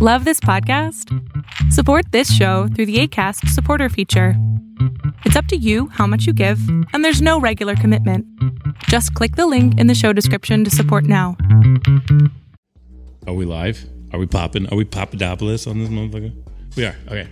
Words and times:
Love 0.00 0.24
this 0.24 0.38
podcast? 0.38 1.12
Support 1.72 2.12
this 2.12 2.32
show 2.32 2.68
through 2.68 2.86
the 2.86 3.00
ACAST 3.00 3.48
supporter 3.48 3.88
feature. 3.88 4.34
It's 5.24 5.34
up 5.34 5.46
to 5.46 5.56
you 5.56 5.88
how 5.88 6.06
much 6.06 6.24
you 6.24 6.32
give, 6.32 6.60
and 6.92 7.04
there's 7.04 7.20
no 7.20 7.40
regular 7.40 7.74
commitment. 7.74 8.24
Just 8.84 9.12
click 9.14 9.34
the 9.34 9.48
link 9.48 9.76
in 9.76 9.88
the 9.88 9.96
show 9.96 10.12
description 10.12 10.62
to 10.62 10.70
support 10.70 11.02
now. 11.02 11.36
Are 13.26 13.34
we 13.34 13.44
live? 13.44 13.86
Are 14.12 14.20
we 14.20 14.26
popping? 14.28 14.72
Are 14.72 14.76
we 14.76 14.84
Papadopoulos 14.84 15.66
on 15.66 15.80
this 15.80 15.88
motherfucker? 15.88 16.32
We 16.76 16.84
are. 16.84 16.94
Okay. 17.08 17.28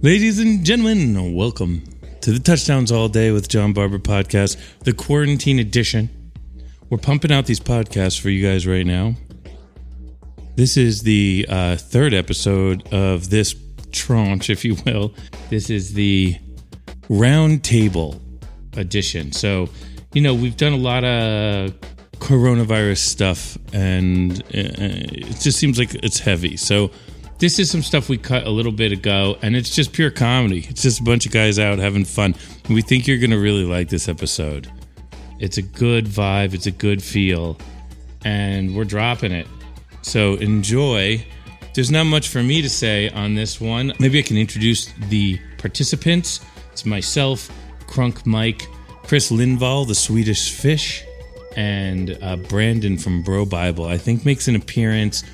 Ladies 0.00 0.38
and 0.38 0.64
gentlemen, 0.64 1.34
welcome 1.34 1.82
to 2.20 2.30
the 2.30 2.38
Touchdowns 2.38 2.92
All 2.92 3.08
Day 3.08 3.32
with 3.32 3.48
John 3.48 3.72
Barber 3.72 3.98
podcast, 3.98 4.56
the 4.84 4.92
quarantine 4.92 5.58
edition. 5.58 6.10
We're 6.90 6.98
pumping 6.98 7.32
out 7.32 7.46
these 7.46 7.58
podcasts 7.58 8.20
for 8.20 8.30
you 8.30 8.48
guys 8.48 8.68
right 8.68 8.86
now. 8.86 9.16
This 10.56 10.76
is 10.76 11.02
the 11.02 11.46
uh, 11.48 11.76
third 11.76 12.14
episode 12.14 12.92
of 12.92 13.28
this 13.28 13.56
tranche, 13.90 14.50
if 14.50 14.64
you 14.64 14.76
will. 14.86 15.14
This 15.50 15.68
is 15.68 15.94
the 15.94 16.36
roundtable 17.08 18.20
edition. 18.76 19.32
So, 19.32 19.68
you 20.12 20.20
know, 20.20 20.34
we've 20.34 20.56
done 20.56 20.72
a 20.72 20.78
lot 20.78 21.04
of 21.04 21.74
coronavirus 22.18 22.98
stuff, 22.98 23.58
and 23.72 24.40
uh, 24.42 24.46
it 24.54 25.40
just 25.40 25.58
seems 25.58 25.78
like 25.78 25.94
it's 25.96 26.20
heavy. 26.20 26.56
So, 26.56 26.90
this 27.40 27.58
is 27.58 27.68
some 27.68 27.82
stuff 27.82 28.08
we 28.08 28.16
cut 28.16 28.46
a 28.46 28.50
little 28.50 28.70
bit 28.70 28.92
ago, 28.92 29.36
and 29.42 29.56
it's 29.56 29.74
just 29.74 29.92
pure 29.92 30.10
comedy. 30.10 30.64
It's 30.68 30.82
just 30.82 31.00
a 31.00 31.02
bunch 31.02 31.26
of 31.26 31.32
guys 31.32 31.58
out 31.58 31.78
having 31.78 32.04
fun. 32.04 32.36
We 32.70 32.80
think 32.80 33.08
you're 33.08 33.18
going 33.18 33.32
to 33.32 33.40
really 33.40 33.64
like 33.64 33.88
this 33.88 34.08
episode. 34.08 34.70
It's 35.40 35.58
a 35.58 35.62
good 35.62 36.06
vibe, 36.06 36.54
it's 36.54 36.66
a 36.66 36.70
good 36.70 37.02
feel, 37.02 37.58
and 38.24 38.76
we're 38.76 38.84
dropping 38.84 39.32
it. 39.32 39.48
So 40.04 40.34
enjoy. 40.34 41.24
There's 41.72 41.90
not 41.90 42.04
much 42.04 42.28
for 42.28 42.42
me 42.42 42.60
to 42.60 42.68
say 42.68 43.08
on 43.08 43.34
this 43.34 43.60
one. 43.60 43.94
Maybe 43.98 44.18
I 44.18 44.22
can 44.22 44.36
introduce 44.36 44.92
the 45.08 45.40
participants. 45.58 46.40
It's 46.70 46.84
myself, 46.84 47.50
Crunk 47.86 48.26
Mike, 48.26 48.68
Chris 49.02 49.32
Lindvall, 49.32 49.88
the 49.88 49.94
Swedish 49.94 50.52
Fish, 50.52 51.02
and 51.56 52.18
uh, 52.22 52.36
Brandon 52.36 52.98
from 52.98 53.22
Bro 53.22 53.46
Bible. 53.46 53.86
I 53.86 53.96
think 53.96 54.26
makes 54.26 54.46
an 54.46 54.56
appearance, 54.56 55.24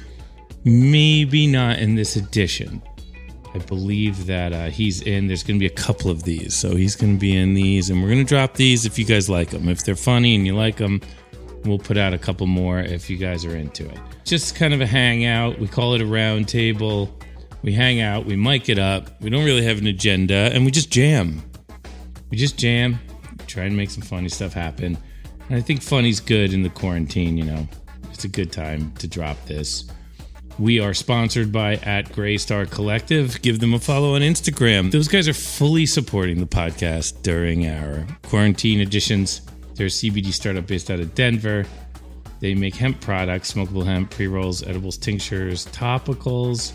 maybe 0.64 1.48
not 1.48 1.80
in 1.80 1.96
this 1.96 2.14
edition. 2.14 2.80
I 3.52 3.58
believe 3.58 4.26
that 4.26 4.52
uh, 4.52 4.70
he's 4.70 5.02
in. 5.02 5.26
There's 5.26 5.42
going 5.42 5.58
to 5.58 5.60
be 5.60 5.66
a 5.66 5.76
couple 5.76 6.12
of 6.12 6.22
these, 6.22 6.54
so 6.54 6.76
he's 6.76 6.94
going 6.94 7.14
to 7.14 7.20
be 7.20 7.36
in 7.36 7.54
these, 7.54 7.90
and 7.90 8.00
we're 8.00 8.10
going 8.10 8.24
to 8.24 8.28
drop 8.28 8.54
these 8.54 8.86
if 8.86 9.00
you 9.00 9.04
guys 9.04 9.28
like 9.28 9.50
them. 9.50 9.68
If 9.68 9.84
they're 9.84 9.96
funny 9.96 10.36
and 10.36 10.46
you 10.46 10.54
like 10.54 10.76
them, 10.76 11.00
we'll 11.64 11.78
put 11.78 11.96
out 11.96 12.12
a 12.12 12.18
couple 12.18 12.46
more 12.46 12.80
if 12.80 13.10
you 13.10 13.16
guys 13.16 13.44
are 13.44 13.56
into 13.56 13.88
it. 13.88 13.98
Just 14.24 14.54
kind 14.54 14.74
of 14.74 14.80
a 14.80 14.86
hangout. 14.86 15.58
We 15.58 15.68
call 15.68 15.94
it 15.94 16.00
a 16.00 16.06
round 16.06 16.48
table. 16.48 17.14
We 17.62 17.72
hang 17.72 18.00
out, 18.00 18.24
we 18.24 18.36
mic 18.36 18.70
it 18.70 18.78
up. 18.78 19.20
We 19.20 19.28
don't 19.28 19.44
really 19.44 19.64
have 19.64 19.78
an 19.78 19.86
agenda, 19.86 20.50
and 20.54 20.64
we 20.64 20.70
just 20.70 20.90
jam. 20.90 21.42
We 22.30 22.38
just 22.38 22.56
jam, 22.56 22.98
try 23.46 23.64
and 23.64 23.76
make 23.76 23.90
some 23.90 24.02
funny 24.02 24.30
stuff 24.30 24.54
happen. 24.54 24.96
And 25.48 25.58
I 25.58 25.60
think 25.60 25.82
funny's 25.82 26.20
good 26.20 26.54
in 26.54 26.62
the 26.62 26.70
quarantine, 26.70 27.36
you 27.36 27.44
know. 27.44 27.68
It's 28.12 28.24
a 28.24 28.28
good 28.28 28.50
time 28.50 28.92
to 28.94 29.06
drop 29.06 29.44
this. 29.46 29.84
We 30.58 30.80
are 30.80 30.94
sponsored 30.94 31.52
by 31.52 31.74
at 31.76 32.10
Greystar 32.12 32.70
Collective. 32.70 33.40
Give 33.42 33.60
them 33.60 33.74
a 33.74 33.78
follow 33.78 34.14
on 34.14 34.20
Instagram. 34.22 34.90
Those 34.90 35.08
guys 35.08 35.28
are 35.28 35.34
fully 35.34 35.86
supporting 35.86 36.40
the 36.40 36.46
podcast 36.46 37.22
during 37.22 37.66
our 37.66 38.06
quarantine 38.22 38.80
editions. 38.80 39.42
They're 39.74 39.86
a 39.86 39.90
CBD 39.90 40.32
startup 40.32 40.66
based 40.66 40.90
out 40.90 41.00
of 41.00 41.14
Denver. 41.14 41.64
They 42.40 42.54
make 42.54 42.74
hemp 42.74 43.00
products, 43.00 43.52
smokable 43.52 43.84
hemp, 43.84 44.10
pre 44.10 44.26
rolls, 44.26 44.62
edibles, 44.62 44.96
tinctures, 44.96 45.66
topicals, 45.66 46.72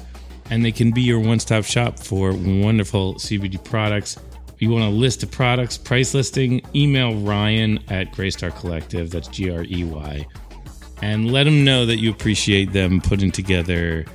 and 0.49 0.63
they 0.63 0.71
can 0.71 0.91
be 0.91 1.01
your 1.01 1.19
one 1.19 1.39
stop 1.39 1.65
shop 1.65 1.99
for 1.99 2.33
wonderful 2.33 3.15
CBD 3.15 3.63
products. 3.63 4.17
If 4.53 4.61
you 4.61 4.69
want 4.69 4.85
a 4.85 4.89
list 4.89 5.23
of 5.23 5.31
products, 5.31 5.77
price 5.77 6.13
listing, 6.13 6.61
email 6.73 7.15
Ryan 7.15 7.79
at 7.89 8.13
Greystar 8.13 8.55
Collective. 8.57 9.11
That's 9.11 9.27
G 9.27 9.49
R 9.49 9.63
E 9.63 9.83
Y. 9.83 10.25
And 11.01 11.31
let 11.31 11.43
them 11.43 11.65
know 11.65 11.85
that 11.85 11.97
you 11.97 12.09
appreciate 12.09 12.71
them 12.71 13.01
putting 13.01 13.31
together 13.31 14.05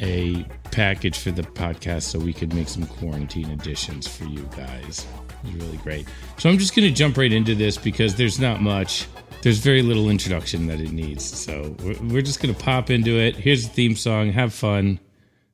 a 0.00 0.44
package 0.70 1.18
for 1.18 1.32
the 1.32 1.42
podcast 1.42 2.02
so 2.02 2.18
we 2.18 2.32
could 2.32 2.54
make 2.54 2.68
some 2.68 2.86
quarantine 2.86 3.50
editions 3.50 4.06
for 4.06 4.24
you 4.24 4.48
guys. 4.56 5.06
It's 5.44 5.52
really 5.54 5.78
great. 5.78 6.06
So 6.38 6.50
I'm 6.50 6.58
just 6.58 6.74
going 6.74 6.88
to 6.88 6.94
jump 6.94 7.16
right 7.16 7.32
into 7.32 7.54
this 7.54 7.76
because 7.76 8.16
there's 8.16 8.38
not 8.38 8.60
much. 8.60 9.06
There's 9.42 9.58
very 9.58 9.82
little 9.82 10.10
introduction 10.10 10.66
that 10.66 10.80
it 10.80 10.92
needs. 10.92 11.24
So 11.24 11.74
we're, 11.82 11.98
we're 12.02 12.22
just 12.22 12.42
going 12.42 12.54
to 12.54 12.60
pop 12.60 12.90
into 12.90 13.18
it. 13.18 13.36
Here's 13.36 13.68
the 13.68 13.74
theme 13.74 13.96
song. 13.96 14.32
Have 14.32 14.52
fun. 14.52 15.00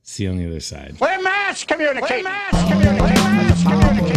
See 0.03 0.25
you 0.25 0.31
on 0.31 0.39
the 0.39 0.47
other 0.47 0.61
side. 0.61 0.97
We're 1.01 1.23
mass 1.23 1.65
communicating. 1.65 2.19
We're 2.19 2.23
mass 2.25 2.69
communicating. 2.71 3.01
We're 3.01 3.31
mass 3.31 3.63
communicating. 3.63 4.16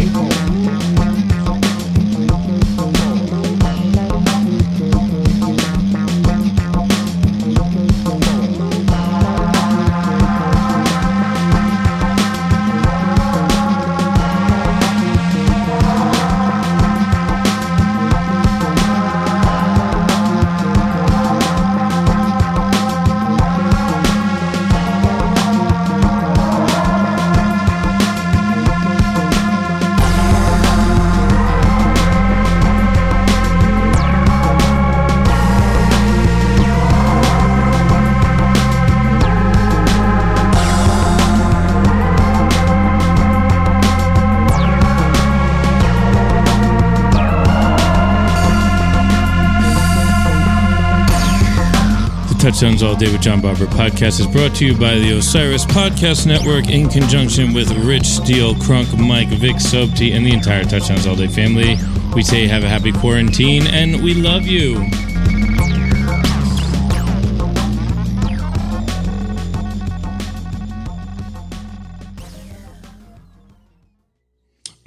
Touchdowns 52.49 52.81
All 52.81 52.95
Day 52.95 53.11
with 53.11 53.21
John 53.21 53.41
Barber 53.41 53.67
podcast 53.67 54.19
is 54.19 54.25
brought 54.25 54.55
to 54.55 54.65
you 54.65 54.75
by 54.75 54.95
the 54.95 55.15
Osiris 55.19 55.65
Podcast 55.65 56.25
Network 56.25 56.67
in 56.67 56.89
conjunction 56.89 57.53
with 57.53 57.69
Rich 57.85 58.07
Steele, 58.07 58.55
Crunk, 58.55 58.97
Mike, 58.97 59.27
Vic 59.27 59.57
Sobti, 59.57 60.15
and 60.15 60.25
the 60.25 60.33
entire 60.33 60.63
Touchdowns 60.63 61.05
All 61.05 61.15
Day 61.15 61.27
family. 61.27 61.77
We 62.15 62.23
say 62.23 62.47
have 62.47 62.63
a 62.63 62.67
happy 62.67 62.91
quarantine 62.91 63.67
and 63.67 64.03
we 64.03 64.15
love 64.15 64.47
you. 64.47 64.77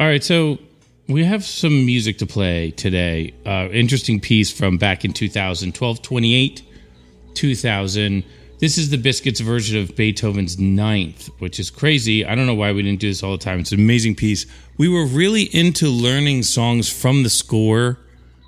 All 0.00 0.08
right, 0.08 0.24
so 0.24 0.58
we 1.06 1.22
have 1.22 1.44
some 1.44 1.86
music 1.86 2.18
to 2.18 2.26
play 2.26 2.72
today. 2.72 3.34
Uh, 3.46 3.68
interesting 3.70 4.18
piece 4.18 4.50
from 4.50 4.78
back 4.78 5.04
in 5.04 5.12
2012, 5.12 6.02
28. 6.02 6.62
2000. 7.34 8.24
This 8.58 8.78
is 8.78 8.90
the 8.90 8.98
Biscuits 8.98 9.40
version 9.40 9.82
of 9.82 9.96
Beethoven's 9.96 10.58
Ninth, 10.58 11.28
which 11.40 11.58
is 11.58 11.68
crazy. 11.68 12.24
I 12.24 12.34
don't 12.34 12.46
know 12.46 12.54
why 12.54 12.72
we 12.72 12.82
didn't 12.82 13.00
do 13.00 13.08
this 13.08 13.22
all 13.22 13.32
the 13.32 13.42
time. 13.42 13.58
It's 13.60 13.72
an 13.72 13.80
amazing 13.80 14.14
piece. 14.14 14.46
We 14.78 14.88
were 14.88 15.04
really 15.04 15.42
into 15.42 15.88
learning 15.88 16.44
songs 16.44 16.88
from 16.88 17.24
the 17.24 17.30
score 17.30 17.98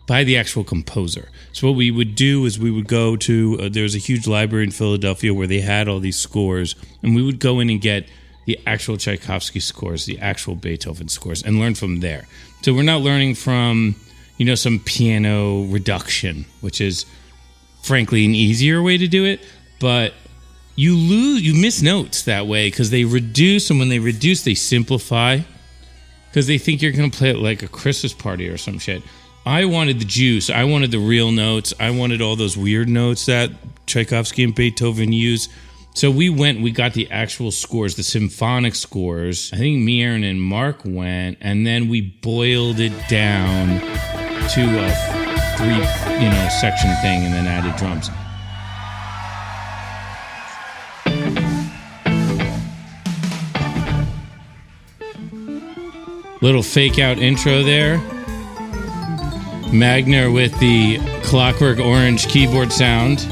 by 0.07 0.25
the 0.25 0.37
actual 0.37 0.65
composer. 0.65 1.31
So 1.53 1.69
what 1.69 1.77
we 1.77 1.91
would 1.91 2.15
do 2.15 2.45
is 2.45 2.59
we 2.59 2.71
would 2.71 2.89
go 2.89 3.17
to 3.17 3.59
uh, 3.61 3.69
there 3.69 3.83
was 3.83 3.95
a 3.95 3.99
huge 3.99 4.27
library 4.27 4.65
in 4.65 4.71
Philadelphia 4.71 5.33
where 5.33 5.47
they 5.47 5.61
had 5.61 5.89
all 5.89 6.01
these 6.01 6.19
scores, 6.19 6.75
and 7.03 7.15
we 7.15 7.23
would 7.23 7.41
go 7.41 7.61
in 7.61 7.71
and 7.71 7.81
get 7.81 8.07
the 8.47 8.59
actual 8.67 8.97
Tchaikovsky 8.97 9.61
scores, 9.61 10.05
the 10.05 10.19
actual 10.19 10.55
Beethoven 10.55 11.09
scores, 11.09 11.43
and 11.43 11.59
learn 11.59 11.75
from 11.75 12.01
there. 12.01 12.27
So 12.63 12.75
we're 12.75 12.83
not 12.83 13.01
learning 13.01 13.35
from 13.37 13.97
you 14.37 14.45
know 14.45 14.55
some 14.55 14.79
piano 14.79 15.65
reduction, 15.65 16.45
which 16.61 16.81
is 16.81 17.07
frankly 17.85 18.25
an 18.25 18.35
easier 18.35 18.83
way 18.83 18.97
to 18.97 19.07
do 19.07 19.25
it, 19.25 19.41
but 19.81 20.15
you 20.77 20.97
lose 20.97 21.43
you 21.43 21.55
miss 21.55 21.83
notes 21.83 22.23
that 22.23 22.47
way 22.47 22.69
because 22.69 22.91
they 22.91 23.05
reduce 23.05 23.71
and 23.71 23.79
when 23.79 23.89
they 23.89 24.01
reduce 24.01 24.43
they 24.43 24.55
simplify 24.55 25.39
because 26.35 26.49
they 26.49 26.59
think 26.59 26.83
you're 26.83 26.91
going 26.91 27.09
to 27.09 27.17
play 27.17 27.31
it 27.31 27.37
like 27.37 27.63
a 27.63 27.69
Christmas 27.69 28.13
party 28.13 28.49
or 28.49 28.59
some 28.59 28.79
shit. 28.81 29.03
I 29.47 29.67
wanted 29.67 30.01
the 30.01 30.05
juice. 30.05 30.51
I 30.51 30.65
wanted 30.65 30.91
the 30.91 30.99
real 30.99 31.31
notes. 31.31 31.73
I 31.79 31.91
wanted 31.91 32.21
all 32.21 32.35
those 32.35 32.57
weird 32.57 32.89
notes 32.89 33.27
that 33.27 33.53
Tchaikovsky 33.87 34.43
and 34.43 34.53
Beethoven 34.53 35.13
use. 35.13 35.49
So 35.95 36.11
we 36.11 36.31
went, 36.31 36.61
we 36.61 36.73
got 36.73 36.95
the 36.95 37.09
actual 37.13 37.53
scores, 37.53 37.95
the 37.95 38.03
symphonic 38.03 38.75
scores. 38.75 39.53
I 39.53 39.59
think 39.59 39.81
me, 39.81 40.03
Aron, 40.03 40.25
and 40.25 40.43
Marc 40.43 40.81
went, 40.85 41.39
and 41.41 41.65
then 41.65 41.89
we 41.89 42.01
boiled 42.01 42.81
it 42.81 42.93
down 43.09 43.79
to 43.79 44.63
a 44.63 45.24
three, 45.57 45.77
you 46.23 46.31
know, 46.31 46.49
section 46.61 46.95
thing 47.03 47.25
and 47.25 47.33
then 47.33 47.47
added 47.47 47.75
drums. 47.77 48.11
Little 56.41 56.63
fake 56.63 56.99
out 56.99 57.19
intro 57.19 57.63
there. 57.63 57.99
Magner 59.73 60.33
with 60.33 60.59
the 60.61 60.99
clockwork 61.23 61.79
orange 61.79 62.29
keyboard 62.29 62.71
sound. 62.71 63.27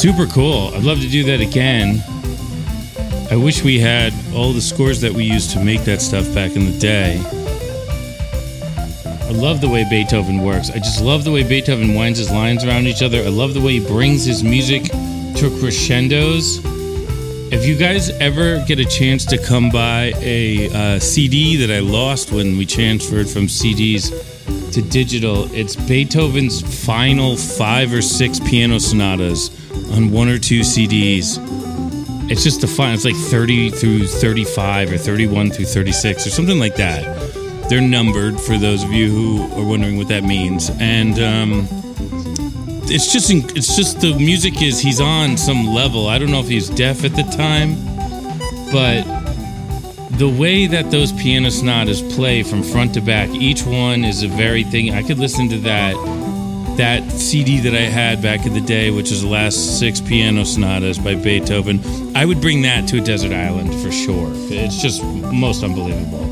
Super 0.00 0.24
cool. 0.24 0.72
I'd 0.74 0.82
love 0.82 1.02
to 1.02 1.08
do 1.10 1.24
that 1.24 1.42
again. 1.42 2.02
I 3.30 3.36
wish 3.36 3.62
we 3.62 3.78
had 3.78 4.14
all 4.34 4.54
the 4.54 4.60
scores 4.62 4.98
that 5.02 5.12
we 5.12 5.24
used 5.24 5.50
to 5.50 5.62
make 5.62 5.82
that 5.82 6.00
stuff 6.00 6.24
back 6.34 6.56
in 6.56 6.64
the 6.64 6.78
day. 6.78 7.20
I 9.28 9.32
love 9.32 9.60
the 9.60 9.68
way 9.68 9.84
Beethoven 9.90 10.40
works. 10.40 10.70
I 10.70 10.78
just 10.78 11.02
love 11.02 11.24
the 11.24 11.30
way 11.30 11.42
Beethoven 11.42 11.94
winds 11.94 12.18
his 12.18 12.30
lines 12.30 12.64
around 12.64 12.86
each 12.86 13.02
other. 13.02 13.18
I 13.18 13.28
love 13.28 13.52
the 13.52 13.60
way 13.60 13.78
he 13.78 13.86
brings 13.86 14.24
his 14.24 14.42
music 14.42 14.84
to 14.84 15.54
crescendos. 15.60 16.60
If 17.52 17.66
you 17.66 17.76
guys 17.76 18.08
ever 18.20 18.64
get 18.64 18.78
a 18.78 18.86
chance 18.86 19.26
to 19.26 19.36
come 19.36 19.68
by 19.68 20.14
a 20.16 20.70
uh, 20.72 20.98
CD 20.98 21.56
that 21.56 21.70
I 21.70 21.80
lost 21.80 22.32
when 22.32 22.56
we 22.56 22.64
transferred 22.64 23.28
from 23.28 23.48
CDs 23.48 24.08
to 24.72 24.80
digital, 24.80 25.52
it's 25.52 25.76
Beethoven's 25.76 26.86
final 26.86 27.36
five 27.36 27.92
or 27.92 28.00
six 28.00 28.40
piano 28.40 28.80
sonatas 28.80 29.59
on 29.92 30.10
one 30.10 30.28
or 30.28 30.38
two 30.38 30.60
CDs. 30.60 31.38
It's 32.30 32.44
just 32.44 32.62
a 32.62 32.66
fun. 32.66 32.94
It's 32.94 33.04
like 33.04 33.16
30 33.16 33.70
through 33.70 34.06
35 34.06 34.92
or 34.92 34.98
31 34.98 35.50
through 35.50 35.64
36 35.64 36.26
or 36.26 36.30
something 36.30 36.58
like 36.58 36.76
that. 36.76 37.68
They're 37.68 37.80
numbered 37.80 38.40
for 38.40 38.56
those 38.56 38.84
of 38.84 38.92
you 38.92 39.10
who 39.10 39.60
are 39.60 39.66
wondering 39.66 39.96
what 39.96 40.08
that 40.08 40.24
means. 40.24 40.70
And 40.80 41.18
um, 41.18 41.68
it's 42.90 43.12
just 43.12 43.30
it's 43.30 43.76
just 43.76 44.00
the 44.00 44.14
music 44.16 44.60
is 44.62 44.80
he's 44.80 45.00
on 45.00 45.36
some 45.36 45.66
level. 45.66 46.08
I 46.08 46.18
don't 46.18 46.30
know 46.30 46.40
if 46.40 46.48
he's 46.48 46.68
deaf 46.68 47.04
at 47.04 47.14
the 47.14 47.22
time, 47.22 47.74
but 48.72 49.04
the 50.18 50.28
way 50.28 50.66
that 50.66 50.90
those 50.90 51.12
piano 51.12 51.50
sonatas 51.50 52.02
play 52.14 52.42
from 52.42 52.62
front 52.62 52.94
to 52.94 53.00
back, 53.00 53.28
each 53.30 53.64
one 53.64 54.04
is 54.04 54.22
a 54.22 54.28
very 54.28 54.64
thing. 54.64 54.92
I 54.92 55.02
could 55.02 55.18
listen 55.18 55.48
to 55.48 55.58
that 55.58 55.94
that 56.80 57.12
CD 57.12 57.60
that 57.60 57.74
I 57.74 57.82
had 57.82 58.22
back 58.22 58.46
in 58.46 58.54
the 58.54 58.60
day, 58.62 58.90
which 58.90 59.12
is 59.12 59.20
the 59.20 59.28
last 59.28 59.78
six 59.78 60.00
piano 60.00 60.46
sonatas 60.46 60.98
by 60.98 61.14
Beethoven, 61.14 61.78
I 62.16 62.24
would 62.24 62.40
bring 62.40 62.62
that 62.62 62.88
to 62.88 62.96
a 62.96 63.02
desert 63.02 63.32
island 63.32 63.74
for 63.82 63.92
sure. 63.92 64.30
It's 64.32 64.80
just 64.80 65.04
most 65.04 65.62
unbelievable. 65.62 66.24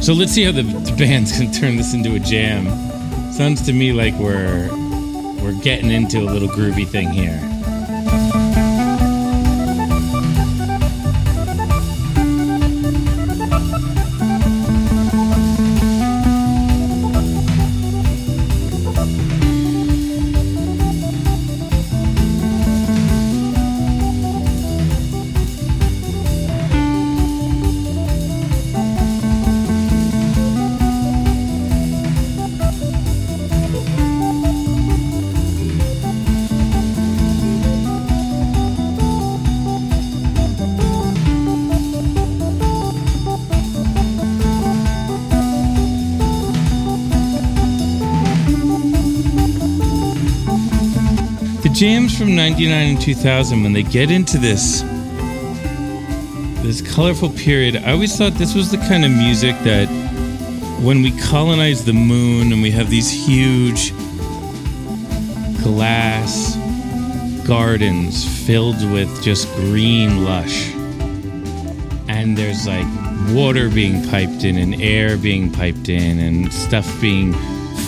So 0.00 0.12
let's 0.12 0.30
see 0.30 0.44
how 0.44 0.52
the, 0.52 0.62
band's 0.96 1.36
gonna 1.36 1.52
turn 1.52 1.74
this 1.74 1.94
into 1.94 2.14
a 2.14 2.20
jam. 2.20 2.66
Sounds 3.32 3.60
to 3.62 3.72
me 3.72 3.92
like 3.92 4.14
we're 4.14 4.68
we're 5.42 5.60
getting 5.64 5.90
into 5.90 6.20
a 6.20 6.30
little 6.30 6.48
groovy 6.48 6.86
thing 6.86 7.08
here. 7.10 7.55
Jams 51.76 52.16
from 52.16 52.34
99 52.34 52.94
and 52.94 53.00
2000 53.02 53.62
when 53.62 53.74
they 53.74 53.82
get 53.82 54.10
into 54.10 54.38
this 54.38 54.80
this 56.62 56.80
colorful 56.80 57.28
period 57.28 57.76
i 57.76 57.92
always 57.92 58.16
thought 58.16 58.32
this 58.32 58.54
was 58.54 58.70
the 58.70 58.78
kind 58.78 59.04
of 59.04 59.10
music 59.10 59.54
that 59.58 59.86
when 60.80 61.02
we 61.02 61.10
colonize 61.20 61.84
the 61.84 61.92
moon 61.92 62.50
and 62.50 62.62
we 62.62 62.70
have 62.70 62.88
these 62.88 63.10
huge 63.10 63.92
glass 65.62 66.56
gardens 67.46 68.24
filled 68.46 68.80
with 68.90 69.22
just 69.22 69.46
green 69.56 70.24
lush 70.24 70.70
and 72.08 72.38
there's 72.38 72.66
like 72.66 72.86
water 73.34 73.68
being 73.68 74.02
piped 74.08 74.44
in 74.44 74.56
and 74.56 74.80
air 74.80 75.18
being 75.18 75.52
piped 75.52 75.90
in 75.90 76.20
and 76.20 76.50
stuff 76.50 76.88
being 77.02 77.34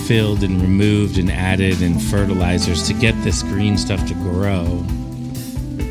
filled 0.09 0.43
and 0.43 0.63
removed 0.63 1.19
and 1.19 1.31
added 1.31 1.83
and 1.83 2.03
fertilizers 2.03 2.83
to 2.89 2.95
get 2.95 3.15
this 3.25 3.43
green 3.43 3.77
stuff 3.77 4.01
to 4.09 4.15
grow. 4.15 4.83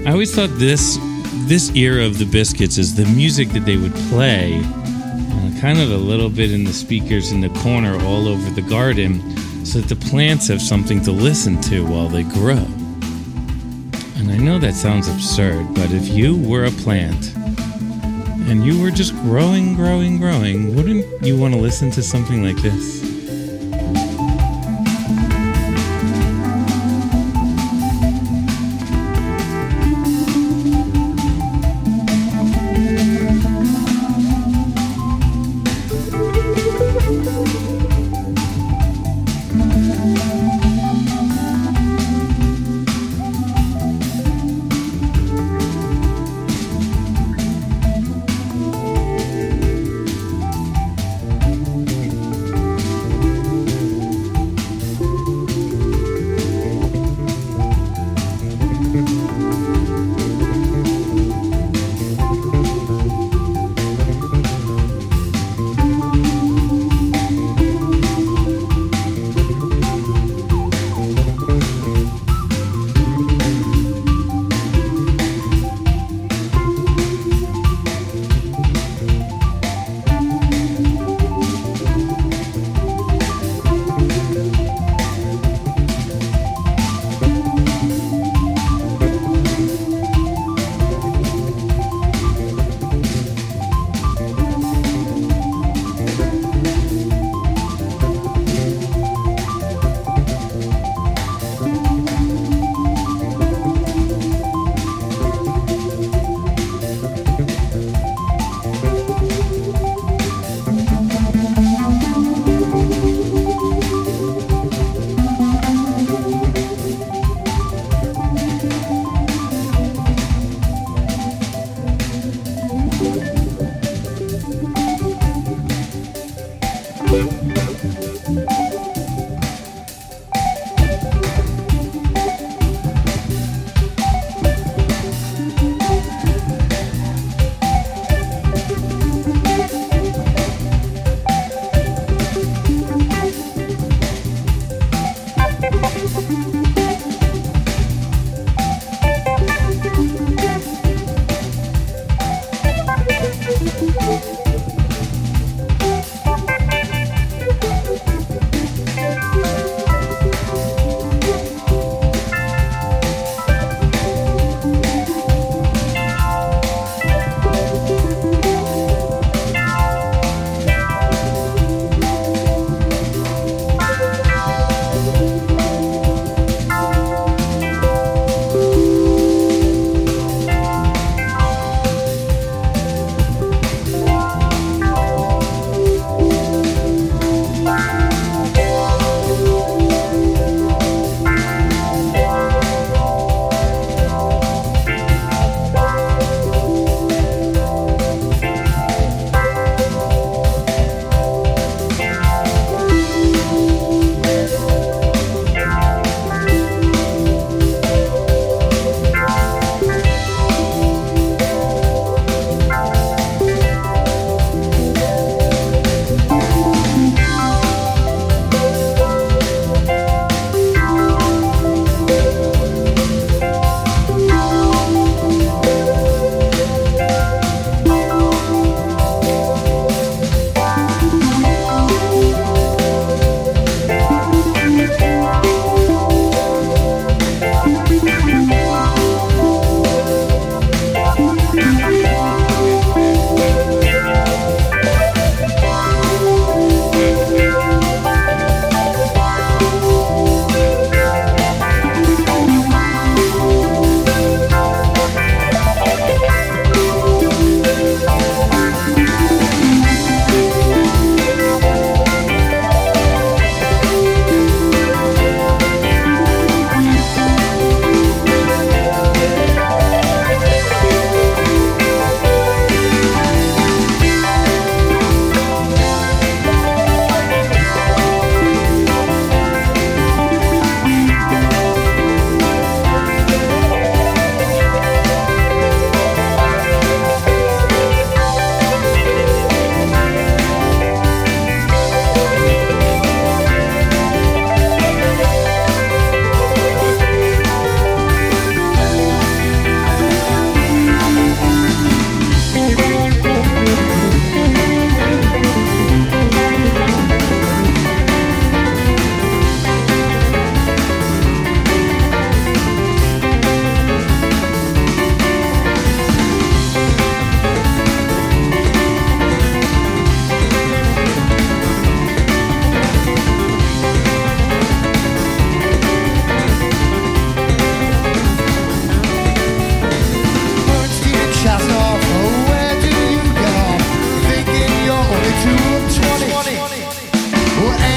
I 0.07 0.11
always 0.11 0.33
thought 0.33 0.49
this 0.57 0.97
this 1.45 1.69
era 1.75 2.03
of 2.03 2.17
the 2.17 2.25
Biscuits 2.25 2.79
is 2.79 2.95
the 2.95 3.05
music 3.15 3.49
that 3.49 3.63
they 3.63 3.77
would 3.77 3.93
play, 4.09 4.59
uh, 4.63 5.61
kind 5.61 5.79
of 5.79 5.91
a 5.91 5.97
little 5.97 6.29
bit 6.29 6.51
in 6.51 6.63
the 6.63 6.73
speakers 6.73 7.31
in 7.31 7.41
the 7.41 7.49
corner 7.61 7.93
all 8.05 8.27
over 8.27 8.49
the 8.59 8.67
garden, 8.67 9.21
so 9.63 9.81
that 9.81 9.87
the 9.87 10.07
plants 10.09 10.47
have 10.47 10.63
something 10.63 10.99
to 11.03 11.11
listen 11.11 11.61
to 11.61 11.85
while 11.85 12.07
they 12.07 12.23
grow. 12.23 12.65
And 14.17 14.31
I 14.31 14.37
know 14.37 14.57
that 14.57 14.73
sounds 14.73 15.07
absurd, 15.07 15.75
but 15.75 15.91
if 15.91 16.07
you 16.07 16.35
were 16.35 16.65
a 16.65 16.71
plant 16.71 17.35
and 18.49 18.65
you 18.65 18.81
were 18.81 18.89
just 18.89 19.13
growing, 19.21 19.75
growing, 19.75 20.17
growing, 20.17 20.75
wouldn't 20.75 21.05
you 21.23 21.37
want 21.37 21.53
to 21.53 21.59
listen 21.59 21.91
to 21.91 22.01
something 22.01 22.43
like 22.43 22.57
this? 22.63 23.06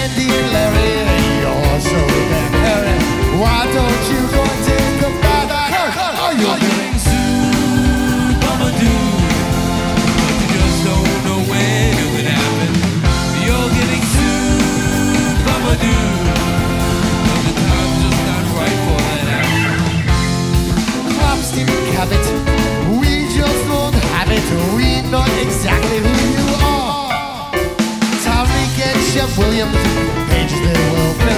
Andy 0.03 0.29
and 0.39 0.53
Larry, 0.55 0.93
you're 1.43 1.81
so 1.81 2.01
damn 2.31 2.53
hairy. 2.65 3.39
Why 3.39 3.71
don't 3.71 4.10
you? 4.10 4.10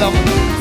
Obrigadão. 0.02 0.51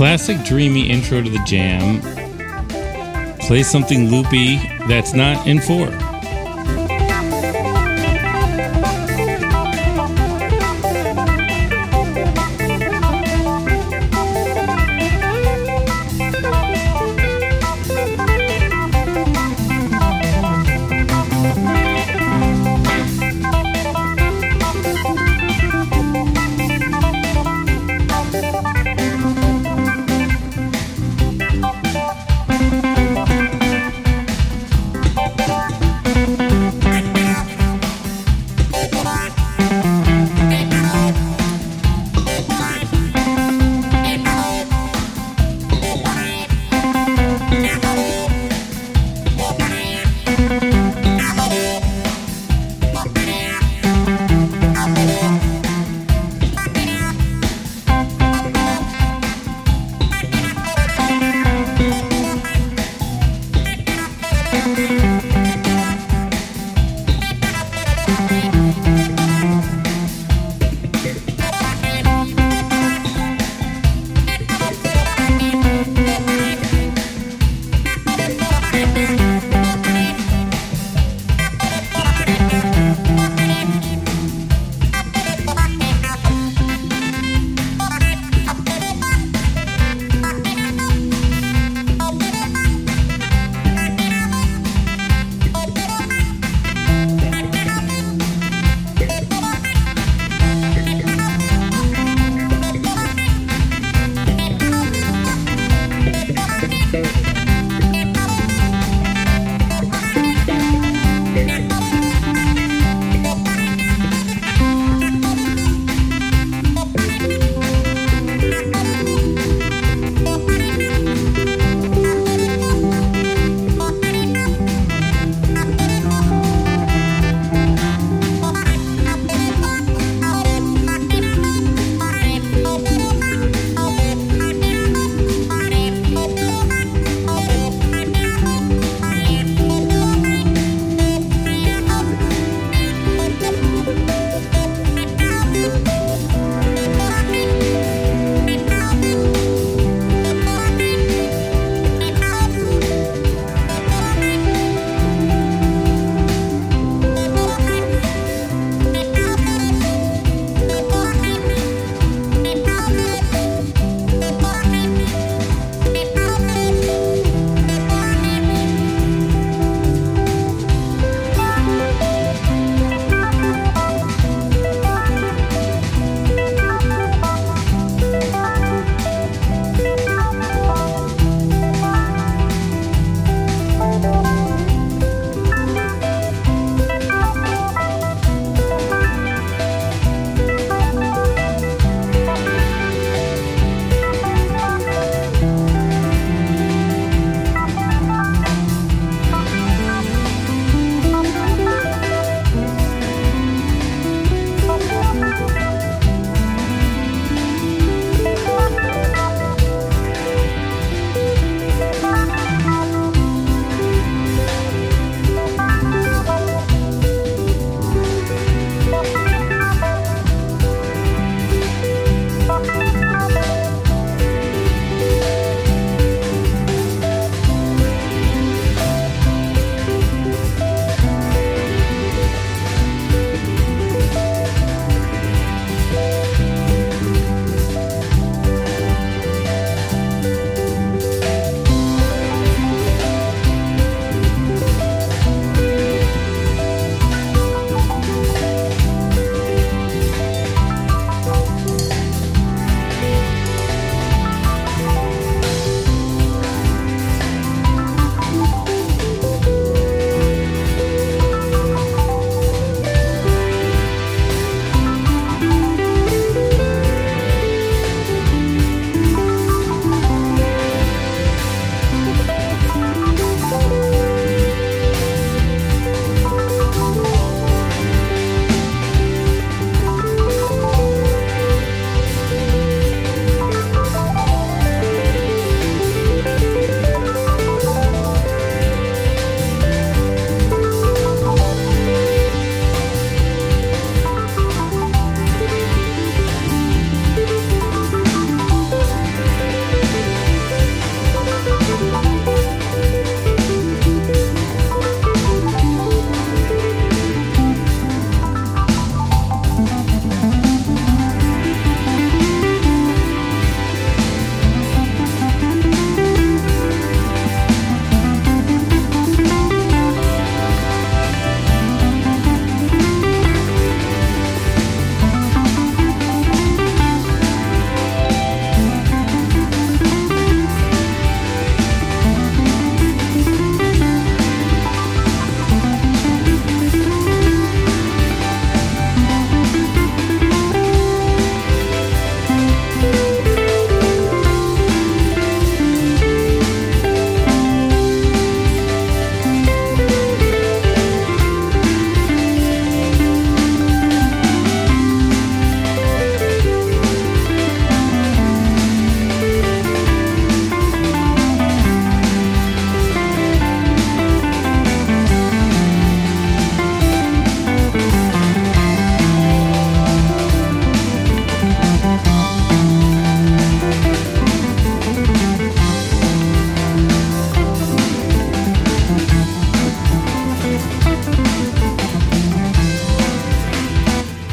Classic 0.00 0.42
dreamy 0.46 0.88
intro 0.88 1.20
to 1.20 1.28
the 1.28 1.42
jam. 1.44 2.00
Play 3.38 3.62
something 3.62 4.10
loopy 4.10 4.56
that's 4.88 5.12
not 5.12 5.46
in 5.46 5.60
four. 5.60 5.90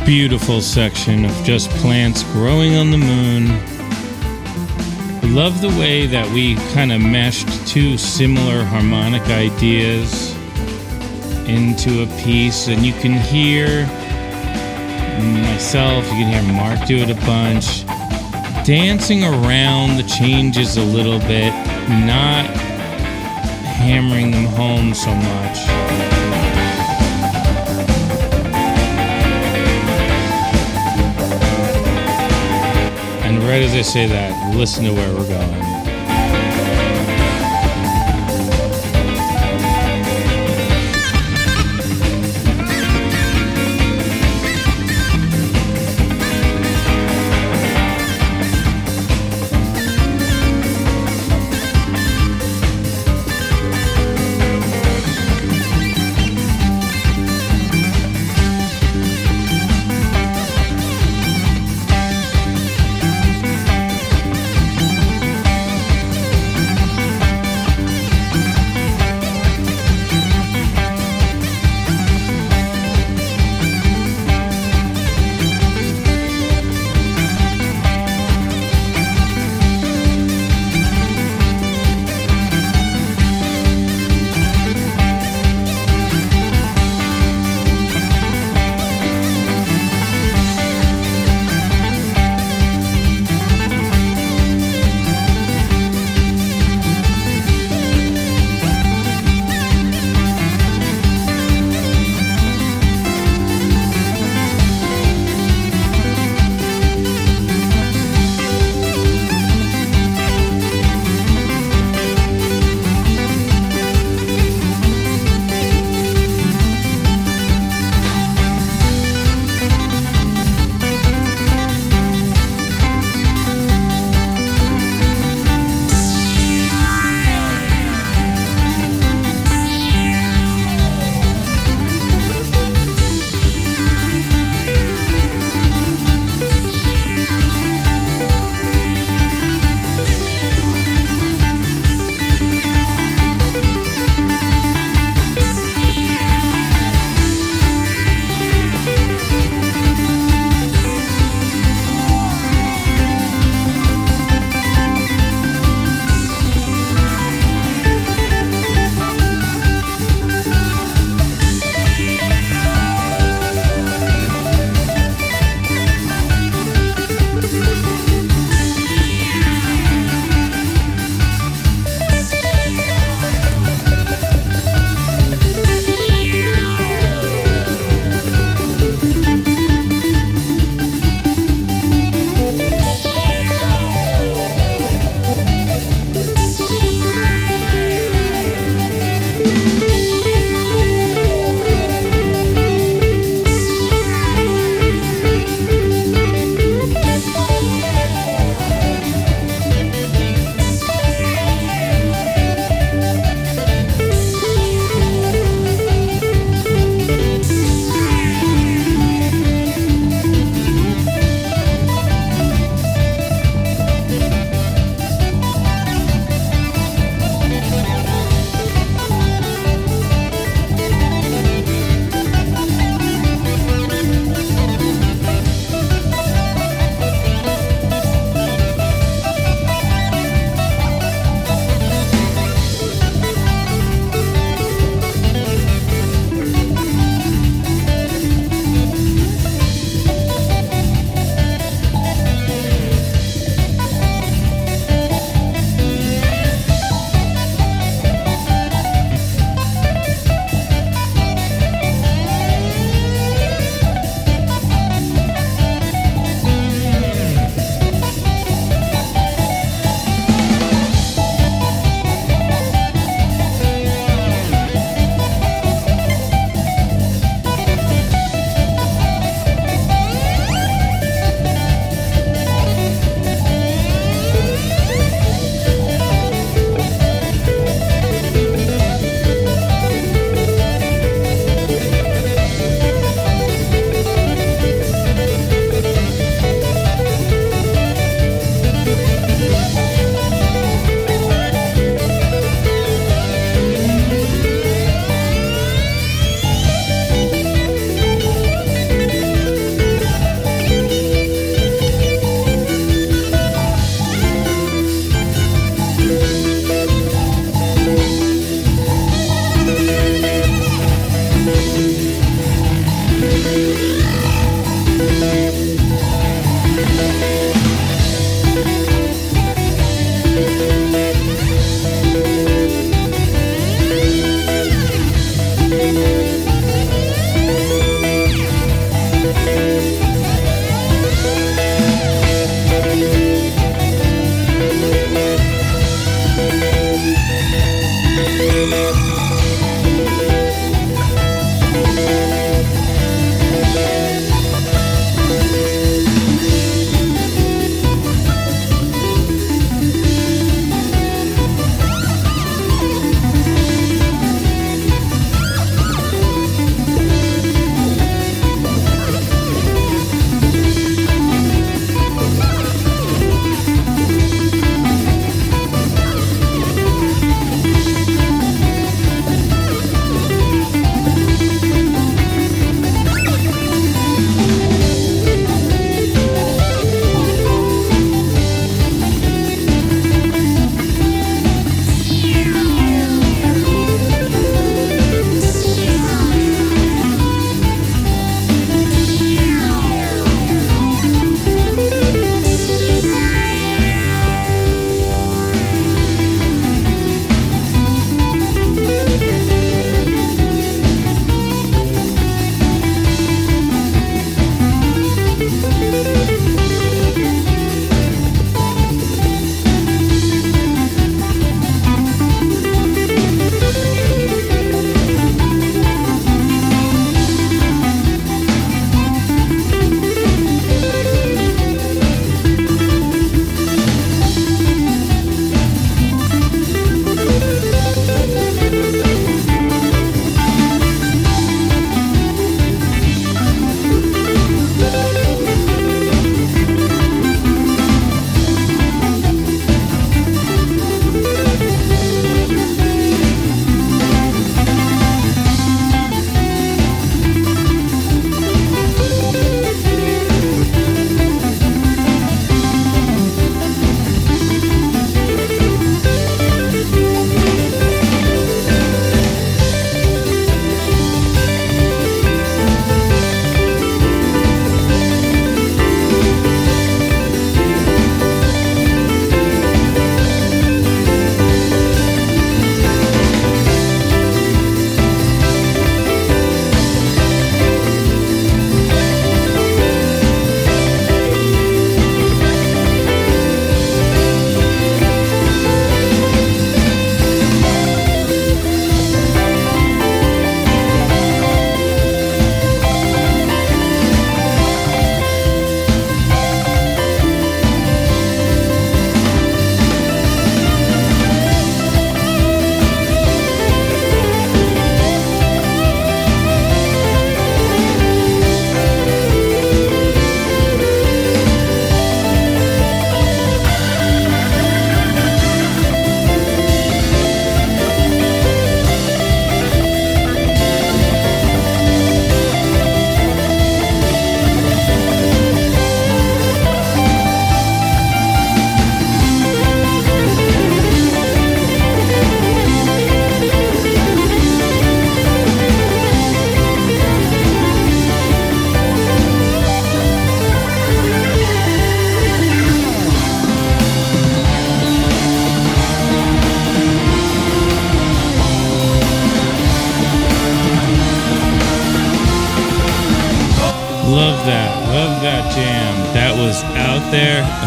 Beautiful 0.07 0.61
section 0.61 1.25
of 1.25 1.31
just 1.43 1.69
plants 1.81 2.23
growing 2.31 2.77
on 2.77 2.91
the 2.91 2.97
moon. 2.97 3.49
I 5.21 5.27
Love 5.27 5.59
the 5.59 5.67
way 5.67 6.05
that 6.07 6.25
we 6.33 6.55
kind 6.73 6.93
of 6.93 7.01
meshed 7.01 7.49
two 7.67 7.97
similar 7.97 8.63
harmonic 8.63 9.23
ideas 9.23 10.33
into 11.45 12.03
a 12.03 12.23
piece, 12.23 12.69
and 12.69 12.85
you 12.85 12.93
can 12.93 13.11
hear 13.11 13.85
myself, 15.41 16.05
you 16.05 16.11
can 16.11 16.31
hear 16.31 16.53
Marc 16.53 16.87
do 16.87 16.99
it 16.99 17.09
a 17.09 17.25
bunch, 17.25 17.85
dancing 18.65 19.25
around 19.25 19.97
the 19.97 20.03
changes 20.03 20.77
a 20.77 20.83
little 20.83 21.19
bit, 21.19 21.51
not 21.89 22.45
hammering 23.75 24.31
them 24.31 24.45
home 24.45 24.93
so 24.93 25.13
much. 25.13 26.46
Right 33.47 33.61
as 33.61 33.73
I 33.73 33.81
say 33.81 34.07
that, 34.07 34.55
listen 34.55 34.83
to 34.83 34.91
where 34.91 35.13
we're 35.15 35.27
going. 35.27 35.66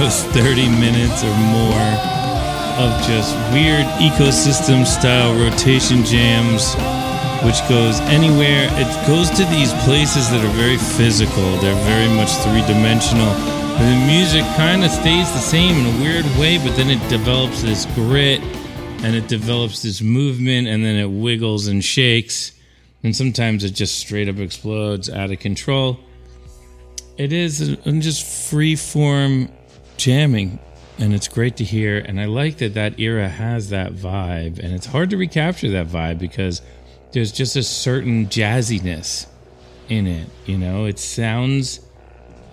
Was 0.00 0.24
30 0.32 0.66
minutes 0.80 1.22
or 1.22 1.36
more 1.52 1.88
of 2.80 2.90
just 3.04 3.36
weird 3.52 3.84
ecosystem 4.00 4.86
style 4.86 5.38
rotation 5.38 6.02
jams, 6.04 6.72
which 7.44 7.60
goes 7.68 8.00
anywhere. 8.08 8.66
It 8.80 8.88
goes 9.06 9.28
to 9.36 9.44
these 9.46 9.74
places 9.84 10.30
that 10.30 10.42
are 10.42 10.56
very 10.56 10.78
physical, 10.78 11.44
they're 11.58 11.84
very 11.84 12.08
much 12.16 12.30
three 12.40 12.64
dimensional. 12.66 13.30
The 13.76 14.04
music 14.06 14.42
kind 14.56 14.82
of 14.84 14.90
stays 14.90 15.30
the 15.32 15.38
same 15.38 15.84
in 15.84 15.94
a 15.94 16.00
weird 16.00 16.24
way, 16.38 16.56
but 16.56 16.74
then 16.76 16.88
it 16.88 17.06
develops 17.10 17.60
this 17.60 17.84
grit 17.94 18.40
and 19.04 19.14
it 19.14 19.28
develops 19.28 19.82
this 19.82 20.00
movement 20.00 20.66
and 20.66 20.82
then 20.82 20.96
it 20.96 21.10
wiggles 21.10 21.66
and 21.66 21.84
shakes. 21.84 22.52
And 23.02 23.14
sometimes 23.14 23.64
it 23.64 23.74
just 23.74 23.98
straight 23.98 24.30
up 24.30 24.38
explodes 24.38 25.10
out 25.10 25.30
of 25.30 25.40
control 25.40 26.00
it 27.20 27.34
is 27.34 27.60
a- 27.60 27.92
just 28.00 28.24
free 28.50 28.74
form 28.74 29.50
jamming 30.00 30.58
and 30.98 31.12
it's 31.12 31.28
great 31.28 31.56
to 31.56 31.64
hear 31.64 31.98
and 31.98 32.18
i 32.18 32.24
like 32.24 32.56
that 32.56 32.72
that 32.72 32.98
era 32.98 33.28
has 33.28 33.68
that 33.68 33.92
vibe 33.92 34.58
and 34.58 34.72
it's 34.72 34.86
hard 34.86 35.10
to 35.10 35.16
recapture 35.16 35.70
that 35.70 35.86
vibe 35.86 36.18
because 36.18 36.62
there's 37.12 37.30
just 37.30 37.54
a 37.54 37.62
certain 37.62 38.26
jazziness 38.26 39.26
in 39.90 40.06
it 40.06 40.28
you 40.46 40.56
know? 40.56 40.86
It 40.86 40.98
sounds 40.98 41.80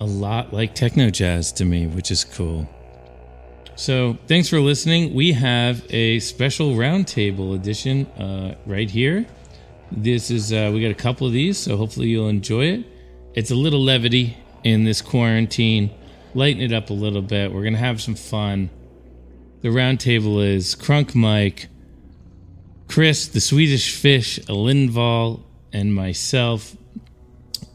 a 0.00 0.04
lot 0.04 0.52
like 0.52 0.74
techno 0.74 1.08
jazz 1.10 1.52
to 1.52 1.64
me 1.64 1.86
which 1.86 2.10
is 2.10 2.24
cool. 2.24 2.68
So 3.76 4.18
thanks 4.26 4.48
for 4.48 4.60
listening. 4.60 5.14
We 5.14 5.32
have 5.32 5.84
a 5.90 6.18
special 6.18 6.74
roundtable 6.74 7.54
edition 7.54 8.06
uh, 8.18 8.56
right 8.66 8.90
here. 8.90 9.24
This 9.92 10.30
is 10.30 10.52
uh, 10.52 10.70
we 10.74 10.82
got 10.82 10.90
a 10.90 10.94
couple 10.94 11.26
of 11.26 11.32
these 11.32 11.56
so 11.56 11.76
hopefully 11.76 12.08
you'll 12.08 12.28
enjoy 12.28 12.66
it. 12.66 12.84
It's 13.34 13.50
a 13.50 13.54
little 13.54 13.82
levity 13.82 14.36
in 14.64 14.84
this 14.84 15.00
quarantine 15.00 15.90
lighten 16.34 16.62
it 16.62 16.72
up 16.72 16.90
a 16.90 16.94
little 16.94 17.22
bit. 17.22 17.52
We're 17.52 17.64
gonna 17.64 17.78
have 17.78 18.00
some 18.00 18.14
fun. 18.14 18.70
The 19.62 19.70
round 19.70 20.00
table 20.00 20.40
is 20.40 20.74
crunk 20.74 21.14
mike 21.14 21.68
chris 22.88 23.28
the 23.28 23.40
swedish 23.40 23.94
fish 23.94 24.38
Lindvall 24.48 25.42
and 25.72 25.94
myself. 25.94 26.76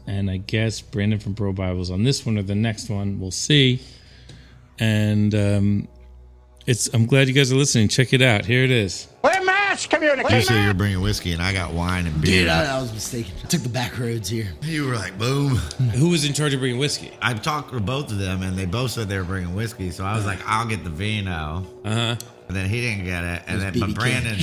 And 0.06 0.30
i 0.30 0.36
guess 0.36 0.80
brandon 0.80 1.18
from 1.18 1.32
Bro 1.32 1.54
Bibles 1.54 1.90
on 1.90 2.04
this 2.04 2.26
one 2.26 2.38
or 2.38 2.42
the 2.42 2.54
next 2.54 2.90
one. 2.90 3.20
We'll 3.20 3.30
see. 3.30 3.80
And 4.78 5.34
um, 5.34 5.88
it's 6.66 6.92
i'm 6.94 7.06
glad 7.06 7.28
you 7.28 7.34
guys 7.34 7.52
are 7.52 7.56
listening. 7.56 7.88
Check 7.88 8.12
it 8.12 8.22
out. 8.22 8.44
Here 8.44 8.64
it 8.64 8.70
is 8.70 9.08
mass 9.74 9.86
communication. 9.86 10.36
You 10.36 10.42
said 10.42 10.64
you're 10.64 10.74
bringing 10.74 11.00
whiskey, 11.00 11.32
and 11.32 11.42
I 11.42 11.52
got 11.52 11.72
wine 11.72 12.06
and 12.06 12.20
beer. 12.20 12.42
Dude, 12.42 12.48
I, 12.48 12.76
I 12.76 12.80
was 12.80 12.92
mistaken. 12.92 13.32
I 13.42 13.46
took 13.46 13.62
the 13.62 13.68
back 13.68 13.98
roads 13.98 14.28
here. 14.28 14.48
you 14.62 14.86
were 14.86 14.94
like, 14.94 15.18
boom. 15.18 15.56
who 15.96 16.10
was 16.10 16.24
in 16.24 16.32
charge 16.32 16.54
of 16.54 16.60
bringing 16.60 16.78
whiskey 16.78 17.12
I 17.20 17.34
talked 17.34 17.72
to 17.72 17.80
both 17.80 18.10
of 18.10 18.18
them, 18.18 18.42
and 18.42 18.56
they 18.56 18.66
both 18.66 18.92
said 18.92 19.08
they 19.08 19.18
were 19.18 19.24
bringing 19.24 19.54
whiskey. 19.54 19.90
So 19.90 20.04
I 20.04 20.16
was 20.16 20.26
like, 20.26 20.38
I'll 20.46 20.66
get 20.66 20.84
the 20.84 20.90
vino. 20.90 21.66
uh-huh 21.84 22.16
And 22.46 22.54
then 22.54 22.68
he 22.68 22.80
didn't 22.82 23.04
get 23.06 23.24
it. 23.24 23.42
And 23.46 23.54
was 23.56 23.64
then, 23.64 23.72
BB 23.72 23.80
but 23.80 23.94
Brandon, 23.94 24.36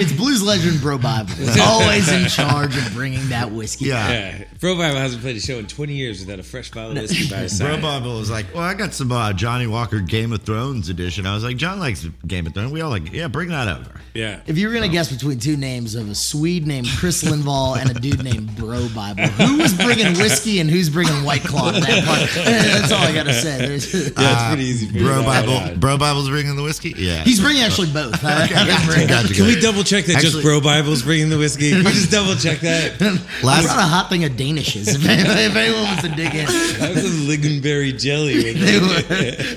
It's 0.00 0.12
Blues 0.12 0.42
Legend 0.42 0.80
Bro 0.80 0.98
Bible. 0.98 1.30
Always 1.60 2.08
in 2.10 2.26
charge 2.28 2.76
of 2.76 2.92
bringing 2.94 3.28
that 3.28 3.50
whiskey. 3.52 3.86
yeah. 3.86 4.08
Yeah, 4.10 4.44
Bro 4.60 4.76
Bible 4.76 4.98
hasn't 4.98 5.22
played 5.22 5.36
a 5.36 5.40
show 5.40 5.58
in 5.58 5.66
20 5.66 5.92
years 5.94 6.20
without 6.20 6.38
a 6.38 6.42
fresh 6.42 6.70
bottle 6.70 6.92
of 6.92 6.98
whiskey 7.02 7.28
by 7.30 7.42
his 7.42 7.56
side. 7.56 7.80
Bro. 7.80 7.82
Bible 7.82 8.18
was 8.18 8.30
like, 8.30 8.46
well, 8.52 8.62
I 8.64 8.74
got 8.74 8.92
some 8.92 9.12
uh, 9.12 9.32
Johnnie 9.32 9.66
Walker 9.68 10.00
Game 10.00 10.32
of 10.32 10.42
Thrones 10.42 10.88
edition. 10.88 11.26
I 11.26 11.34
was 11.34 11.44
like, 11.44 11.56
John 11.56 11.78
likes 11.78 12.04
Game 12.26 12.46
of 12.46 12.54
Thrones. 12.54 12.72
We 12.72 12.80
all 12.80 12.90
like, 12.90 13.12
yeah, 13.12 13.28
bring 13.28 13.50
that 13.50 13.68
over. 13.68 14.00
Yeah. 14.14 14.40
If 14.46 14.58
you 14.58 14.66
were 14.68 14.74
gonna 14.74 14.88
guess 14.88 15.12
between 15.12 15.38
two 15.38 15.56
names 15.56 15.94
of 15.94 16.10
a 16.10 16.14
Swede 16.14 16.66
named 16.66 16.88
Chris 16.98 17.22
Lindvall 17.22 17.78
and 17.78 17.90
a 17.90 17.94
dude 17.94 18.24
named 18.24 18.56
Bro 18.56 18.88
Bible, 18.94 19.22
who 19.22 19.58
was 19.58 19.74
bringing 19.74 20.14
whiskey 20.18 20.58
and 20.58 20.68
who's 20.68 20.90
bringing 20.90 21.22
White 21.24 21.42
Claw 21.44 21.70
to 21.70 21.78
that 21.80 22.04
party? 22.04 22.26
That's 22.34 22.90
all 22.90 22.98
I 23.02 23.12
gotta 23.14 23.32
say. 23.34 23.58
There's- 23.58 23.94
Yeah, 23.94 24.00
it's 24.10 24.48
pretty 24.54 24.64
easy 24.68 24.86
for 24.88 24.98
Bro 24.98 25.22
Bible. 25.22 25.76
Bro 25.78 25.98
Bible's 25.98 26.28
bringing 26.28 26.47
the 26.56 26.62
whiskey. 26.62 26.94
Yeah, 26.96 27.22
He's 27.24 27.40
bringing 27.40 27.62
actually 27.62 27.92
both. 27.92 28.24
I- 28.24 28.44
I 28.44 29.06
Gotcha, 29.06 29.34
Can 29.34 29.46
we 29.46 29.60
double 29.60 29.82
check 29.84 30.04
that 30.06 30.20
just 30.20 30.42
Bro 30.42 30.60
Bible's 30.62 31.02
bringing 31.02 31.28
the 31.30 31.38
whiskey? 31.38 31.70
Can 31.70 31.84
we 31.84 31.90
just 31.92 32.10
double 32.10 32.34
check 32.34 32.60
that? 32.60 33.00
I 33.00 33.42
Last 33.46 33.64
brought 33.66 33.78
a 33.78 33.82
hot 33.82 34.08
thing 34.10 34.24
of 34.24 34.32
Danishes. 34.32 34.88
If 34.98 35.06
anyone, 35.08 35.38
if 35.38 35.56
anyone 35.56 35.82
wants 35.84 36.02
to 36.02 36.08
dig 36.08 36.34
in, 36.34 36.46
That 36.46 36.94
was 36.94 37.04
a 37.04 37.36
lingonberry 37.36 37.98
jelly. 37.98 38.52
they 38.52 38.78
were, 38.80 39.02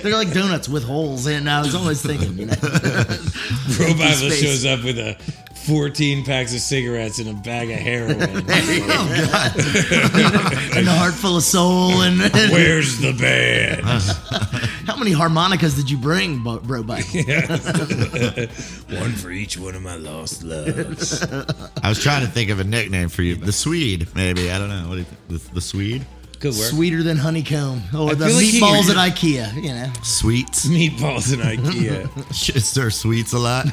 they're 0.02 0.14
like 0.14 0.32
donuts 0.34 0.68
with 0.70 0.84
holes. 0.84 1.26
And 1.28 1.50
I 1.50 1.62
was 1.62 1.76
always 1.76 2.02
thinking, 2.02 2.38
you 2.38 2.46
know, 2.48 2.56
Bro 2.62 3.94
Bible 3.98 4.30
shows 4.30 4.66
up 4.66 4.84
with 4.84 4.98
a 5.00 5.18
14 5.66 6.26
packs 6.26 6.53
of 6.53 6.59
cigarettes 6.59 7.20
and 7.20 7.30
a 7.30 7.34
bag 7.34 7.70
of 7.70 7.78
heroin. 7.78 8.18
oh 8.22 8.41
god, 9.32 9.55
and 10.78 10.88
a 10.88 10.91
heart 10.91 11.14
full 11.14 11.38
of 11.38 11.43
soul. 11.43 12.01
And, 12.01 12.22
and 12.22 12.34
Where's 12.51 12.97
the 12.99 13.14
band? 13.14 13.86
how 14.88 14.95
many 14.97 15.12
harmonicas 15.12 15.76
did 15.76 15.89
you 15.89 15.97
bring, 15.97 16.43
Bo- 16.43 16.59
Bro 16.59 16.84
Bible? 16.84 17.03
one 18.99 19.12
for 19.14 19.32
each 19.32 19.57
one 19.57 19.76
of 19.76 19.82
my 19.82 19.95
lost 19.95 20.43
loves. 20.43 21.22
I 21.84 21.89
was 21.89 22.01
trying 22.01 22.26
to 22.26 22.32
think 22.32 22.49
of 22.49 22.59
a 22.59 22.64
nickname 22.64 23.09
for 23.09 23.22
you. 23.22 23.36
The 23.36 23.51
Swede, 23.51 24.07
maybe. 24.16 24.51
I 24.51 24.57
don't 24.57 24.70
know. 24.70 24.88
What 24.88 24.93
do 24.95 24.99
you 24.99 25.05
think? 25.05 25.28
The, 25.28 25.53
the 25.55 25.62
Swede, 25.62 26.05
Good 26.42 26.56
work. 26.56 26.70
Sweeter 26.70 27.04
than 27.04 27.18
honeycomb, 27.18 27.84
or 27.96 28.16
the 28.16 28.26
feel 28.26 28.36
like 28.36 28.46
he- 28.46 28.60
meatballs 28.60 28.89
at 28.89 28.98
IKEA. 28.98 29.64
You 29.64 29.74
know, 29.74 29.94
sweets. 30.02 30.66
Meatballs 30.66 31.32
in 31.32 31.39
IKEA. 31.39 32.10
Stir 32.62 32.89
sweets 32.89 33.34
a 33.34 33.38
lot. 33.38 33.68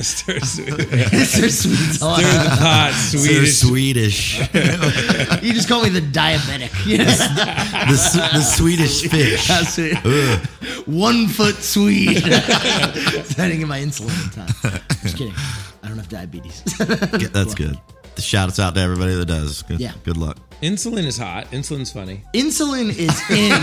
Stir, 0.00 0.40
stir 0.40 0.64
They're 0.74 1.50
sweet. 1.50 2.00
the 2.00 2.56
pot, 2.58 2.92
Stir 2.94 3.44
Swedish. 3.46 3.60
Swedish. 3.60 5.42
You 5.42 5.52
just 5.52 5.68
call 5.68 5.82
me 5.82 5.90
the 5.90 6.00
diabetic. 6.00 6.72
You 6.86 6.98
know? 6.98 7.04
the, 7.04 7.92
s- 7.92 8.14
the 8.14 8.40
Swedish 8.40 9.02
fish. 9.08 9.46
That's 9.46 9.78
it. 9.78 9.98
Ugh. 10.04 10.46
One 10.86 11.28
foot 11.28 11.56
Swede. 11.56 12.22
I 12.24 12.90
didn't 13.36 13.58
get 13.58 13.68
my 13.68 13.80
insulin 13.80 14.24
in 14.24 14.30
time. 14.30 14.80
Just 15.02 15.18
kidding. 15.18 15.34
I 15.82 15.88
don't 15.88 15.98
have 15.98 16.08
diabetes. 16.08 16.62
Yeah, 16.80 17.28
That's 17.32 17.54
good. 17.54 17.78
The 18.14 18.22
shouts 18.22 18.58
out 18.60 18.74
to 18.76 18.80
everybody 18.80 19.14
that 19.14 19.26
does. 19.26 19.62
Good, 19.62 19.80
Yeah. 19.80 19.92
good 20.04 20.16
luck. 20.16 20.38
Insulin 20.64 21.04
is 21.04 21.18
hot. 21.18 21.50
Insulin's 21.50 21.92
funny. 21.92 22.22
Insulin 22.32 22.88
is 22.88 23.20
in. 23.30 23.52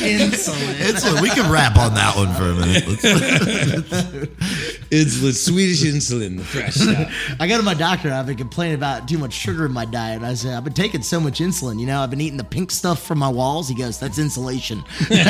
Insulin. 0.00 0.74
It's, 0.80 1.20
we 1.20 1.28
can 1.28 1.52
rap 1.52 1.76
on 1.76 1.92
that 1.92 2.16
one 2.16 2.32
for 2.32 2.44
a 2.44 2.54
minute. 2.54 4.30
Let's- 4.90 5.06
It's 5.06 5.20
the 5.20 5.32
Swedish 5.32 5.82
insulin, 5.82 6.38
the 6.38 6.44
fresh 6.44 6.74
stuff. 6.74 7.12
I 7.40 7.46
go 7.46 7.56
to 7.56 7.62
my 7.62 7.74
doctor. 7.74 8.12
I've 8.12 8.26
been 8.26 8.36
complaining 8.36 8.74
about 8.76 9.08
too 9.08 9.18
much 9.18 9.32
sugar 9.32 9.66
in 9.66 9.72
my 9.72 9.84
diet. 9.84 10.22
I 10.22 10.34
said, 10.34 10.54
I've 10.54 10.64
been 10.64 10.72
taking 10.72 11.02
so 11.02 11.20
much 11.20 11.40
insulin. 11.40 11.78
You 11.78 11.86
know, 11.86 12.00
I've 12.00 12.10
been 12.10 12.20
eating 12.20 12.38
the 12.38 12.44
pink 12.44 12.70
stuff 12.70 13.02
from 13.02 13.18
my 13.18 13.28
walls. 13.28 13.68
He 13.68 13.74
goes, 13.74 13.98
That's 13.98 14.18
insulation. 14.18 14.82
it 15.10 15.26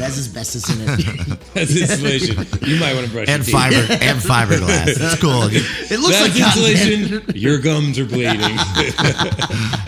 has 0.00 0.18
asbestos 0.18 0.68
in 0.68 0.88
it. 0.88 1.38
That's 1.54 1.76
insulation. 1.80 2.44
You 2.66 2.80
might 2.80 2.94
want 2.94 3.06
to 3.06 3.12
brush 3.12 3.28
and 3.28 3.46
your 3.46 3.46
teeth. 3.46 3.54
fiber 3.54 4.04
and 4.04 4.18
fiberglass. 4.20 4.88
It's 4.88 5.20
cool. 5.20 5.42
It 5.44 6.00
looks 6.00 6.18
That's 6.18 6.34
like 6.38 6.44
cotton 6.44 6.64
insulation. 6.64 7.22
Your 7.36 7.58
gums 7.60 7.98
are 7.98 8.04
bleeding. 8.06 8.58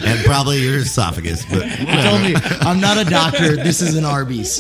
And 0.07 0.25
probably 0.25 0.59
your 0.63 0.77
esophagus. 0.79 1.45
But 1.47 1.69
He 1.69 1.85
told 1.87 2.23
me, 2.23 2.35
I'm 2.61 2.81
not 2.81 2.97
a 2.99 3.05
doctor. 3.09 3.57
This 3.57 3.81
is 3.81 3.97
an 3.97 4.05
Arby's. 4.05 4.59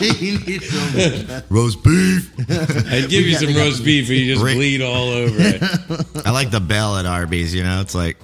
You 0.00 0.38
need 0.40 0.62
to- 0.62 1.42
roast 1.50 1.82
beef. 1.82 2.11
I'd 2.90 3.08
give 3.08 3.26
you 3.26 3.34
some 3.34 3.54
roast 3.54 3.84
beef 3.84 4.08
and 4.08 4.18
you 4.18 4.32
just 4.34 4.44
Rick- 4.44 4.56
bleed 4.56 4.82
all 4.82 5.08
over 5.10 5.34
it. 5.38 5.62
I 6.26 6.30
like 6.30 6.50
the 6.50 6.60
bell 6.60 6.96
at 6.98 7.06
Arby's. 7.06 7.54
You 7.54 7.62
know, 7.62 7.80
it's 7.80 7.94
like 7.94 8.16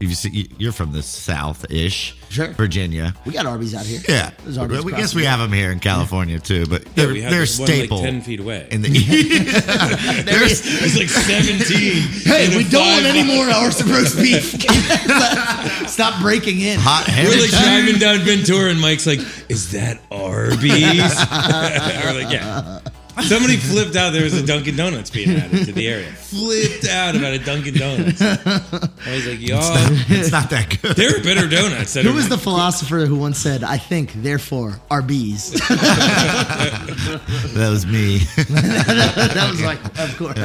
if 0.00 0.08
you 0.08 0.14
see, 0.14 0.48
you're 0.56 0.72
from 0.72 0.92
the 0.92 1.02
South-ish, 1.02 2.16
Sure. 2.30 2.48
Virginia. 2.52 3.12
we 3.26 3.32
got 3.32 3.44
Arby's 3.44 3.74
out 3.74 3.84
here. 3.84 4.00
Yeah, 4.08 4.30
There's 4.44 4.56
Arby's 4.56 4.82
we 4.82 4.92
guess 4.92 5.10
the 5.12 5.16
we 5.16 5.22
way. 5.22 5.28
have 5.28 5.40
them 5.40 5.52
here 5.52 5.70
in 5.72 5.78
California 5.78 6.38
too, 6.38 6.64
but 6.66 6.84
Yeah, 6.86 6.90
they're 6.94 7.08
we 7.12 7.20
have 7.20 7.30
they're 7.32 7.40
this 7.40 7.58
one, 7.58 7.68
like, 7.68 7.76
staple 7.80 7.98
10 8.00 8.22
feet 8.22 8.40
away. 8.40 8.66
in 8.70 8.80
the. 8.80 8.88
There 10.24 10.42
is- 10.44 10.62
It's 10.64 10.96
like 10.96 11.08
17. 11.10 11.68
Hey, 12.24 12.56
we 12.56 12.64
don't 12.64 12.80
want 12.86 13.04
five- 13.04 13.14
any 13.14 13.24
more 13.24 13.44
horse 13.50 13.82
roast 13.82 14.16
beef. 14.16 14.52
Stop 15.90 16.22
breaking 16.22 16.60
in. 16.60 16.78
Hot 16.80 17.06
We're 17.08 17.14
heritage. 17.14 17.52
like 17.52 17.62
driving 17.62 17.98
down 17.98 18.20
Ventura 18.20 18.70
and 18.70 18.80
Mike's 18.80 19.06
like, 19.06 19.20
is 19.50 19.72
that 19.72 20.00
Arby's? 20.10 20.62
We're 20.70 22.22
like, 22.24 22.32
yeah. 22.32 22.79
Somebody 23.22 23.56
flipped 23.56 23.96
out 23.96 24.12
there 24.12 24.22
was 24.24 24.34
a 24.34 24.44
Dunkin' 24.46 24.76
Donuts 24.76 25.10
being 25.10 25.30
added 25.36 25.66
to 25.66 25.72
the 25.72 25.88
area. 25.88 26.10
Flipped 26.12 26.86
out 26.88 27.16
about 27.16 27.32
a 27.34 27.38
Dunkin' 27.38 27.74
Donuts. 27.74 28.20
I 28.22 29.12
was 29.14 29.26
like, 29.26 29.40
y'all, 29.40 29.60
it's 30.08 30.30
not 30.32 30.48
that 30.50 30.78
good. 30.80 30.96
there 30.96 31.16
are 31.16 31.22
better 31.22 31.48
donuts. 31.48 31.94
That 31.94 32.04
Who 32.04 32.10
are- 32.10 32.14
was 32.14 32.28
the 32.28 32.38
philosopher 32.38 33.06
who 33.06 33.16
once 33.16 33.38
said, 33.38 33.62
I 33.64 33.76
think, 33.78 34.12
therefore, 34.14 34.80
Arby's? 34.90 35.60
That 37.54 37.68
was 37.70 37.84
me. 37.86 38.18
that 38.48 39.48
was 39.50 39.62
like, 39.62 39.78
of 39.98 40.16
course. 40.16 40.38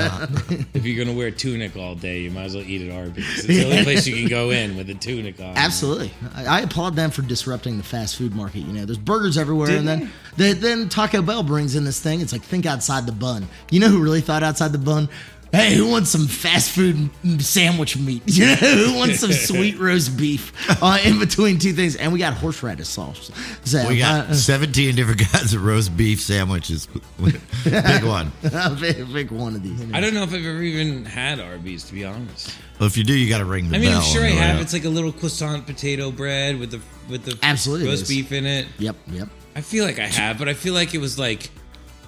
If 0.73 0.85
you're 0.85 1.03
gonna 1.03 1.15
wear 1.17 1.27
a 1.27 1.31
tunic 1.31 1.75
all 1.77 1.95
day, 1.95 2.21
you 2.21 2.31
might 2.31 2.43
as 2.45 2.55
well 2.55 2.63
eat 2.65 2.87
at 2.87 2.95
Arby's. 2.95 3.25
It's 3.39 3.43
the 3.47 3.63
only 3.65 3.83
place 3.83 4.07
you 4.07 4.15
can 4.15 4.27
go 4.27 4.49
in 4.51 4.75
with 4.75 4.89
a 4.89 4.95
tunic 4.95 5.39
on. 5.39 5.55
Absolutely. 5.55 6.11
I, 6.33 6.45
I 6.45 6.59
applaud 6.61 6.95
them 6.95 7.11
for 7.11 7.21
disrupting 7.21 7.77
the 7.77 7.83
fast 7.83 8.15
food 8.17 8.33
market. 8.35 8.59
You 8.59 8.73
know, 8.73 8.85
there's 8.85 8.97
burgers 8.97 9.37
everywhere, 9.37 9.67
Did 9.67 9.79
and 9.79 9.87
then 9.87 10.11
the, 10.37 10.53
then 10.53 10.89
Taco 10.89 11.21
Bell 11.21 11.43
brings 11.43 11.75
in 11.75 11.83
this 11.85 11.99
thing. 11.99 12.21
It's 12.21 12.31
like 12.33 12.41
think 12.41 12.65
outside 12.65 13.05
the 13.05 13.11
bun. 13.11 13.47
You 13.71 13.79
know 13.79 13.87
who 13.89 14.01
really 14.03 14.21
thought 14.21 14.43
outside 14.43 14.71
the 14.71 14.77
bun? 14.77 15.09
Hey, 15.51 15.73
who 15.75 15.87
wants 15.89 16.09
some 16.09 16.27
fast 16.27 16.71
food 16.71 17.09
sandwich 17.41 17.95
meat? 17.97 18.23
You 18.27 18.47
know, 18.47 18.55
who 18.55 18.95
wants 18.95 19.19
some 19.21 19.31
sweet 19.31 19.77
roast 19.79 20.17
beef 20.17 20.51
uh, 20.83 20.97
in 21.05 21.17
between 21.17 21.59
two 21.59 21.71
things? 21.71 21.95
And 21.95 22.11
we 22.11 22.19
got 22.19 22.33
horseradish 22.33 22.87
sauce. 22.87 23.31
So, 23.63 23.87
We 23.87 23.99
got 23.99 24.31
uh, 24.31 24.33
17 24.33 24.95
different 24.95 25.21
kinds 25.31 25.53
of 25.53 25.63
roast 25.63 25.95
beef 25.95 26.19
sandwiches. 26.19 26.87
Big 27.23 28.03
one. 28.03 28.33
big, 28.81 29.13
big 29.13 29.31
one 29.31 29.55
of 29.55 29.63
these. 29.63 29.81
I 29.93 30.01
don't 30.01 30.13
know 30.13 30.23
if 30.23 30.29
I've 30.33 30.45
ever 30.45 30.61
even 30.61 31.05
had 31.05 31.39
Arby's, 31.39 31.85
to 31.85 31.93
be 31.93 32.03
honest. 32.03 32.53
Well, 32.79 32.87
if 32.87 32.97
you 32.97 33.05
do, 33.05 33.13
you 33.13 33.29
got 33.29 33.37
to 33.37 33.45
ring 33.45 33.69
the 33.69 33.77
I 33.77 33.79
mean, 33.79 33.91
bell. 33.91 34.01
I'm 34.01 34.11
sure 34.13 34.25
I 34.25 34.31
on 34.31 34.37
have. 34.37 34.55
out. 34.57 34.61
It's 34.61 34.73
like 34.73 34.83
a 34.83 34.89
little 34.89 35.13
croissant 35.13 35.65
potato 35.65 36.11
bread 36.11 36.59
with 36.59 36.71
the 36.71 36.81
with 37.09 37.23
the 37.23 37.37
Absolutely 37.43 37.87
roast 37.87 38.09
beef 38.09 38.33
in 38.33 38.45
it. 38.45 38.67
Yep, 38.79 38.97
yep. 39.07 39.29
I 39.55 39.61
feel 39.61 39.85
like 39.85 39.99
I 39.99 40.07
have, 40.07 40.37
but 40.37 40.49
I 40.49 40.53
feel 40.53 40.73
like 40.73 40.93
it 40.93 40.99
was 40.99 41.17
like 41.17 41.49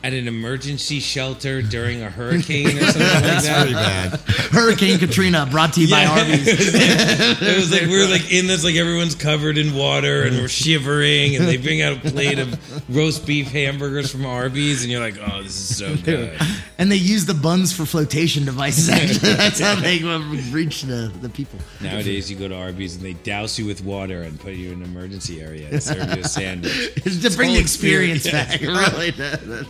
at 0.03 0.13
an 0.13 0.27
emergency 0.27 0.99
shelter 0.99 1.61
during 1.63 2.01
a 2.03 2.09
hurricane 2.09 2.67
or 2.77 2.81
something 2.83 3.01
like 3.01 3.23
That's 3.23 3.45
that. 3.47 3.57
pretty 3.61 3.73
bad. 3.73 4.19
Hurricane 4.51 4.99
Katrina 4.99 5.47
brought 5.49 5.73
to 5.73 5.81
you 5.81 5.89
by 5.89 6.05
Arby's. 6.05 6.45
It 6.47 7.57
was 7.57 7.71
like 7.71 7.81
we 7.83 7.97
were 7.97 8.07
like 8.09 8.31
in 8.31 8.45
this, 8.47 8.63
like 8.63 8.75
everyone's 8.75 9.15
covered 9.15 9.57
in 9.57 9.73
water 9.73 10.23
and 10.23 10.37
we're 10.37 10.47
shivering, 10.49 11.35
and 11.35 11.47
they 11.47 11.57
bring 11.57 11.81
out 11.81 11.97
a 11.97 12.11
plate 12.11 12.37
of 12.37 12.95
roast 12.95 13.25
beef 13.25 13.47
hamburgers 13.47 14.11
from 14.11 14.25
Arby's, 14.25 14.83
and 14.83 14.91
you're 14.91 15.01
like, 15.01 15.17
oh, 15.19 15.41
this 15.41 15.57
is 15.71 15.77
so 15.77 15.95
good. 16.03 16.37
And 16.80 16.91
they 16.91 16.95
use 16.95 17.25
the 17.25 17.34
buns 17.34 17.73
for 17.73 17.86
flotation 17.86 18.45
devices. 18.45 18.89
Actually, 18.89 19.34
that's 19.36 19.59
how 19.59 19.75
they 19.75 20.03
reach 20.51 20.84
the, 20.84 21.11
the 21.21 21.30
people. 21.30 21.59
Nowadays, 21.82 22.30
you 22.30 22.38
go 22.38 22.47
to 22.47 22.55
Arby's 22.55 22.95
and 22.95 23.03
they 23.03 23.13
douse 23.13 23.57
you 23.57 23.65
with 23.65 23.84
water 23.84 24.21
and 24.21 24.39
put 24.39 24.53
you 24.53 24.71
in 24.71 24.82
an 24.82 24.84
emergency 24.84 25.41
area 25.41 25.69
and 25.69 25.82
serve 25.82 26.15
you 26.15 26.21
a 26.21 26.28
sandwich. 26.28 26.91
It's 27.07 27.21
to 27.21 27.36
bring 27.38 27.53
the 27.53 27.59
experience 27.59 28.25
experience, 28.25 28.32
back, 28.32 28.61
really, 28.61 29.11
to, 29.13 29.65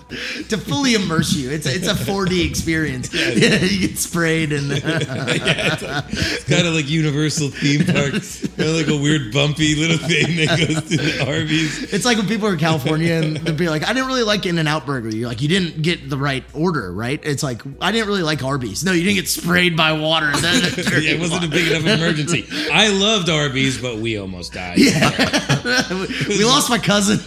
to 0.49 0.58
fully 0.58 0.95
immerse 0.95 1.34
you. 1.34 1.51
It's 1.51 1.66
a, 1.66 1.76
it's 1.76 1.88
a 1.88 1.93
4D 1.93 2.49
experience. 2.49 3.14
Yeah, 3.14 3.60
you 3.60 3.88
get 3.88 3.97
sprayed 3.97 4.51
and 4.51 4.72
It's 4.72 6.43
kind 6.43 6.68
of 6.68 6.74
like 6.74 6.89
Universal 6.89 7.49
theme 7.49 7.86
parks, 7.86 8.47
kind 8.47 8.70
of 8.70 8.76
like 8.76 8.88
a 8.88 8.97
weird 8.97 9.32
bumpy 9.34 9.76
little 9.76 9.97
thing 9.97 10.36
that 10.38 10.58
goes 10.58 10.89
to 10.89 10.97
the 10.97 11.26
Arby's. 11.28 11.93
it's 11.93 12.05
like 12.05 12.18
when 12.18 12.28
people 12.28 12.47
are 12.47 12.53
in 12.53 12.60
California 12.60 13.14
and 13.14 13.38
they'll 13.38 13.55
be 13.55 13.70
like, 13.70 13.84
"I 13.84 13.93
didn't 13.93 14.08
really 14.08 14.24
like 14.24 14.45
In 14.45 14.58
and 14.58 14.68
Out 14.68 14.86
Burger." 14.86 15.10
You're 15.10 15.28
like, 15.30 15.41
"You 15.41 15.47
didn't 15.47 15.82
get 15.82 16.10
the 16.10 16.18
right 16.18 16.43
order, 16.53 16.91
right?" 16.98 17.20
It's 17.24 17.43
like, 17.43 17.62
"I 17.80 17.91
didn't 17.91 18.08
really 18.08 18.24
like 18.24 18.43
Arby's." 18.43 18.84
No, 18.84 18.91
you 18.91 19.04
didn't 19.04 19.16
get 19.16 19.30
sprayed 19.30 19.78
by 19.78 19.93
water. 19.93 20.32
then 20.41 20.64
Yeah, 20.64 21.14
it 21.14 21.20
wasn't 21.20 21.45
a 21.45 21.48
big 21.48 21.72
enough 21.72 21.86
emergency. 21.86 22.45
I 22.72 22.89
loved 22.89 23.30
Arby's, 23.30 23.78
but 23.82 23.98
we 23.98 24.18
almost 24.18 24.54
died. 24.54 24.80
Yeah, 24.80 25.10
we 26.28 26.43
lost 26.43 26.70
my 26.70 26.80
cousin. 26.80 27.20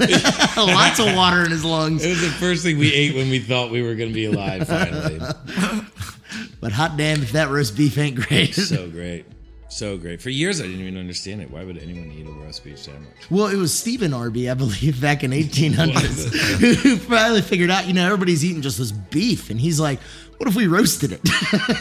Lots 0.57 0.99
of 0.99 1.15
water 1.15 1.45
in 1.45 1.51
his 1.51 1.65
lungs. 1.65 2.05
It 2.05 2.09
was 2.09 2.21
the 2.21 2.29
first 2.29 2.63
thing 2.63 2.79
we 2.79 2.93
ate 2.93 3.15
when 3.15 3.31
we 3.31 3.39
thought 3.39 3.71
we 3.71 3.83
were 3.83 3.95
going 3.95 4.11
to 4.11 4.15
be 4.15 4.27
alive 4.27 4.67
finally. 4.67 5.21
But 6.61 6.73
hot 6.73 6.97
damn, 6.97 7.23
if 7.23 7.33
that 7.33 7.49
roast 7.49 7.77
beef 7.77 7.97
ain't 7.97 8.17
great. 8.17 8.55
So 8.55 8.89
great. 8.89 9.25
So 9.71 9.97
great. 9.97 10.21
For 10.21 10.31
years, 10.31 10.61
I 10.61 10.65
didn't 10.65 10.81
even 10.81 10.97
understand 10.99 11.41
it. 11.43 11.51
Why 11.51 11.65
would 11.65 11.79
anyone 11.79 12.11
eat 12.11 12.27
a 12.27 12.31
roast 12.31 12.65
beef 12.65 12.79
sandwich? 12.79 13.07
Well, 13.31 13.47
it 13.47 13.57
was 13.57 13.73
Stephen 13.73 14.13
Arby, 14.13 14.51
I 14.51 14.55
believe, 14.55 15.01
back 15.01 15.23
in 15.23 15.31
1800s, 15.31 16.75
who 16.83 16.97
finally 16.97 17.41
figured 17.41 17.71
out, 17.71 17.87
you 17.87 17.93
know, 17.93 18.05
everybody's 18.05 18.45
eating 18.45 18.63
just 18.63 18.79
this 18.79 18.91
beef. 18.91 19.49
And 19.49 19.61
he's 19.61 19.79
like, 19.79 20.01
what 20.39 20.49
if 20.49 20.57
we 20.57 20.67
roasted 20.67 21.13
it? 21.13 21.21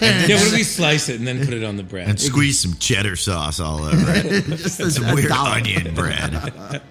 Yeah, 0.01 0.35
what 0.37 0.47
if 0.47 0.53
we 0.53 0.63
slice 0.63 1.09
it 1.09 1.17
and 1.17 1.27
then 1.27 1.39
put 1.43 1.53
it 1.53 1.63
on 1.63 1.77
the 1.77 1.83
bread? 1.83 2.07
And 2.09 2.19
squeeze 2.19 2.59
some 2.59 2.75
cheddar 2.75 3.15
sauce 3.15 3.59
all 3.59 3.83
over 3.83 4.11
it. 4.15 4.43
just 4.45 4.77
this 4.77 4.95
Some 4.95 5.15
weird 5.15 5.31
onion 5.31 5.93
bread. 5.95 6.81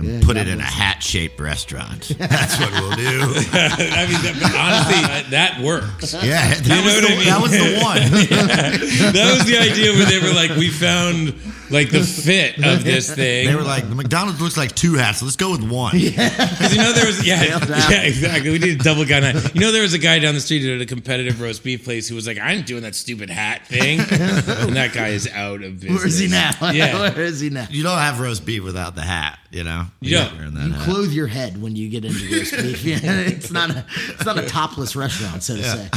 And 0.00 0.22
Yeah, 0.22 0.26
put 0.26 0.36
it 0.36 0.48
in 0.48 0.60
a 0.60 0.64
hat 0.64 1.02
shaped 1.02 1.38
restaurant. 1.38 2.08
That's 2.18 2.58
what 2.58 2.70
we'll 2.72 2.96
do. 2.96 3.20
I 3.52 4.06
mean, 4.08 4.20
that, 4.24 4.34
honestly, 4.56 5.02
that, 5.06 5.26
that 5.30 5.60
works. 5.60 6.14
Yeah, 6.14 6.54
that, 6.54 6.66
know 6.66 6.82
was, 6.84 6.94
what 6.94 7.02
the, 7.02 7.08
I 7.08 7.16
mean? 7.16 7.26
that 7.26 7.42
was 7.42 7.50
the 7.52 7.80
one. 7.82 9.12
That 9.12 9.36
was 9.36 9.46
the 9.46 9.58
idea 9.58 9.92
where 9.92 10.06
they 10.06 10.18
were 10.18 10.34
like, 10.34 10.56
we 10.56 10.68
found 10.68 11.34
like 11.70 11.90
the 11.90 12.02
fit 12.02 12.56
of 12.64 12.84
this 12.84 13.12
thing. 13.14 13.46
They 13.46 13.54
were 13.54 13.62
like, 13.62 13.88
the 13.88 13.94
McDonald's 13.94 14.40
looks 14.40 14.56
like 14.56 14.74
two 14.74 14.94
hats. 14.94 15.18
So 15.20 15.24
Let's 15.26 15.36
go 15.36 15.50
with 15.52 15.62
one. 15.68 15.92
Because 15.92 16.74
you 16.74 16.82
know 16.82 16.92
there 16.92 17.06
was 17.06 17.24
yeah 17.26 17.42
yeah 17.44 18.02
exactly 18.02 18.50
we 18.50 18.58
need 18.58 18.80
a 18.80 18.82
double 18.84 19.04
guy 19.04 19.20
now. 19.20 19.40
You 19.54 19.60
know 19.60 19.72
there 19.72 19.82
was 19.82 19.94
a 19.94 19.98
guy 19.98 20.18
down 20.18 20.34
the 20.34 20.40
street 20.40 20.66
at 20.68 20.80
a 20.80 20.86
competitive 20.86 21.40
roast 21.40 21.62
beef 21.64 21.84
place 21.84 22.08
who 22.08 22.14
was 22.14 22.26
like 22.26 22.38
I'm 22.38 22.62
doing 22.62 22.82
that 22.82 22.94
stupid 22.94 23.30
hat 23.30 23.66
thing, 23.66 23.98
and 24.10 24.76
that 24.76 24.92
guy 24.92 25.08
is 25.08 25.28
out 25.28 25.62
of 25.62 25.80
business. 25.80 25.98
Where 25.98 26.06
is 26.06 26.18
he 26.18 26.28
now? 26.28 26.50
Yeah, 26.72 27.00
Where 27.14 27.20
is 27.24 27.40
he 27.40 27.50
now? 27.50 27.66
You 27.70 27.82
don't 27.82 27.98
have 27.98 28.20
roast 28.20 28.44
beef 28.46 28.62
without 28.62 28.94
the 28.94 29.02
hat, 29.02 29.38
you 29.50 29.64
know? 29.64 29.84
Yeah. 30.00 30.24
gotta 30.24 30.36
wear 30.36 30.50
that 30.50 30.66
You 30.66 30.72
hat. 30.72 30.84
clothe 30.84 31.10
your 31.12 31.26
head 31.26 31.60
when 31.60 31.74
you 31.76 31.88
get 31.88 32.04
into 32.04 32.18
roast 32.36 32.52
beef. 32.56 32.84
Yeah, 32.84 32.98
it's 33.02 33.50
not 33.50 33.70
a 33.70 33.84
it's 34.08 34.24
not 34.24 34.38
a 34.38 34.46
topless 34.46 34.94
restaurant, 34.96 35.42
so 35.42 35.56
to 35.56 35.62
say. 35.64 35.88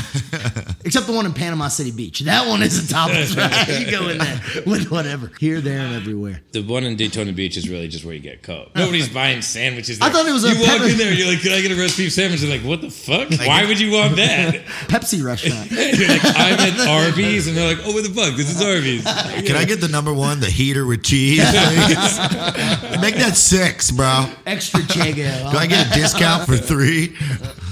Except 0.85 1.07
the 1.07 1.13
one 1.13 1.25
in 1.25 1.33
Panama 1.33 1.67
City 1.67 1.91
Beach. 1.91 2.21
That 2.21 2.47
one 2.47 2.61
is 2.63 2.89
a 2.89 2.93
topless 2.93 3.35
restaurant. 3.35 3.79
You 3.81 3.91
go 3.91 4.09
in 4.09 4.17
there 4.17 4.41
with 4.65 4.89
whatever. 4.91 5.31
Here, 5.39 5.61
there, 5.63 5.79
and 5.79 5.95
everywhere. 5.95 6.41
the 6.51 6.61
one 6.61 6.83
in 6.83 6.95
Daytona 6.95 7.31
Beach 7.33 7.57
is 7.57 7.67
really 7.69 7.87
just 7.87 8.05
where 8.05 8.13
you 8.13 8.19
get 8.19 8.43
coke. 8.43 8.75
Nobody's 8.75 9.09
buying 9.09 9.41
sandwiches. 9.41 9.99
I 10.01 10.09
thought 10.09 10.25
it 10.27 10.31
was 10.33 10.43
a 10.43 10.49
You 10.53 10.59
walk 10.59 10.67
pepper- 10.79 10.89
in 10.89 10.97
there, 10.97 11.13
you're 11.13 11.27
like, 11.27 11.41
"Can 11.41 11.51
I 11.53 11.61
get 11.61 11.71
a 11.71 11.75
roast 11.75 11.97
beef 11.97 12.11
sandwich?" 12.13 12.41
They're 12.41 12.49
like, 12.49 12.65
"What 12.65 12.81
the 12.81 12.89
fuck? 12.91 13.29
Why 13.47 13.65
would 13.65 13.79
you 13.79 13.91
want 13.91 14.15
that?" 14.17 14.65
Pepsi 14.87 15.23
restaurant. 15.23 15.71
You're 15.71 16.07
like, 16.09 16.23
"I'm 16.25 16.59
at 16.59 16.87
Arby's," 16.87 17.47
and 17.47 17.55
they're 17.57 17.75
like, 17.75 17.85
"Oh, 17.85 17.91
what 17.93 18.03
the 18.03 18.13
fuck? 18.13 18.35
This 18.35 18.49
is 18.55 18.61
Arby's." 18.61 19.03
Can 19.47 19.55
I 19.55 19.65
get 19.65 19.81
the 19.81 19.87
number 19.87 20.13
one, 20.13 20.39
the 20.39 20.49
heater 20.49 20.85
with 20.85 21.03
cheese? 21.03 21.39
please? 21.39 22.17
Make 23.01 23.15
that 23.15 23.33
six, 23.35 23.91
bro. 23.91 24.25
Extra 24.45 24.81
Chago. 24.81 25.51
Do 25.51 25.57
I 25.57 25.67
get 25.67 25.87
a 25.87 25.89
discount 25.99 26.45
for 26.45 26.57
three? 26.57 27.15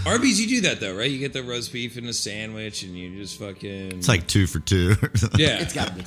Arby's, 0.05 0.41
you 0.41 0.47
do 0.47 0.61
that 0.69 0.79
though, 0.79 0.95
right? 0.95 1.09
You 1.09 1.19
get 1.19 1.33
the 1.33 1.43
roast 1.43 1.71
beef 1.71 1.95
and 1.97 2.07
a 2.07 2.13
sandwich, 2.13 2.83
and 2.83 2.97
you 2.97 3.15
just 3.17 3.37
fucking 3.39 3.97
It's 3.99 4.07
like 4.07 4.25
two 4.27 4.47
for 4.47 4.59
two. 4.59 4.95
yeah. 5.37 5.59
It's 5.61 5.73
got 5.73 5.87
to 5.89 5.93
be. 5.93 6.03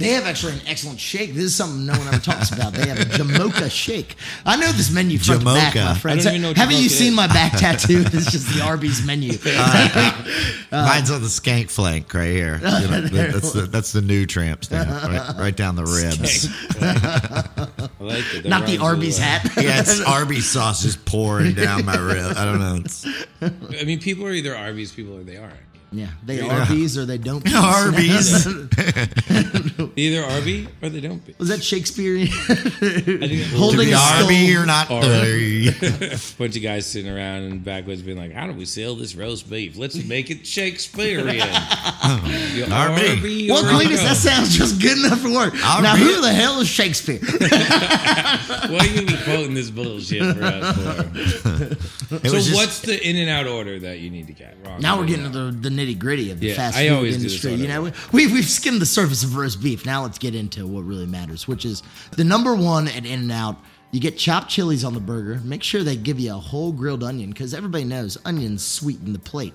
They 0.00 0.08
have 0.12 0.24
actually 0.24 0.54
an 0.54 0.62
excellent 0.66 0.98
shake. 0.98 1.34
This 1.34 1.44
is 1.44 1.54
something 1.54 1.84
no 1.84 1.92
one 1.92 2.08
ever 2.08 2.18
talks 2.18 2.50
about. 2.54 2.72
They 2.72 2.88
have 2.88 2.98
a 2.98 3.04
Jamocha 3.04 3.70
shake. 3.70 4.16
I 4.46 4.56
know 4.56 4.72
this 4.72 4.90
menu 4.90 5.18
front 5.18 5.40
to 5.42 5.44
back, 5.44 5.74
my 5.74 5.94
friend. 5.94 6.18
I 6.18 6.24
don't 6.24 6.32
even 6.36 6.42
know 6.42 6.54
Haven't 6.54 6.76
you 6.76 6.88
Jamocha 6.88 6.92
seen 6.92 7.14
my 7.14 7.26
back 7.26 7.52
tattoo? 7.58 8.02
It's 8.06 8.32
just 8.32 8.54
the 8.54 8.62
Arby's 8.62 9.04
menu. 9.04 9.38
Uh, 9.44 10.24
uh, 10.72 10.84
mine's 10.86 11.10
on 11.10 11.20
the 11.20 11.28
skank 11.28 11.70
flank 11.70 12.12
right 12.14 12.30
here. 12.30 12.54
You 12.56 12.60
know, 12.62 13.00
that's, 13.02 13.52
the, 13.52 13.62
that's 13.62 13.92
the 13.92 14.00
new 14.00 14.24
tramp 14.24 14.64
stamp, 14.64 14.88
right, 14.88 15.34
right 15.38 15.56
down 15.56 15.76
the 15.76 15.84
ribs. 15.84 16.48
I 16.80 17.84
like 18.00 18.24
it. 18.34 18.42
That 18.44 18.48
Not 18.48 18.66
the 18.66 18.78
rhymes 18.78 18.78
really 18.78 18.78
Arby's 18.78 19.18
well. 19.18 19.28
hat. 19.28 19.52
Yeah, 19.62 19.80
it's 19.80 20.00
Arby's 20.00 20.46
sauce 20.48 20.82
just 20.82 21.04
pouring 21.04 21.52
down 21.54 21.84
my 21.84 21.96
rib. 21.98 22.32
I 22.36 22.44
don't 22.46 22.58
know. 22.58 22.76
It's 22.84 23.06
I 23.42 23.84
mean, 23.84 24.00
people 24.00 24.26
are 24.26 24.32
either 24.32 24.56
Arby's 24.56 24.92
people 24.92 25.16
or 25.16 25.22
they 25.22 25.36
aren't. 25.36 25.56
Yeah, 25.92 26.06
they 26.24 26.40
Arby's 26.40 26.96
or 26.96 27.04
they 27.04 27.18
don't. 27.18 27.42
be. 27.44 27.50
Arby's. 27.54 28.46
Either 29.96 30.24
Arby 30.24 30.68
or 30.82 30.88
they 30.88 31.00
don't 31.00 31.24
be. 31.26 31.34
Was 31.38 31.48
that 31.48 31.62
Shakespearean? 31.64 32.28
I 32.48 32.50
think 32.52 33.30
to 33.42 33.44
Holding 33.56 33.88
be 33.88 33.92
a 33.92 33.96
Arby 33.98 34.54
or 34.56 34.66
not. 34.66 34.88
Or- 34.90 35.02
Arby. 35.02 35.68
a 35.68 36.18
bunch 36.38 36.56
of 36.56 36.62
guys 36.62 36.86
sitting 36.86 37.10
around 37.10 37.42
in 37.42 37.50
the 37.50 37.56
backwoods 37.56 38.02
being 38.02 38.18
like, 38.18 38.32
"How 38.32 38.46
do 38.46 38.52
we 38.52 38.66
sell 38.66 38.94
this 38.94 39.14
roast 39.16 39.50
beef? 39.50 39.76
Let's 39.76 39.96
make 40.04 40.30
it 40.30 40.46
Shakespearean." 40.46 41.40
Oh, 41.42 42.50
you 42.54 42.64
Arby. 42.72 43.08
Arby 43.08 43.50
Well, 43.50 43.64
Cletus, 43.64 44.02
that 44.02 44.16
sounds 44.16 44.56
just 44.56 44.80
good 44.80 44.98
enough 44.98 45.20
for 45.20 45.30
work. 45.30 45.54
Arby. 45.64 45.82
Now, 45.82 45.96
who 45.96 46.20
the 46.20 46.32
hell 46.32 46.60
is 46.60 46.68
Shakespeare? 46.68 47.18
Why 47.20 48.78
are 48.78 48.86
you 48.86 48.94
gonna 48.94 49.06
be 49.18 49.24
quoting 49.24 49.54
this 49.54 49.70
bullshit 49.70 50.36
for 50.36 50.42
us? 50.44 50.76
For? 50.76 52.28
So, 52.28 52.34
just- 52.36 52.54
what's 52.54 52.80
the 52.80 53.00
in 53.06 53.16
and 53.16 53.28
out 53.28 53.46
order 53.46 53.78
that 53.80 53.98
you 53.98 54.10
need 54.10 54.26
to 54.28 54.32
get? 54.32 54.56
Wrong 54.64 54.80
Now 54.80 54.98
we're 54.98 55.06
getting 55.06 55.24
to 55.24 55.30
the, 55.30 55.50
the 55.50 55.70
nitty 55.80 55.98
gritty 55.98 56.30
of 56.30 56.40
the 56.40 56.48
Yeah, 56.48 56.54
fast 56.54 56.76
I 56.76 56.88
food 56.88 57.12
industry. 57.14 57.54
You 57.54 57.68
know, 57.68 57.82
we, 58.12 58.26
we've 58.26 58.44
skimmed 58.48 58.80
the 58.80 58.86
surface 58.86 59.22
of 59.24 59.36
roast 59.36 59.62
beef. 59.62 59.86
Now 59.86 60.02
let's 60.02 60.18
get 60.18 60.34
into 60.34 60.66
what 60.66 60.82
really 60.84 61.06
matters, 61.06 61.48
which 61.48 61.64
is 61.64 61.82
the 62.12 62.24
number 62.24 62.54
one 62.54 62.88
at 62.88 63.04
In 63.06 63.20
and 63.20 63.32
Out. 63.32 63.56
You 63.92 64.00
get 64.00 64.16
chopped 64.16 64.48
chilies 64.48 64.84
on 64.84 64.94
the 64.94 65.00
burger. 65.00 65.40
Make 65.44 65.62
sure 65.64 65.82
they 65.82 65.96
give 65.96 66.20
you 66.20 66.30
a 66.32 66.38
whole 66.38 66.70
grilled 66.72 67.02
onion 67.02 67.30
because 67.30 67.54
everybody 67.54 67.84
knows 67.84 68.16
onions 68.24 68.64
sweeten 68.64 69.12
the 69.12 69.18
plate. 69.18 69.52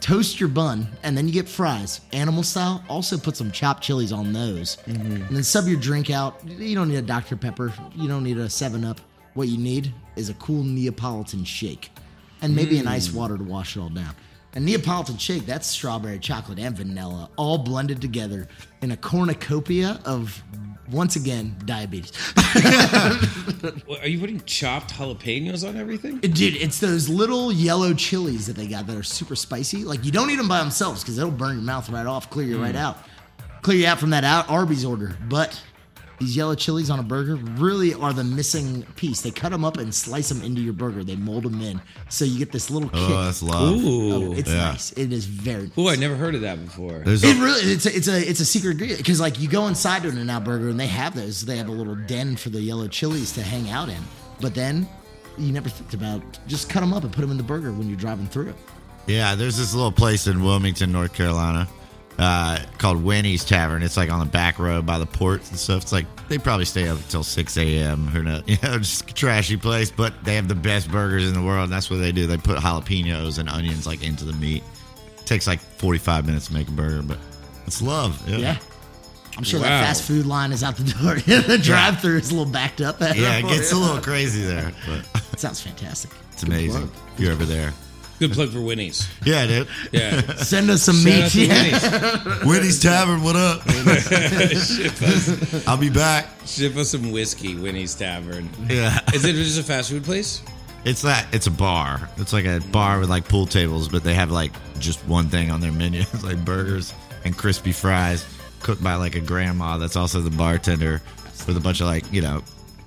Toast 0.00 0.38
your 0.38 0.48
bun, 0.48 0.86
and 1.02 1.16
then 1.16 1.26
you 1.26 1.32
get 1.34 1.48
fries, 1.48 2.00
animal 2.12 2.44
style. 2.44 2.84
Also, 2.88 3.18
put 3.18 3.36
some 3.36 3.50
chopped 3.50 3.82
chilies 3.82 4.12
on 4.12 4.32
those, 4.32 4.76
Mm-hmm. 4.86 5.12
and 5.26 5.36
then 5.36 5.42
sub 5.42 5.66
your 5.66 5.78
drink 5.78 6.08
out. 6.08 6.40
You 6.46 6.74
don't 6.76 6.88
need 6.88 6.96
a 6.98 7.02
Dr 7.02 7.36
Pepper. 7.36 7.72
You 7.96 8.06
don't 8.08 8.22
need 8.22 8.38
a 8.38 8.48
Seven 8.48 8.84
Up. 8.84 9.00
What 9.34 9.48
you 9.48 9.58
need 9.58 9.92
is 10.16 10.28
a 10.28 10.34
cool 10.34 10.62
Neapolitan 10.62 11.42
shake, 11.44 11.90
and 12.42 12.54
maybe 12.54 12.78
an 12.78 12.86
Mm. 12.86 12.90
ice 12.90 13.12
water 13.12 13.36
to 13.36 13.42
wash 13.44 13.76
it 13.76 13.80
all 13.80 13.88
down. 13.88 14.14
A 14.54 14.60
Neapolitan 14.60 15.18
shake, 15.18 15.44
that's 15.46 15.66
strawberry, 15.66 16.18
chocolate, 16.18 16.58
and 16.58 16.76
vanilla, 16.76 17.30
all 17.36 17.58
blended 17.58 18.00
together 18.00 18.48
in 18.80 18.90
a 18.90 18.96
cornucopia 18.96 20.00
of, 20.06 20.42
once 20.90 21.16
again, 21.16 21.56
diabetes. 21.64 22.12
What, 23.86 24.02
are 24.02 24.08
you 24.08 24.20
putting 24.20 24.40
chopped 24.44 24.94
jalapenos 24.94 25.68
on 25.68 25.76
everything? 25.76 26.18
Dude, 26.18 26.54
it's 26.56 26.78
those 26.78 27.08
little 27.08 27.50
yellow 27.50 27.92
chilies 27.92 28.46
that 28.46 28.54
they 28.54 28.68
got 28.68 28.86
that 28.86 28.96
are 28.96 29.02
super 29.02 29.34
spicy. 29.34 29.84
Like, 29.84 30.04
you 30.04 30.12
don't 30.12 30.30
eat 30.30 30.36
them 30.36 30.46
by 30.46 30.60
themselves 30.60 31.02
because 31.02 31.18
it'll 31.18 31.30
burn 31.30 31.54
your 31.54 31.64
mouth 31.64 31.90
right 31.90 32.06
off, 32.06 32.30
clear 32.30 32.46
you 32.46 32.62
right 32.62 32.74
mm. 32.74 32.78
out. 32.78 32.98
Clear 33.62 33.78
you 33.78 33.86
out 33.86 33.98
from 33.98 34.10
that 34.10 34.24
out 34.24 34.48
Arby's 34.48 34.84
order. 34.84 35.16
But 35.28 35.60
these 36.18 36.36
yellow 36.36 36.54
chilies 36.54 36.90
on 36.90 36.98
a 36.98 37.02
burger 37.02 37.36
really 37.36 37.94
are 37.94 38.12
the 38.12 38.24
missing 38.24 38.82
piece. 38.96 39.20
They 39.20 39.30
cut 39.30 39.50
them 39.50 39.64
up 39.64 39.76
and 39.76 39.94
slice 39.94 40.28
them 40.28 40.42
into 40.42 40.60
your 40.60 40.72
burger. 40.72 41.04
They 41.04 41.14
mold 41.16 41.44
them 41.44 41.62
in, 41.62 41.80
so 42.08 42.24
you 42.24 42.38
get 42.38 42.50
this 42.50 42.70
little 42.70 42.90
oh, 42.92 43.06
kick. 43.06 43.16
Oh, 43.16 43.24
that's 43.24 43.42
love. 43.42 43.76
Ooh. 43.76 44.32
it's 44.32 44.50
yeah. 44.50 44.70
nice. 44.72 44.92
It 44.92 45.12
is 45.12 45.26
very. 45.26 45.70
Ooh, 45.78 45.88
I 45.88 45.96
never 45.96 46.16
heard 46.16 46.34
of 46.34 46.40
that 46.40 46.64
before. 46.64 46.98
There's 47.04 47.22
It 47.22 47.36
a, 47.36 47.40
really 47.40 47.72
it's 47.72 47.86
a, 47.86 47.96
it's 47.96 48.08
a 48.08 48.28
it's 48.28 48.40
a 48.40 48.44
secret 48.44 48.72
ingredient 48.72 48.98
because 48.98 49.20
like 49.20 49.38
you 49.38 49.48
go 49.48 49.68
inside 49.68 50.02
to 50.02 50.08
an 50.08 50.14
In-N-Out 50.14 50.44
Burger 50.44 50.68
and 50.70 50.78
they 50.80 50.88
have 50.88 51.14
those. 51.14 51.44
They 51.44 51.56
have 51.56 51.68
a 51.68 51.72
little 51.72 51.94
den 51.94 52.36
for 52.36 52.48
the 52.50 52.60
yellow 52.60 52.88
chilies 52.88 53.32
to 53.34 53.42
hang 53.42 53.70
out 53.70 53.88
in. 53.88 54.02
But 54.40 54.54
then 54.54 54.88
you 55.36 55.52
never 55.52 55.68
think 55.68 55.94
about 55.94 56.20
just 56.48 56.68
cut 56.68 56.80
them 56.80 56.92
up 56.92 57.04
and 57.04 57.12
put 57.12 57.20
them 57.20 57.30
in 57.30 57.36
the 57.36 57.44
burger 57.44 57.70
when 57.72 57.88
you're 57.88 57.96
driving 57.96 58.26
through. 58.26 58.54
yeah, 59.06 59.36
there's 59.36 59.56
this 59.56 59.72
little 59.72 59.92
place 59.92 60.26
in 60.26 60.42
Wilmington, 60.42 60.90
North 60.90 61.14
Carolina, 61.14 61.68
uh, 62.18 62.58
called 62.78 63.02
Winnie's 63.02 63.44
Tavern. 63.44 63.82
It's 63.82 63.96
like 63.96 64.10
on 64.10 64.18
the 64.20 64.26
back 64.26 64.58
road 64.58 64.84
by 64.84 64.98
the 64.98 65.06
ports 65.06 65.50
and 65.50 65.58
stuff. 65.58 65.82
It's 65.82 65.92
like 65.92 66.06
they 66.28 66.38
probably 66.38 66.64
stay 66.64 66.88
up 66.88 66.96
until 66.98 67.22
6 67.22 67.56
a.m. 67.56 68.06
Who 68.08 68.22
knows? 68.22 68.42
You 68.46 68.56
know, 68.62 68.78
just 68.78 69.10
a 69.10 69.14
trashy 69.14 69.56
place, 69.56 69.90
but 69.90 70.12
they 70.24 70.34
have 70.34 70.48
the 70.48 70.54
best 70.54 70.90
burgers 70.90 71.26
in 71.28 71.34
the 71.34 71.42
world. 71.42 71.64
And 71.64 71.72
that's 71.72 71.90
what 71.90 71.98
they 71.98 72.12
do. 72.12 72.26
They 72.26 72.36
put 72.36 72.58
jalapenos 72.58 73.38
and 73.38 73.48
onions 73.48 73.86
like 73.86 74.02
into 74.02 74.24
the 74.24 74.32
meat. 74.34 74.62
takes 75.26 75.46
like 75.46 75.60
45 75.60 76.26
minutes 76.26 76.46
to 76.48 76.54
make 76.54 76.68
a 76.68 76.72
burger, 76.72 77.02
but 77.02 77.18
it's 77.66 77.80
love. 77.82 78.20
Yeah. 78.28 78.38
Yeah. 78.38 78.58
I'm 79.36 79.44
sure 79.44 79.60
Wow. 79.60 79.66
that 79.68 79.84
fast 79.84 80.02
food 80.02 80.26
line 80.26 80.50
is 80.50 80.64
out 80.64 80.76
the 80.76 80.82
door. 80.84 81.14
the 81.46 81.58
drive 81.62 82.00
through 82.00 82.16
is 82.16 82.32
a 82.32 82.34
little 82.34 82.52
backed 82.52 82.80
up. 82.80 83.00
Yeah, 83.00 83.38
it 83.38 83.42
gets 83.48 83.70
a 83.70 83.76
little 83.76 84.00
crazy 84.02 84.42
there, 84.42 84.72
but 84.86 85.38
Sounds 85.38 85.60
fantastic. 85.60 86.10
it's 86.32 86.42
amazing. 86.42 86.90
If 87.14 87.20
you're 87.20 87.32
over 87.32 87.44
there. 87.44 87.72
Good 88.18 88.32
plug 88.32 88.50
for 88.50 88.60
Winnie's. 88.60 89.08
Yeah, 89.24 89.46
dude. 89.46 89.68
Yeah. 89.92 90.20
Send 90.36 90.70
us 90.70 90.82
some 90.82 90.96
Shout 90.96 91.04
meat. 91.04 91.34
Yeah. 91.34 92.24
Winnie's. 92.24 92.44
Winnie's 92.44 92.82
Tavern, 92.82 93.22
what 93.22 93.36
up? 93.36 93.62
ship, 93.70 95.02
us, 95.02 95.68
I'll 95.68 95.76
be 95.76 95.90
back. 95.90 96.26
ship 96.44 96.76
us 96.76 96.90
some 96.90 97.12
whiskey, 97.12 97.54
Winnie's 97.54 97.94
Tavern. 97.94 98.48
Yeah. 98.68 98.98
Is 99.14 99.24
it 99.24 99.34
just 99.34 99.60
a 99.60 99.62
fast 99.62 99.90
food 99.90 100.02
place? 100.02 100.42
It's 100.84 101.02
that. 101.02 101.26
It's 101.32 101.46
a 101.46 101.50
bar. 101.50 102.08
It's 102.16 102.32
like 102.32 102.44
a 102.44 102.60
bar 102.72 102.98
with 102.98 103.08
like 103.08 103.28
pool 103.28 103.46
tables, 103.46 103.88
but 103.88 104.02
they 104.02 104.14
have 104.14 104.30
like 104.30 104.52
just 104.80 105.04
one 105.06 105.28
thing 105.28 105.50
on 105.50 105.60
their 105.60 105.72
menu. 105.72 106.00
It's 106.00 106.24
like 106.24 106.44
burgers 106.44 106.94
and 107.24 107.36
crispy 107.36 107.72
fries, 107.72 108.26
cooked 108.60 108.82
by 108.82 108.94
like 108.94 109.14
a 109.14 109.20
grandma 109.20 109.78
that's 109.78 109.96
also 109.96 110.20
the 110.20 110.30
bartender, 110.30 111.02
with 111.46 111.56
a 111.56 111.60
bunch 111.60 111.80
of 111.80 111.86
like 111.86 112.10
you 112.12 112.22
know, 112.22 112.42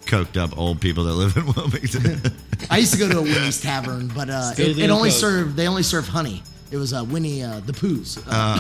coked 0.06 0.38
up 0.38 0.58
old 0.58 0.82
people 0.82 1.04
that 1.06 1.14
live 1.14 1.36
in 1.38 1.46
Wilmington. 1.54 2.22
I 2.70 2.78
used 2.80 2.94
to 2.94 3.00
go 3.00 3.10
to 3.10 3.20
a 3.20 3.22
Winnie's 3.22 3.62
Tavern, 3.62 4.08
but 4.14 4.30
uh, 4.30 4.52
Still 4.54 4.70
it, 4.70 4.74
do 4.76 4.82
it 4.84 4.90
only 4.90 5.10
Coke. 5.10 5.20
served 5.20 5.56
they 5.56 5.68
only 5.68 5.84
served 5.84 6.10
honey. 6.10 6.44
It 6.72 6.78
was 6.78 6.94
uh, 6.94 7.04
Winnie 7.04 7.44
uh, 7.44 7.60
the 7.66 7.74
Pooh's. 7.74 8.18
Uh, 8.28 8.58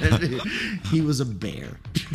Oh, 0.00 0.78
he 0.90 1.00
was 1.00 1.20
a 1.20 1.24
bear. 1.26 1.76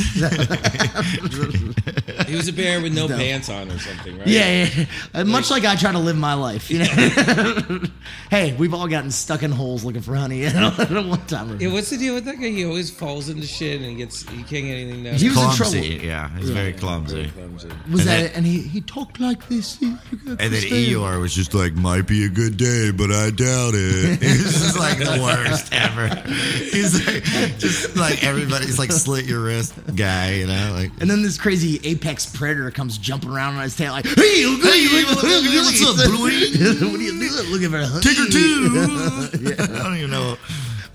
He 2.28 2.36
was 2.36 2.48
a 2.48 2.54
bear 2.54 2.82
with 2.82 2.94
no, 2.96 3.08
pants 3.08 3.50
on 3.50 3.70
or 3.70 3.78
something, 3.80 4.18
right? 4.18 4.28
Yeah, 4.28 4.64
yeah. 4.66 4.86
Uh, 5.14 5.24
much 5.26 5.52
like 5.52 5.66
I 5.66 5.76
try 5.76 5.92
to 5.92 6.00
live 6.00 6.16
my 6.18 6.34
life. 6.34 6.70
You 6.72 6.80
know. 6.80 7.80
hey, 8.30 8.54
we've 8.54 8.74
all 8.74 8.88
gotten 8.88 9.12
stuck 9.12 9.44
in 9.44 9.52
holes 9.52 9.84
looking 9.84 10.02
for 10.02 10.16
honey 10.16 10.46
at 10.46 10.54
one 10.90 11.26
time. 11.28 11.60
Yeah, 11.60 11.72
what's 11.74 11.90
the 11.90 11.98
deal 11.98 12.14
with 12.16 12.26
that 12.26 12.36
guy? 12.40 12.48
He 12.50 12.66
always 12.66 12.90
falls 12.92 13.30
into 13.30 13.46
shit 13.46 13.82
and 13.82 13.90
he 13.92 13.96
gets 13.96 14.24
he 14.30 14.38
can't 14.38 14.48
get 14.66 14.76
anything 14.78 15.04
done. 15.04 15.16
He 15.16 15.28
was 15.30 15.38
in 15.38 15.44
clumsy. 15.44 15.90
trouble. 15.90 16.06
Yeah, 16.06 16.30
he's 16.38 16.50
very 16.50 16.74
clumsy. 16.74 17.30
Clumsy. 17.30 17.68
Was 17.68 17.78
And 17.88 18.00
that 18.00 18.06
then- 18.06 18.26
it? 18.26 18.38
And 18.38 18.46
he, 18.46 18.62
he 18.62 18.82
talked 18.82 19.20
like 19.20 19.48
this. 19.50 19.78
He- 19.78 19.88
he 20.10 20.18
And 20.26 20.38
then 20.40 20.52
to. 20.52 20.70
Eeyore 20.70 21.20
was 21.20 21.34
just 21.36 21.54
like, 21.54 21.74
might 21.74 22.08
be 22.08 22.24
a 22.26 22.30
good 22.30 22.58
day, 22.58 22.92
but 22.92 23.12
I 23.12 23.30
doubt 23.32 23.74
it. 23.76 24.22
He 24.22 24.28
was 24.44 24.54
just 24.54 24.78
like 24.80 24.93
the 25.04 25.20
worst 25.22 25.74
ever. 25.74 26.08
He's 26.28 27.06
like, 27.06 27.24
just 27.60 27.96
like 27.96 28.24
everybody's 28.24 28.78
like 28.80 28.92
slit 28.92 29.26
your 29.26 29.42
wrist 29.42 29.74
guy, 29.96 30.34
you 30.36 30.48
know? 30.48 30.74
Like, 30.76 30.92
And 31.02 31.10
then 31.10 31.22
this 31.22 31.38
crazy 31.38 31.80
apex 31.84 32.26
predator 32.26 32.72
comes 32.72 32.98
jumping 32.98 33.30
around 33.30 33.56
on 33.56 33.64
his 33.64 33.76
tail 33.76 33.92
like, 33.94 34.06
"Hey, 34.06 34.40
you 34.42 34.60
Hey, 34.62 35.04
what's 35.06 35.82
up, 35.84 35.96
Bluey? 36.10 36.52
what 36.92 37.00
are 37.00 37.04
you 37.04 37.20
doing? 37.20 37.52
Looking 37.52 37.70
for 37.70 37.78
a 37.80 37.86
honey. 37.88 38.02
Tigger 38.02 38.32
too. 38.32 39.64
I 39.64 39.84
don't 39.84 39.98
even 39.98 40.12
know. 40.12 40.38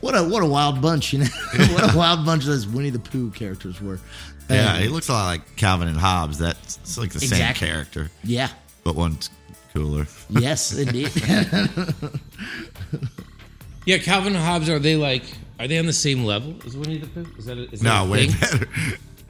What 0.00 0.16
a 0.16 0.22
what 0.22 0.42
a 0.42 0.46
wild 0.46 0.80
bunch, 0.80 1.12
you 1.12 1.20
know. 1.20 1.26
what 1.72 1.92
a 1.92 1.96
wild 1.96 2.24
bunch 2.24 2.44
those 2.44 2.66
Winnie 2.68 2.90
the 2.90 2.98
Pooh 3.00 3.30
characters 3.30 3.80
were. 3.80 3.98
Yeah, 4.48 4.74
Uh, 4.74 4.76
he 4.76 4.88
looks 4.88 5.08
a 5.08 5.12
lot 5.12 5.26
like 5.26 5.56
Calvin 5.56 5.88
and 5.88 5.96
Hobbes. 5.98 6.38
That's 6.38 6.96
like 6.96 7.10
the 7.10 7.20
same 7.20 7.54
character, 7.54 8.10
yeah. 8.24 8.48
but 8.84 8.94
one's 8.94 9.28
cooler. 9.74 10.06
Yes, 10.30 10.72
indeed. 10.72 11.10
Yeah, 13.88 13.96
Calvin 13.98 14.34
and 14.36 14.44
Hobbes 14.44 14.68
are 14.68 14.78
they 14.78 14.96
like 14.96 15.22
are 15.58 15.66
they 15.66 15.78
on 15.78 15.86
the 15.86 15.92
same 15.94 16.24
level 16.24 16.54
as 16.66 16.76
Winnie 16.76 16.98
the 16.98 17.06
Pooh? 17.06 17.26
Is 17.38 17.46
that 17.46 17.56
a, 17.56 17.62
is 17.72 17.80
that 17.80 17.84
No, 17.84 18.04
a 18.04 18.08
way 18.10 18.26
thing? 18.26 18.40
better. 18.40 18.68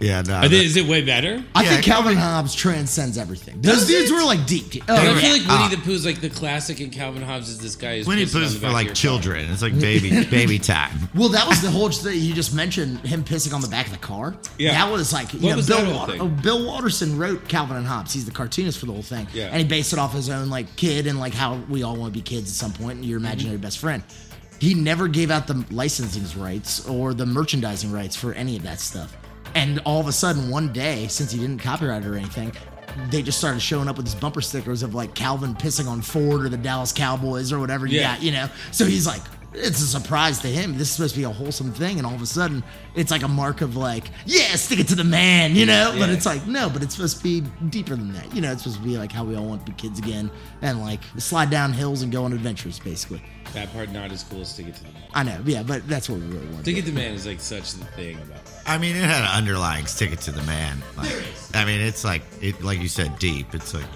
Yeah, 0.00 0.22
no. 0.22 0.34
Are 0.36 0.42
they, 0.48 0.58
that- 0.58 0.64
is 0.64 0.76
it 0.76 0.86
way 0.86 1.02
better? 1.02 1.42
I 1.56 1.64
Yeah, 1.64 1.70
think 1.70 1.82
Calvin 1.84 2.16
Hobbes 2.16 2.54
transcends 2.54 3.18
everything. 3.18 3.60
Those 3.60 3.84
dudes 3.88 4.12
were 4.12 4.22
like 4.22 4.46
deep. 4.46 4.70
deep. 4.70 4.84
Oh, 4.88 4.94
I 4.94 5.00
feel 5.20 5.32
like 5.32 5.40
Winnie 5.40 5.44
Ah. 5.48 5.68
the 5.72 5.76
Pooh 5.78 5.90
is 5.90 6.06
like 6.06 6.20
the 6.20 6.30
classic, 6.30 6.78
and 6.78 6.92
Calvin 6.92 7.20
Hobbes 7.20 7.48
is 7.48 7.58
this 7.58 7.74
guy. 7.74 7.96
Who's 7.96 8.06
Winnie 8.06 8.22
pissing 8.22 8.36
on 8.36 8.42
Pooh's 8.42 8.54
the 8.54 8.58
for 8.60 8.62
back 8.66 8.68
of 8.70 8.74
like 8.74 8.84
your 8.86 8.94
car. 8.94 9.02
children. 9.02 9.50
It's 9.50 9.60
like 9.60 9.80
baby 9.80 10.24
baby 10.30 10.60
time. 10.60 11.08
Well, 11.16 11.30
that 11.30 11.48
was 11.48 11.62
the 11.62 11.70
whole 11.72 11.88
thing 11.90 12.16
you 12.20 12.32
just 12.32 12.54
mentioned. 12.54 13.00
Him 13.00 13.24
pissing 13.24 13.52
on 13.52 13.60
the 13.60 13.66
back 13.66 13.86
of 13.86 13.92
the 13.92 13.98
car. 13.98 14.36
Yeah. 14.56 14.70
that 14.74 14.92
was 14.92 15.12
like 15.12 15.32
you 15.34 15.40
What 15.40 15.50
know, 15.50 15.56
was 15.56 15.66
Bill 15.66 15.78
that 15.78 15.86
whole 15.86 15.96
Water- 15.96 16.12
thing? 16.12 16.20
oh, 16.20 16.28
Bill 16.28 16.64
Watterson 16.64 17.18
wrote 17.18 17.48
Calvin 17.48 17.76
and 17.76 17.84
Hobbes. 17.86 18.12
He's 18.12 18.24
the 18.24 18.30
cartoonist 18.30 18.78
for 18.78 18.86
the 18.86 18.92
whole 18.92 19.02
thing. 19.02 19.26
Yeah. 19.34 19.46
and 19.48 19.56
he 19.56 19.64
based 19.64 19.92
it 19.92 19.98
off 19.98 20.12
his 20.14 20.30
own 20.30 20.48
like 20.48 20.76
kid 20.76 21.08
and 21.08 21.18
like 21.18 21.34
how 21.34 21.56
we 21.68 21.82
all 21.82 21.96
want 21.96 22.14
to 22.14 22.16
be 22.16 22.22
kids 22.22 22.50
at 22.50 22.54
some 22.54 22.72
point 22.72 22.98
and 22.98 23.04
your 23.04 23.18
imaginary 23.18 23.56
Mm-hmm. 23.56 23.62
best 23.64 23.78
friend. 23.80 24.04
He 24.60 24.74
never 24.74 25.06
gave 25.08 25.30
out 25.30 25.46
the 25.46 25.64
licensing 25.70 26.40
rights 26.42 26.86
or 26.88 27.14
the 27.14 27.26
merchandising 27.26 27.92
rights 27.92 28.16
for 28.16 28.32
any 28.32 28.56
of 28.56 28.62
that 28.64 28.80
stuff. 28.80 29.16
And 29.54 29.78
all 29.84 30.00
of 30.00 30.08
a 30.08 30.12
sudden, 30.12 30.50
one 30.50 30.72
day, 30.72 31.06
since 31.08 31.30
he 31.32 31.38
didn't 31.38 31.58
copyright 31.62 32.04
it 32.04 32.08
or 32.08 32.16
anything, 32.16 32.52
they 33.10 33.22
just 33.22 33.38
started 33.38 33.60
showing 33.60 33.88
up 33.88 33.96
with 33.96 34.06
these 34.06 34.14
bumper 34.14 34.40
stickers 34.40 34.82
of 34.82 34.94
like 34.94 35.14
Calvin 35.14 35.54
pissing 35.54 35.86
on 35.88 36.02
Ford 36.02 36.44
or 36.44 36.48
the 36.48 36.56
Dallas 36.56 36.92
Cowboys 36.92 37.52
or 37.52 37.58
whatever 37.60 37.86
you 37.86 38.00
Yeah. 38.00 38.14
got, 38.14 38.22
you 38.22 38.32
know? 38.32 38.48
So 38.72 38.84
he's 38.84 39.06
like, 39.06 39.22
it's 39.54 39.80
a 39.80 39.86
surprise 39.86 40.38
to 40.40 40.48
him. 40.48 40.72
This 40.72 40.88
is 40.88 40.90
supposed 40.90 41.14
to 41.14 41.20
be 41.20 41.24
a 41.24 41.30
wholesome 41.30 41.72
thing, 41.72 41.98
and 41.98 42.06
all 42.06 42.14
of 42.14 42.22
a 42.22 42.26
sudden, 42.26 42.62
it's 42.94 43.10
like 43.10 43.22
a 43.22 43.28
mark 43.28 43.60
of 43.60 43.76
like, 43.76 44.10
yeah, 44.26 44.56
stick 44.56 44.80
it 44.80 44.88
to 44.88 44.94
the 44.94 45.04
man, 45.04 45.56
you 45.56 45.66
know. 45.66 45.94
But 45.98 46.10
it's 46.10 46.26
like, 46.26 46.46
no, 46.46 46.68
but 46.68 46.82
it's 46.82 46.94
supposed 46.94 47.18
to 47.18 47.22
be 47.22 47.40
deeper 47.68 47.96
than 47.96 48.12
that. 48.12 48.34
You 48.34 48.40
know, 48.40 48.52
it's 48.52 48.62
supposed 48.62 48.82
to 48.82 48.84
be 48.84 48.98
like 48.98 49.12
how 49.12 49.24
we 49.24 49.36
all 49.36 49.46
want 49.46 49.64
to 49.64 49.72
be 49.72 49.76
kids 49.76 49.98
again, 49.98 50.30
and 50.62 50.80
like 50.80 51.00
slide 51.16 51.50
down 51.50 51.72
hills 51.72 52.02
and 52.02 52.12
go 52.12 52.24
on 52.24 52.32
adventures, 52.32 52.78
basically. 52.78 53.22
That 53.54 53.72
part 53.72 53.90
not 53.90 54.12
as 54.12 54.24
cool 54.24 54.42
as 54.42 54.50
Stick 54.50 54.66
It 54.66 54.74
to 54.76 54.84
the 54.84 54.92
Man. 54.92 55.02
I 55.14 55.22
know, 55.22 55.40
yeah, 55.46 55.62
but 55.62 55.88
that's 55.88 56.08
what 56.08 56.20
we 56.20 56.26
really 56.26 56.46
want. 56.48 56.62
Stick 56.62 56.76
It 56.76 56.84
to 56.84 56.90
the 56.90 57.00
Man 57.00 57.14
is 57.14 57.26
like 57.26 57.40
such 57.40 57.72
the 57.72 57.84
thing 57.86 58.16
about. 58.16 58.40
I 58.66 58.76
mean, 58.76 58.94
it 58.94 59.02
had 59.02 59.22
an 59.22 59.30
underlying 59.30 59.86
stick 59.86 60.12
it 60.12 60.20
to 60.22 60.32
the 60.32 60.42
man. 60.42 60.82
Like, 60.96 61.14
I 61.54 61.64
mean, 61.64 61.80
it's 61.80 62.04
like 62.04 62.22
it, 62.42 62.62
like 62.62 62.80
you 62.80 62.88
said, 62.88 63.18
deep. 63.18 63.54
It's 63.54 63.72
like 63.72 63.86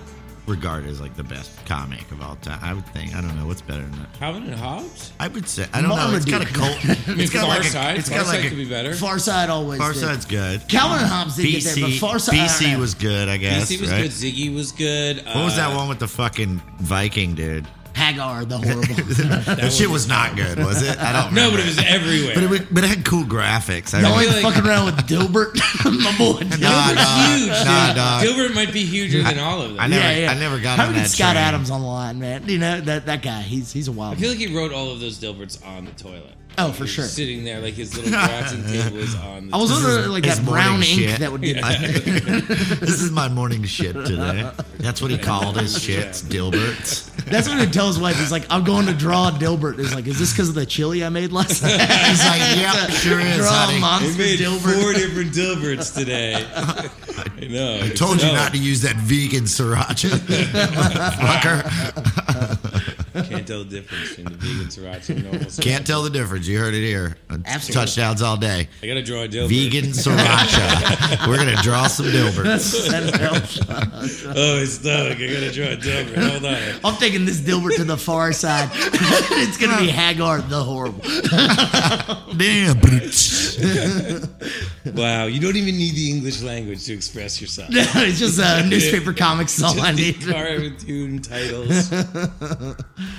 regarded 0.47 0.91
as 0.91 1.01
like 1.01 1.15
the 1.15 1.23
best 1.25 1.51
comic 1.67 2.11
of 2.11 2.21
all 2.23 2.37
time. 2.37 2.59
I 2.63 2.75
would 2.75 2.87
think. 2.87 3.15
I 3.15 3.21
don't 3.21 3.37
know 3.37 3.47
what's 3.47 3.63
better 3.63 3.83
than 3.83 3.93
that. 3.93 4.13
Calvin 4.15 4.43
and 4.45 4.55
Hobbes. 4.55 5.13
I 5.21 5.29
would 5.29 5.49
say. 5.49 5.67
I 5.73 5.81
don't 5.81 5.91
know. 5.91 6.15
It's 6.17 6.25
got 6.25 6.43
a 6.43 6.47
cult. 6.47 6.77
I 6.85 6.89
mean, 7.11 7.21
It's 7.21 7.31
got 7.33 7.47
Far 7.47 7.59
like 7.59 7.63
Side. 7.65 7.97
a. 7.97 7.99
It's 8.01 8.09
Far 8.09 8.19
got 8.19 8.27
Side 8.27 8.41
like 8.41 8.49
could 8.49 8.59
be 8.59 8.69
better. 8.69 8.95
Far 8.95 9.19
Side 9.19 9.51
always. 9.51 9.79
Far 9.79 9.93
did. 9.93 10.01
Side's 10.01 10.25
good. 10.27 10.67
Calvin 10.69 10.99
and 10.99 11.07
Hobbes 11.07 11.37
did 11.37 11.47
get 11.53 11.65
there, 11.65 11.75
but 11.77 11.91
BC, 11.91 11.99
Far 12.01 12.19
Side. 12.19 12.35
BC 12.35 12.79
was 12.79 12.95
good, 12.95 13.29
I 13.29 13.37
guess. 13.37 13.71
BC 13.71 13.81
was 13.81 13.91
right? 13.91 14.03
good. 14.03 14.11
Ziggy 14.11 14.55
was 14.55 14.73
good. 14.73 15.19
What 15.27 15.37
was 15.37 15.55
Uh, 15.55 15.69
that 15.69 15.77
one 15.77 15.89
with 15.89 15.99
the 16.01 16.09
fucking 16.09 16.61
Viking 16.81 17.35
dude? 17.35 17.67
Hagar, 17.95 18.45
the 18.45 18.59
horrible. 18.59 18.83
That 19.63 19.73
shit 19.73 19.89
was 19.89 20.09
not 20.09 20.35
good, 20.37 20.59
was 20.59 20.83
it? 20.83 20.99
I 20.99 21.13
don't. 21.13 21.35
No, 21.35 21.51
but 21.51 21.61
it 21.61 21.67
was 21.67 21.79
everywhere. 21.79 22.35
But 22.35 22.43
it, 22.45 22.51
was- 22.51 22.61
but 22.71 22.85
it 22.85 22.89
had 22.89 23.05
cool 23.05 23.25
graphics. 23.25 23.95
I 23.95 24.01
Y'all 24.01 24.13
like- 24.13 24.43
fucking 24.43 24.67
around 24.67 24.87
with 24.87 24.97
Dilbert, 25.07 25.55
my 25.85 26.17
boy. 26.19 26.41
Nah, 26.41 26.57
Dilbert's 26.57 27.03
dog. 27.03 27.39
huge. 27.39 27.49
Nah, 27.49 27.87
dude. 27.89 27.97
dog. 27.97 28.23
Dilbert 28.25 28.55
might 28.55 28.73
be 28.73 28.85
huger 28.85 29.23
than 29.23 29.39
all 29.39 29.63
of 29.63 29.71
them. 29.71 29.81
I 29.81 29.85
I, 29.85 29.89
never- 29.89 30.31
I 30.33 30.35
never 30.39 30.59
got 30.61 30.79
How 30.79 30.87
on 30.87 30.95
did 30.95 31.05
that 31.05 31.11
Scott 31.11 31.35
train. 31.35 31.45
Adams 31.45 31.71
on 31.71 31.81
the 31.83 31.87
line, 31.87 32.19
man? 32.19 32.49
You 32.49 32.59
know 32.59 32.81
that 32.81 33.07
that 33.07 33.23
guy. 33.23 33.43
He's 33.43 33.73
he's 33.73 33.89
a 33.89 33.93
wild. 33.93 34.15
I 34.15 34.21
feel 34.21 34.31
man. 34.31 34.39
like 34.39 34.49
he 34.49 34.57
wrote 34.57 34.73
all 34.73 34.91
of 34.91 35.01
those 35.01 35.19
Dilberts 35.19 35.65
on 35.67 35.85
the 35.85 35.93
toilet. 35.93 36.35
Oh, 36.59 36.67
Like, 36.67 36.75
for 36.77 36.87
sure. 36.87 37.05
Sitting 37.05 37.45
there, 37.45 37.61
like 37.61 37.75
his 37.75 37.95
little 37.97 38.11
drafting 38.11 38.63
table 38.67 38.97
was 38.97 39.15
on. 39.17 39.49
The 39.49 39.55
I 39.57 39.59
was 39.59 39.71
This 39.71 39.83
wondering 39.83 40.05
is 40.05 40.11
like 40.11 40.25
his 40.25 40.37
that 40.41 40.47
brown 40.47 40.77
ink 40.77 40.85
shit. 40.85 41.19
that 41.21 41.33
would 41.33 41.43
get. 41.43 41.63
this 42.81 43.01
is 43.01 43.11
my 43.11 43.29
morning 43.29 43.65
shit 43.65 43.95
today. 43.95 44.51
That's 44.79 45.01
what 45.01 45.11
he 45.11 45.19
called 45.19 45.59
his 45.61 45.77
shits, 45.79 46.23
Dilberts. 46.23 47.09
That's 47.27 47.49
what 47.49 47.59
he 47.59 47.67
tells 47.67 47.97
his 47.97 48.03
wife. 48.03 48.17
He's 48.19 48.33
like, 48.33 48.45
I'm 48.51 48.65
going 48.65 48.87
to 48.87 48.93
draw 48.95 49.29
a 49.29 49.33
Dilbert. 49.33 49.79
He's 49.79 49.95
like, 49.95 50.07
is 50.07 50.19
this 50.19 50.33
because 50.33 50.49
of 50.49 50.55
the 50.55 50.67
chili 50.67 51.05
I 51.05 51.09
made 51.09 51.33
last 51.33 51.63
night? 51.63 51.81
He's 51.81 52.25
like, 52.27 52.41
yep, 52.59 52.91
sure 53.01 53.21
is, 53.21 53.37
Draw 53.39 53.47
a 53.49 53.51
honey. 53.53 53.81
monster 53.81 54.11
They 54.13 54.19
made 54.37 54.39
Dilbert. 54.41 54.83
four 54.83 54.93
different 54.93 55.33
Dilberts 55.33 55.95
today. 55.95 56.47
I 56.55 57.47
know. 57.49 57.81
I 57.83 57.89
told 57.91 58.23
you 58.23 58.33
not 58.33 58.53
to 58.53 58.59
use 58.59 58.83
that 58.83 58.97
vegan 58.97 59.45
sriracha, 59.45 60.11
fucker. 61.13 61.63
Can't 63.13 63.47
tell 63.47 63.65
the 63.65 63.71
difference 63.71 64.09
between 64.11 64.27
the 64.27 64.39
vegan 64.39 64.67
sriracha 64.69 65.11
and 65.11 65.25
normal 65.25 65.41
sriracha. 65.43 65.63
Can't 65.63 65.87
tell 65.87 66.03
the 66.03 66.11
difference. 66.11 66.47
You 66.47 66.59
heard 66.59 66.75
it 66.75 66.85
here. 66.85 67.17
Absolutely. 67.31 67.75
Touchdowns 67.75 68.23
all 68.23 68.37
day. 68.37 68.69
I 68.83 68.87
gotta 68.87 69.03
draw 69.03 69.23
a 69.23 69.29
Dilbert. 69.29 69.49
Vegan 69.49 69.91
sriracha. 69.91 71.27
We're 71.29 71.37
gonna 71.37 71.61
draw 71.63 71.87
some 71.87 72.07
Dilberts. 72.07 72.73
Oh, 74.35 74.59
it's 74.59 74.73
stuck. 74.73 75.17
I 75.17 75.27
gotta 75.27 75.53
draw 75.53 75.67
a 75.67 75.77
Dilbert. 75.77 76.31
Hold 76.31 76.45
on. 76.47 76.81
I'm 76.85 76.97
taking 76.99 77.25
this 77.25 77.41
Dilbert 77.41 77.77
to 77.77 77.85
the 77.85 77.97
far 77.97 78.33
side. 78.33 78.71
it's 78.75 79.57
gonna 79.59 79.79
be 79.79 79.89
Hagar 79.89 80.41
the 80.41 80.63
horrible. 80.63 81.01
Damn. 82.37 82.79
Wow, 84.95 85.27
you 85.27 85.41
don't 85.41 85.57
even 85.57 85.77
need 85.77 85.95
the 85.95 86.11
English 86.11 86.43
language 86.43 86.85
to 86.87 86.93
express 86.93 87.41
yourself. 87.41 87.69
it's 87.71 88.19
just 88.19 88.41
a 88.41 88.67
newspaper 88.67 89.13
comics. 89.13 89.57
is 89.59 89.65
all 89.65 89.81
I 89.81 89.93
need. 89.93 90.17
Just 90.17 90.27
the 90.27 90.33
cartoon 90.33 91.23
titles. 91.23 91.91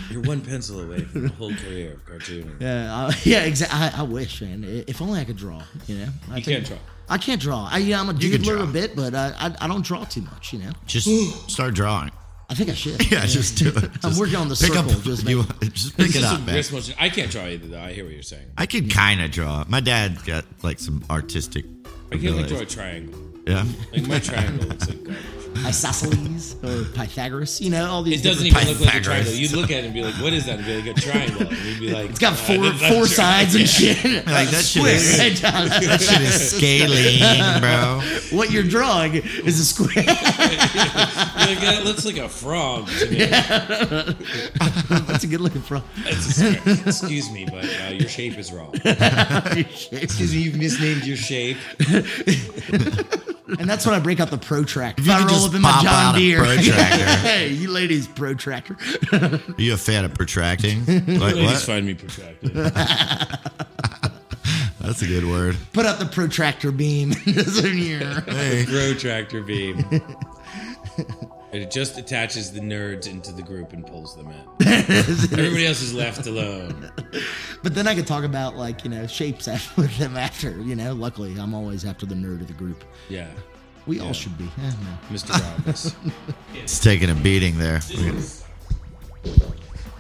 You're 0.09 0.21
one 0.21 0.41
pencil 0.41 0.81
away 0.81 1.01
from 1.01 1.25
a 1.25 1.29
whole 1.29 1.53
career 1.53 1.93
of 1.93 2.05
cartooning. 2.05 2.59
Yeah, 2.61 2.95
uh, 2.95 3.11
yeah, 3.23 3.43
exactly. 3.43 3.79
I, 3.79 4.01
I 4.01 4.03
wish, 4.03 4.41
man. 4.41 4.63
If 4.87 5.01
only 5.01 5.19
I 5.19 5.23
could 5.25 5.37
draw. 5.37 5.61
You 5.87 5.97
know, 5.97 6.07
I 6.31 6.37
You 6.37 6.43
can't 6.43 6.65
draw. 6.65 6.77
I 7.09 7.17
can't 7.17 7.41
draw. 7.41 7.67
I, 7.71 7.77
yeah, 7.79 7.99
I'm 7.99 8.09
a 8.09 8.13
You 8.13 8.37
doodler 8.37 8.63
a 8.63 8.67
bit, 8.71 8.95
but 8.95 9.13
I, 9.13 9.33
I 9.39 9.55
I 9.61 9.67
don't 9.67 9.85
draw 9.85 10.03
too 10.05 10.21
much. 10.21 10.53
You 10.53 10.59
know, 10.59 10.71
Just 10.85 11.07
start 11.49 11.73
drawing. 11.75 12.11
I 12.49 12.55
think 12.55 12.69
I 12.69 12.73
should. 12.73 13.11
Yeah, 13.11 13.25
just 13.25 13.57
do 13.57 13.69
it. 13.69 13.89
I'm 14.03 14.17
working 14.17 14.35
on 14.35 14.47
the 14.49 14.55
pick 14.55 14.73
circle, 14.73 14.91
Up, 14.91 15.01
just 15.03 15.23
you, 15.27 15.43
just 15.71 15.97
pick 15.97 16.15
it 16.15 16.23
up, 16.23 16.41
man. 16.45 16.63
I 16.99 17.09
can't 17.09 17.31
draw 17.31 17.45
either, 17.45 17.67
though. 17.67 17.79
I 17.81 17.93
hear 17.93 18.03
what 18.05 18.13
you're 18.13 18.21
saying. 18.21 18.47
I 18.57 18.65
can 18.65 18.89
kind 18.89 19.21
of 19.21 19.31
draw. 19.31 19.63
My 19.67 19.79
dad 19.79 20.23
got 20.25 20.45
like 20.61 20.79
some 20.79 21.03
artistic. 21.09 21.65
I 22.11 22.17
can't 22.17 22.35
like 22.35 22.47
draw 22.47 22.59
a 22.59 22.65
triangle. 22.65 23.19
Yeah. 23.47 23.65
Like 23.91 24.07
my 24.07 24.19
triangle 24.19 24.67
looks 24.67 24.87
like 24.87 25.03
garbage. 25.03 25.42
Isosceles 25.65 26.55
or 26.63 26.83
Pythagoras. 26.93 27.61
You 27.61 27.69
know, 27.71 27.89
all 27.89 28.03
these. 28.03 28.21
It 28.21 28.23
doesn't 28.27 28.43
different- 28.45 28.69
even 28.69 28.79
look 28.81 28.87
like 28.93 29.01
a 29.01 29.03
triangle. 29.03 29.33
You'd 29.33 29.51
look 29.53 29.71
at 29.71 29.79
it 29.79 29.85
and 29.85 29.93
be 29.93 30.03
like, 30.03 30.15
"What 30.15 30.33
is 30.33 30.45
that?" 30.45 30.57
And 30.59 30.65
be 30.65 30.81
like, 30.81 30.97
"A 30.97 31.01
triangle." 31.01 31.47
And 31.47 31.57
you'd 31.65 31.79
be 31.79 31.91
like, 31.93 32.09
It's 32.11 32.19
got 32.19 32.33
"Uh, 32.33 32.35
four 32.35 32.57
that's 32.57 32.81
not 32.81 32.91
four 32.93 33.03
a 33.03 33.07
sides 33.07 33.55
and 33.55 33.67
shit. 33.77 34.03
Like, 34.27 34.49
that 34.49 34.63
shit 34.65 34.85
is- 34.85 35.19
right, 35.19 35.33
John? 35.33 35.67
That 35.69 36.01
shit 36.01 36.21
is 36.21 36.51
scaling, 36.55 37.61
bro. 37.61 38.01
what 38.37 38.51
you're 38.51 38.63
drawing 38.63 39.15
is 39.15 39.59
a 39.59 39.65
square. 39.65 39.91
You're 41.43 41.47
like, 41.47 41.59
that 41.61 41.81
looks 41.83 42.05
like 42.05 42.17
a 42.17 42.29
frog 42.29 42.87
to 42.99 43.09
me. 43.09 43.25
That's 45.07 45.23
a 45.23 45.27
good 45.27 45.41
looking 45.41 45.61
frog. 45.61 45.83
That's 46.03 46.25
a 46.27 46.31
square. 46.61 46.77
Excuse 46.87 47.31
me, 47.31 47.45
but 47.45 47.65
uh, 47.65 47.89
your 47.91 48.07
shape 48.09 48.37
is 48.37 48.51
wrong. 48.51 48.73
Excuse 48.83 50.33
me, 50.33 50.39
you've 50.41 50.55
misnamed 50.57 51.05
your 51.05 51.17
shape. 51.17 51.57
And 53.47 53.69
that's 53.69 53.85
when 53.85 53.93
I 53.93 53.99
break 53.99 54.19
out 54.19 54.31
the 54.31 54.37
protractor. 54.37 55.01
If 55.01 55.07
you 55.07 55.13
I 55.13 55.19
roll 55.19 55.27
just 55.29 55.49
up 55.49 55.55
in 55.55 55.61
my 55.61 55.71
pop 55.71 55.83
John 55.83 55.93
out 55.93 56.15
a 56.15 56.19
Deere. 56.19 56.37
protractor. 56.39 57.05
hey, 57.27 57.49
you 57.49 57.69
ladies, 57.71 58.07
protractor. 58.07 58.77
Are 59.11 59.39
you 59.57 59.73
a 59.73 59.77
fan 59.77 60.05
of 60.05 60.13
protracting? 60.13 60.83
Like 61.23 61.35
Ladies 61.35 61.51
what? 61.51 61.61
find 61.61 61.85
me 61.85 61.93
protracted. 61.93 62.53
That's 64.79 65.01
a 65.01 65.07
good 65.07 65.25
word. 65.25 65.57
Put 65.73 65.85
out 65.85 65.99
the 65.99 66.05
protractor 66.05 66.71
beam. 66.71 67.11
Hey. 67.11 68.65
Protractor 68.67 69.41
beam. 69.41 69.85
And 71.53 71.61
it 71.61 71.69
just 71.69 71.99
attaches 71.99 72.51
the 72.51 72.59
nerds 72.59 73.07
into 73.07 73.31
the 73.31 73.43
group 73.43 73.73
and 73.73 73.85
pulls 73.85 74.15
them 74.15 74.27
in. 74.27 74.67
Everybody 74.67 75.67
else 75.67 75.81
is 75.83 75.93
left 75.93 76.25
alone. 76.25 76.91
but 77.61 77.75
then 77.75 77.87
I 77.87 77.93
could 77.93 78.07
talk 78.07 78.23
about 78.23 78.57
like 78.57 78.83
you 78.83 78.89
know 78.89 79.05
shapes 79.05 79.47
after, 79.53 79.81
with 79.81 79.95
them 79.99 80.17
after. 80.17 80.49
You 80.61 80.75
know, 80.75 80.93
luckily 80.93 81.37
I'm 81.37 81.53
always 81.53 81.85
after 81.85 82.07
the 82.07 82.15
nerd 82.15 82.41
of 82.41 82.47
the 82.47 82.53
group. 82.53 82.83
Yeah, 83.07 83.27
We 83.85 83.99
all 83.99 84.13
should 84.13 84.35
be. 84.37 84.45
Eh, 84.45 84.71
no. 84.81 85.15
Mr. 85.15 85.39
Rhombus. 85.39 85.95
It's 86.55 86.79
taking 86.79 87.09
a 87.11 87.15
beating 87.15 87.59
there. 87.59 87.81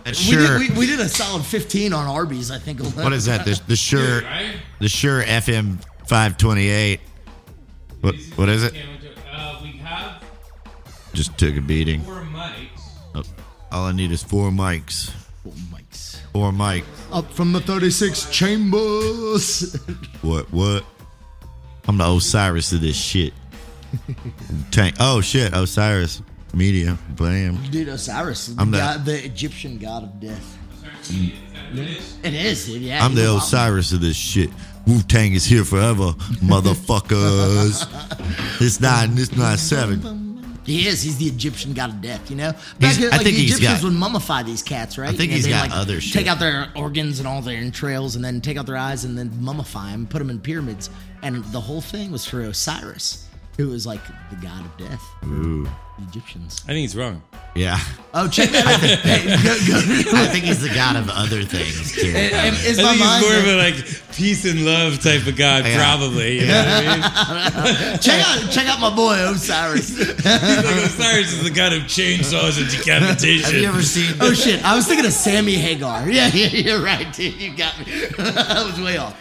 And 0.05 0.15
We, 0.27 0.35
did, 0.35 0.59
we, 0.59 0.69
we 0.79 0.85
did 0.85 0.99
a 0.99 1.07
solid 1.07 1.45
15 1.45 1.93
on 1.93 2.07
Arby's, 2.07 2.51
I 2.51 2.57
think. 2.57 2.81
what 2.81 3.13
is 3.13 3.25
that? 3.25 3.45
The, 3.45 3.61
the 3.67 3.75
sure. 3.75 4.21
Right? 4.21 4.55
The 4.79 4.89
sure 4.89 5.23
FM 5.23 5.81
528. 6.07 6.99
What 8.01 8.15
what 8.35 8.49
is 8.49 8.63
it? 8.63 8.73
We 11.13 11.19
have 11.19 11.25
Just 11.27 11.37
took 11.37 11.55
a 11.57 11.61
beating. 11.61 12.01
four 12.01 12.21
mics. 12.33 12.67
Oh, 13.15 13.23
all 13.71 13.85
I 13.85 13.91
need 13.91 14.11
is 14.11 14.23
four 14.23 14.49
mics. 14.49 15.11
Four 15.43 15.53
mics. 15.71 16.17
Four 16.31 16.51
mics. 16.51 16.83
Up 17.11 17.31
from 17.33 17.51
the 17.53 17.59
36 17.61 18.29
chambers. 18.31 19.77
What 20.21 20.51
what? 20.53 20.85
I'm 21.87 21.97
the 21.97 22.09
Osiris 22.09 22.71
of 22.71 22.79
this 22.81 22.95
shit. 22.95 23.33
Tank. 24.71 24.95
Oh 25.01 25.19
shit, 25.21 25.53
Osiris 25.53 26.21
Media. 26.53 26.97
Bam. 27.09 27.61
Dude, 27.69 27.89
Osiris, 27.89 28.55
I'm 28.57 28.71
the- 28.71 28.77
god, 28.77 29.05
the 29.05 29.25
Egyptian 29.25 29.77
god 29.77 30.03
of 30.03 30.19
death. 30.21 30.57
Mm. 31.09 31.33
It 32.23 32.33
is, 32.33 32.65
dude. 32.67 32.81
Yeah. 32.83 33.03
I'm 33.03 33.15
the 33.15 33.35
Osiris 33.35 33.91
of 33.91 33.99
this 34.01 34.15
shit. 34.15 34.49
Wu 34.87 35.01
Tang 35.01 35.33
is 35.33 35.43
here 35.45 35.65
forever, 35.65 36.13
motherfuckers. 36.41 37.85
it's 38.61 38.79
nine. 38.79 39.17
It's 39.17 39.35
nine 39.35 39.57
seven. 39.57 39.99
He 40.65 40.87
is. 40.87 41.01
He's 41.01 41.17
the 41.17 41.25
Egyptian 41.25 41.73
god 41.73 41.89
of 41.89 42.01
death. 42.01 42.29
You 42.29 42.37
know, 42.37 42.51
He's- 42.79 42.97
Back 42.97 42.97
in, 42.99 43.03
I 43.05 43.17
like 43.17 43.23
think 43.23 43.35
the 43.35 43.41
he's 43.41 43.57
Egyptians 43.57 43.81
got- 43.81 43.89
would 43.89 43.93
mummify 44.21 44.45
these 44.45 44.61
cats, 44.63 44.97
right? 44.97 45.09
I 45.09 45.11
think 45.11 45.23
You 45.23 45.27
know, 45.29 45.35
he's 45.35 45.43
they, 45.45 45.49
got 45.51 45.69
like, 45.69 45.77
other 45.77 45.99
shit. 46.01 46.13
Take 46.13 46.27
out 46.27 46.39
their 46.39 46.69
organs 46.75 47.19
and 47.19 47.27
all 47.27 47.41
their 47.41 47.57
entrails, 47.57 48.15
and 48.15 48.23
then 48.23 48.41
take 48.41 48.57
out 48.57 48.65
their 48.65 48.77
eyes, 48.77 49.03
and 49.03 49.17
then 49.17 49.29
mummify 49.31 49.91
them, 49.91 50.07
put 50.07 50.19
them 50.19 50.29
in 50.29 50.39
pyramids, 50.39 50.89
and 51.21 51.43
the 51.45 51.59
whole 51.61 51.81
thing 51.81 52.11
was 52.11 52.25
for 52.25 52.41
Osiris, 52.41 53.27
who 53.57 53.69
was 53.69 53.85
like 53.85 54.01
the 54.29 54.35
god 54.37 54.65
of 54.65 54.77
death. 54.77 55.03
Ooh. 55.25 55.63
The 55.99 56.03
Egyptians. 56.09 56.61
I 56.65 56.67
think 56.67 56.79
he's 56.79 56.95
wrong. 56.95 57.21
Yeah. 57.55 57.79
Oh, 58.15 58.27
check 58.27 58.49
that 58.51 58.65
out. 58.67 58.79
hey, 58.79 59.25
go, 59.65 60.11
go. 60.11 60.17
I 60.21 60.27
think 60.27 60.45
he's 60.45 60.61
the 60.61 60.69
god 60.69 60.95
of 60.97 61.09
other 61.09 61.41
things 61.41 61.93
too. 61.93 62.13
And 62.15 62.55
is 62.57 62.77
I 62.77 62.83
my 62.83 62.89
think 62.89 62.99
mind 62.99 63.23
he's 63.23 63.31
more 63.31 63.39
of 63.41 63.47
a 63.47 63.55
like 63.57 63.75
peace 64.13 64.45
and 64.45 64.63
love 64.65 65.01
type 65.01 65.25
of 65.25 65.35
god, 65.35 65.65
Yeah. 65.65 65.77
probably. 65.77 66.41
You 66.41 66.45
know 66.45 66.57
what 66.59 66.67
I 66.67 67.89
mean? 67.91 67.97
check 68.05 68.21
out 68.27 68.51
check 68.51 68.67
out 68.67 68.79
my 68.79 68.95
boy 68.95 69.15
Osiris. 69.31 69.97
He's 69.97 70.15
like 70.23 70.85
Osiris 70.85 71.33
is 71.33 71.43
the 71.43 71.49
god 71.49 71.73
of 71.73 71.81
chainsaws 71.83 72.61
and 72.61 72.69
decapitation. 72.69 73.45
Have 73.51 73.53
you 73.61 73.67
ever 73.67 73.81
seen? 73.81 74.15
Oh 74.21 74.33
shit! 74.33 74.63
I 74.63 74.75
was 74.75 74.85
thinking 74.87 75.07
of 75.07 75.13
Sammy 75.13 75.55
Hagar. 75.55 76.07
Yeah, 76.07 76.27
yeah, 76.33 76.47
you're 76.47 76.81
right, 76.83 77.11
dude. 77.13 77.33
You 77.41 77.55
got 77.57 77.79
me. 77.79 77.85
I 78.19 78.63
was 78.63 78.79
way 78.79 78.97
off. 78.97 79.17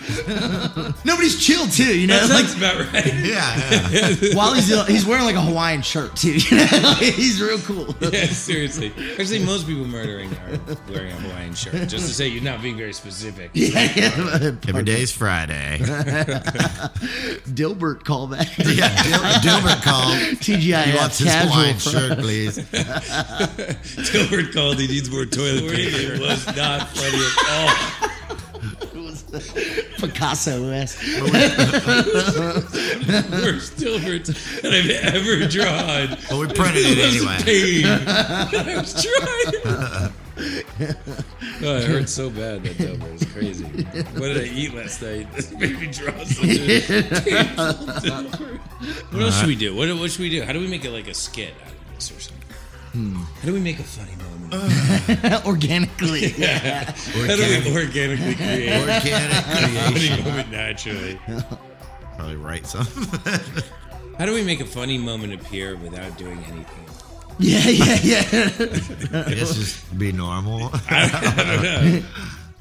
Nobody's 1.06 1.42
chill 1.42 1.66
too, 1.66 1.98
you 1.98 2.06
know. 2.08 2.26
That 2.26 2.44
Like 2.44 2.56
about 2.56 2.92
right. 2.92 3.06
Yeah, 3.24 3.88
yeah. 3.90 4.34
while 4.36 4.52
he's 4.52 4.70
uh, 4.70 4.84
he's 4.84 5.06
wearing 5.06 5.24
like 5.24 5.36
a 5.36 5.40
Hawaiian 5.40 5.80
shirt 5.80 6.14
too. 6.16 6.32
You 6.52 6.56
know, 6.58 6.94
he's 6.98 7.40
real 7.40 7.58
cool. 7.60 7.94
Yeah, 8.02 8.21
seriously. 8.30 8.92
Actually, 9.18 9.40
most 9.44 9.66
people 9.66 9.84
murdering 9.84 10.30
are 10.34 10.58
wearing 10.90 11.10
a 11.12 11.14
Hawaiian 11.16 11.54
shirt. 11.54 11.72
Just 11.88 12.06
to 12.08 12.14
say 12.14 12.28
you're 12.28 12.42
not 12.42 12.60
being 12.62 12.76
very 12.76 12.92
specific. 12.92 13.50
Yeah, 13.62 13.92
yeah. 13.94 14.52
Every 14.68 14.82
day's 14.82 15.12
Friday. 15.12 15.78
Dilbert 17.52 18.02
callback. 18.02 18.48
Yeah, 18.58 19.02
Dil- 19.02 19.52
Dilbert 19.52 19.82
called. 19.82 20.16
TGI. 20.38 20.84
He 20.84 20.96
wants 20.96 21.18
his 21.18 21.28
casual. 21.28 21.52
Hawaiian 21.52 21.78
shirt, 21.78 22.18
please. 22.18 22.58
Dilbert 22.58 24.52
called. 24.52 24.78
He 24.78 24.86
needs 24.88 25.10
more 25.10 25.24
toilet 25.24 25.72
paper. 25.72 26.14
It 26.14 26.20
was 26.20 26.46
not 26.56 26.88
funny 26.88 27.18
at 27.18 27.36
all. 27.50 28.10
Picasso 29.98 30.68
esque. 30.70 31.00
Worst 33.32 33.76
Dilbert 33.78 34.26
that 34.60 34.72
I've 34.74 34.90
ever 35.14 35.46
drawn. 35.48 36.18
But 36.28 36.38
we 36.38 36.46
printed 36.54 36.84
it 36.84 36.98
was 36.98 37.16
anyway. 37.16 37.38
pain. 37.42 37.86
I 38.68 38.76
was 38.76 38.92
trying. 38.92 40.12
Oh, 41.64 41.76
it 41.76 41.84
hurt 41.84 42.08
so 42.10 42.28
bad 42.28 42.62
that 42.64 42.76
Dilbert 42.76 43.12
was 43.12 43.24
crazy. 43.32 43.64
What 43.64 44.34
did 44.34 44.38
I 44.42 44.44
eat 44.52 44.74
last 44.74 45.00
night? 45.00 45.32
This 45.32 45.50
made 45.52 45.80
me 45.80 45.86
draw 45.86 46.12
such 46.24 46.44
a. 46.44 46.82
What 49.12 49.22
else 49.22 49.38
should 49.38 49.48
we 49.48 49.56
do? 49.56 49.74
What, 49.74 49.88
what 49.96 50.10
should 50.10 50.20
we 50.20 50.30
do? 50.30 50.42
How 50.42 50.52
do 50.52 50.60
we 50.60 50.68
make 50.68 50.84
it 50.84 50.90
like 50.90 51.08
a 51.08 51.14
skit 51.14 51.54
out 51.64 51.72
of 51.72 51.94
this 51.94 52.10
or 52.10 52.20
something? 52.20 52.42
Hmm. 52.92 53.14
How 53.16 53.46
do 53.46 53.54
we 53.54 53.60
make 53.60 53.78
a 53.78 53.82
funny 53.84 54.14
moment? 54.16 54.31
Organically. 55.46 56.34
Yeah. 56.38 56.84
How 56.92 57.36
do 57.36 57.42
we 57.64 57.72
organically 57.74 58.34
create 58.34 58.72
Organic 58.80 59.32
a 59.32 59.42
funny 59.42 59.92
creation. 60.08 60.24
moment 60.24 60.50
naturally? 60.50 61.20
Probably 62.16 62.36
write 62.36 62.66
something. 62.66 63.04
How 64.18 64.26
do 64.26 64.34
we 64.34 64.42
make 64.44 64.60
a 64.60 64.64
funny 64.66 64.98
moment 64.98 65.32
appear 65.34 65.76
without 65.76 66.16
doing 66.18 66.38
anything? 66.44 66.84
Yeah, 67.38 67.66
yeah, 67.66 67.98
yeah. 68.02 69.24
I 69.26 69.34
guess 69.34 69.54
just 69.54 69.98
be 69.98 70.12
normal. 70.12 70.70
I 70.90 71.08
don't 71.08 71.62
know. 71.62 72.02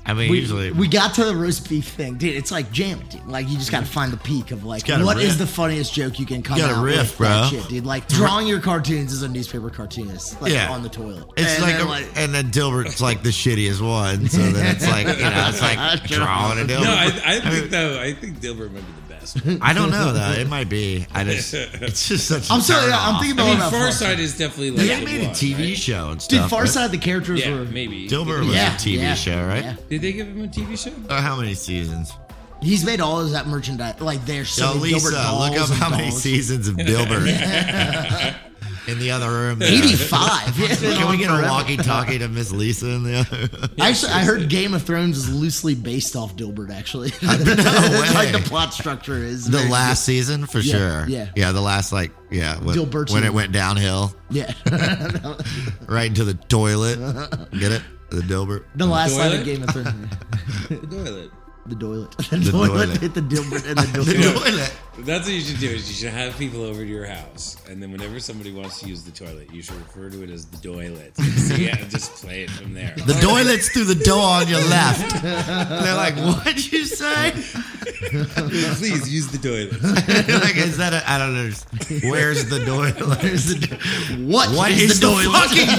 I 0.04 0.14
mean, 0.16 0.32
We, 0.32 0.40
usually 0.40 0.72
we 0.72 0.88
got 0.88 1.14
to 1.16 1.26
the 1.26 1.36
roast 1.36 1.70
beef 1.70 1.88
thing, 1.90 2.16
dude. 2.18 2.36
It's 2.36 2.52
like 2.52 2.72
jam, 2.72 3.02
dude. 3.10 3.26
Like 3.28 3.48
you 3.48 3.58
just 3.58 3.72
got 3.72 3.82
to 3.82 3.86
find 3.86 4.12
the 4.12 4.18
peak 4.18 4.50
of 4.52 4.64
like 4.66 4.86
gotta 4.86 5.06
what 5.06 5.18
is 5.18 5.38
the 5.38 5.46
funniest 5.46 5.94
joke 5.94 6.20
you 6.20 6.26
can 6.26 6.42
come 6.42 6.58
You 6.58 6.64
gotta 6.64 6.76
out 6.80 6.84
riff, 6.84 6.98
with, 6.98 7.18
bro. 7.20 7.28
That 7.28 7.50
shit, 7.52 7.68
dude. 7.70 7.86
Like 7.86 8.08
drawing 8.08 8.48
your 8.48 8.60
cartoons 8.60 9.14
as 9.14 9.22
a 9.22 9.28
newspaper 9.30 9.70
cartoonist, 9.70 10.42
like 10.42 10.54
Yeah. 10.54 10.72
on 10.72 10.82
the 10.82 10.90
toilet. 10.90 11.26
It's 11.38 11.54
And 11.54 11.64
like, 11.64 11.78
then, 11.78 11.88
a, 12.18 12.20
and 12.20 12.34
then 12.34 12.52
Dilbert's 12.52 13.00
like 13.00 13.22
the 13.22 13.30
shittiest 13.30 13.80
one. 13.80 14.28
So 14.28 14.38
then 14.40 14.76
it's 14.76 14.88
like, 14.88 15.06
you 15.06 15.24
know, 15.24 15.46
it's 15.50 15.62
like 15.62 16.04
drawing 16.08 16.60
a 16.60 16.64
Dilbert. 16.64 16.84
No, 16.84 16.92
I, 16.94 17.22
I 17.24 17.40
think 17.52 17.70
though. 17.70 18.00
I 18.02 18.14
think 18.14 18.40
Dilbert 18.40 18.72
might 18.72 18.82
be 18.86 18.94
the 19.08 19.11
best. 19.22 19.38
I 19.62 19.74
don't 19.74 19.92
know 19.92 20.12
though. 20.14 20.32
It 20.32 20.48
might 20.50 20.68
be. 20.70 21.06
I 21.14 21.24
just, 21.24 21.54
it's 21.56 22.08
just 22.08 22.28
such. 22.28 22.52
I'm 22.52 22.62
sorry, 22.62 22.86
turn 22.86 22.94
I'm 22.94 23.16
off. 23.16 23.22
thinking 23.22 23.40
I 23.40 23.44
mean, 23.46 23.56
about 23.58 23.72
Far 23.72 23.92
Side. 23.92 24.18
Farside 24.18 24.20
is 24.20 24.38
definitely 24.38 24.72
like 24.72 24.88
They 24.88 25.06
made 25.06 25.22
a 25.22 25.26
one, 25.28 25.36
TV 25.36 25.58
right? 25.70 25.78
show 25.78 26.10
and 26.10 26.20
Dude, 26.20 26.22
stuff. 26.40 26.50
Far 26.50 26.62
right? 26.62 26.70
Side, 26.70 26.92
the 26.92 26.98
characters 26.98 27.40
Yeah, 27.46 27.52
were. 27.60 27.66
maybe. 27.66 28.08
Dilbert 28.10 28.46
was 28.46 28.56
Yeah, 28.56 28.74
a 28.74 28.78
TV 28.78 28.98
yeah, 28.98 29.14
show, 29.16 29.46
right? 29.46 29.64
yeah. 29.64 29.76
Did 29.90 30.02
they 30.02 30.14
give 30.14 30.28
him 30.28 30.44
a 30.44 30.48
TV 30.48 30.78
show? 30.78 30.94
Or 31.16 31.22
how 31.22 31.36
many 31.36 31.54
seasons? 31.54 32.12
He's 32.62 32.86
made 32.86 33.02
all 33.02 33.20
of 33.22 33.32
that 33.32 33.48
merchandise. 33.48 34.00
Like 34.02 34.24
there's 34.26 34.50
so 34.50 34.74
Yo, 34.74 34.80
many 34.80 34.94
Lisa, 34.94 35.08
Dilbert 35.10 35.14
dolls 35.24 35.50
look 35.50 35.60
up 35.60 35.70
and 35.70 35.78
how 35.78 35.90
many 35.90 36.12
seasons 36.12 36.68
of 36.68 36.76
Dilbert. 36.78 38.36
in 38.88 38.98
the 39.00 39.12
other 39.12 39.30
room. 39.30 39.62
85. 39.62 40.58
Yeah, 40.60 40.76
Can 40.76 41.10
we 41.12 41.18
get 41.18 41.30
a 41.30 41.42
walkie-talkie 41.44 42.18
to 42.20 42.28
Miss 42.28 42.52
Lisa 42.52 42.90
in 42.90 43.04
the 43.04 43.16
other? 43.20 43.70
Actually, 43.80 44.12
I 44.14 44.24
heard 44.24 44.50
Game 44.50 44.74
of 44.74 44.84
Thrones 44.84 45.18
is 45.18 45.34
loosely 45.34 45.76
based 45.76 46.16
off 46.16 46.36
Dilbert. 46.36 46.72
Actually, 46.72 47.10
No 47.22 47.30
It's 47.40 48.14
like 48.16 48.28
way. 48.28 48.32
the 48.32 48.44
plot 48.48 48.74
structure 48.74 49.18
is 49.18 49.46
The 49.46 49.60
very- 49.60 49.70
last 49.70 50.04
season 50.04 50.46
for 50.48 50.60
Yeah, 50.60 50.74
sure. 50.74 51.06
yeah. 51.08 51.30
yeah. 51.36 51.52
The 51.52 51.62
last 51.62 51.92
like 51.94 52.12
yeah 52.32 52.58
when, 52.60 52.76
Dilbertian. 52.76 53.14
when 53.14 53.24
it 53.24 53.34
went 53.34 53.52
downhill 53.52 54.14
Yeah, 54.30 54.52
right 55.88 56.08
into 56.08 56.24
the 56.24 56.34
toilet. 56.48 56.98
Get 57.52 57.72
it? 57.72 57.82
The 58.10 58.22
Dilbert. 58.22 58.66
the 58.76 58.86
last 58.88 59.16
line 59.18 59.38
of 59.40 59.46
Game 59.46 59.64
of 59.64 59.70
Thrones. 59.70 60.12
Toilet. 60.90 61.32
The 61.72 61.78
toilet. 61.80 62.16
The, 62.32 62.38
The 62.38 62.52
toilet, 62.52 62.68
toilet. 62.68 62.98
hit 63.00 63.14
the 63.14 63.22
Dilbert 63.22 63.66
and 63.70 63.78
the 63.80 64.02
The 64.04 64.14
toilet. 64.14 64.44
toilet. 64.44 64.74
That's 65.00 65.26
what 65.26 65.34
you 65.34 65.40
should 65.42 65.60
do. 65.60 65.70
Is 65.70 65.88
you 65.90 65.96
should 65.96 66.14
have 66.14 66.38
people 66.38 66.64
over 66.64 66.82
to 66.84 66.88
your 66.88 67.06
house, 67.06 67.56
and 67.70 67.82
then 67.82 67.94
whenever 67.94 68.20
somebody 68.20 68.52
wants 68.52 68.82
to 68.82 68.90
use 68.90 69.04
the 69.04 69.12
toilet, 69.12 69.50
you 69.54 69.62
should 69.62 69.78
refer 69.78 70.10
to 70.10 70.22
it 70.22 70.30
as 70.30 70.46
the 70.48 70.58
toilet. 70.58 71.14
So 71.52 71.56
yeah, 71.56 71.76
just 71.88 72.14
play 72.24 72.44
it 72.44 72.50
from 72.52 72.74
there. 72.74 72.94
The 72.96 73.14
toilet's 73.22 73.70
through 73.70 73.86
the 73.86 73.96
door 74.04 74.22
on 74.22 74.48
your 74.50 74.60
left. 74.70 75.22
They're 75.24 75.96
like, 75.96 76.16
what'd 76.16 76.72
you 76.72 76.84
say? 76.86 77.32
Please 78.78 79.10
use 79.12 79.28
the 79.32 79.38
toilet. 79.42 79.82
like, 80.44 80.56
is 80.58 80.78
that 80.78 80.94
a, 80.94 81.02
I 81.10 81.18
don't 81.18 81.36
understand. 81.36 82.04
Where's 82.12 82.46
the 82.50 82.60
toilet? 82.66 83.00
Where's 83.22 83.46
the 83.48 83.56
do- 83.68 83.78
what 84.28 84.50
What 84.56 84.72
is 84.72 84.92
is 84.92 85.00
the 85.00 85.08
the 85.08 85.14
toilet? 85.14 85.40
fucking 85.40 85.72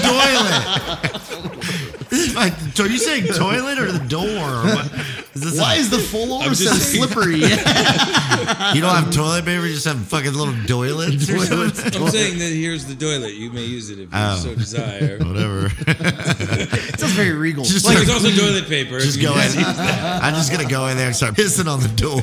toilet? 1.13 2.35
like, 2.35 2.53
are 2.79 2.87
you 2.91 2.97
saying 2.97 3.25
toilet 3.33 3.79
or 3.79 3.91
the 3.91 4.05
door? 4.07 4.27
Or 4.27 4.63
what? 4.75 4.91
Is 5.35 5.41
this 5.41 5.59
Why 5.59 5.75
a- 5.75 5.79
is 5.79 5.89
the 5.89 5.97
floor 5.97 6.43
I'm 6.43 6.53
so 6.53 6.65
just 6.65 6.91
slippery? 6.93 7.37
you 7.39 8.81
don't 8.81 8.93
have 8.95 9.11
toilet 9.11 9.45
paper? 9.45 9.65
You 9.65 9.73
just 9.73 9.85
have 9.85 9.99
fucking 10.07 10.33
little 10.33 10.53
toilets 10.67 11.27
or 11.29 11.39
something? 11.39 12.01
I'm 12.03 12.09
saying 12.11 12.37
that 12.37 12.51
here's 12.53 12.85
the 12.85 12.93
toilet. 12.95 13.33
You 13.33 13.49
may 13.51 13.63
use 13.63 13.89
it 13.89 13.93
if 13.93 13.99
you 13.99 14.09
Oh. 14.13 14.35
so 14.37 14.53
desire. 14.55 15.17
Whatever. 15.23 15.71
it 15.87 16.99
sounds 16.99 17.13
very 17.13 17.31
regal. 17.31 17.63
Just 17.63 17.83
Like 17.85 17.95
like, 17.97 18.05
there's 18.07 18.23
also 18.23 18.29
toilet 18.39 18.67
paper. 18.67 18.99
just 18.99 19.17
you 19.17 19.27
go 19.27 19.33
in. 19.33 19.51
I'm 19.57 20.35
just 20.35 20.51
gonna 20.51 20.69
go 20.69 20.85
in 20.87 20.97
there 20.97 21.07
and 21.07 21.15
start 21.15 21.33
pissing 21.33 21.67
on 21.67 21.79
the 21.81 21.87
door. 21.89 22.21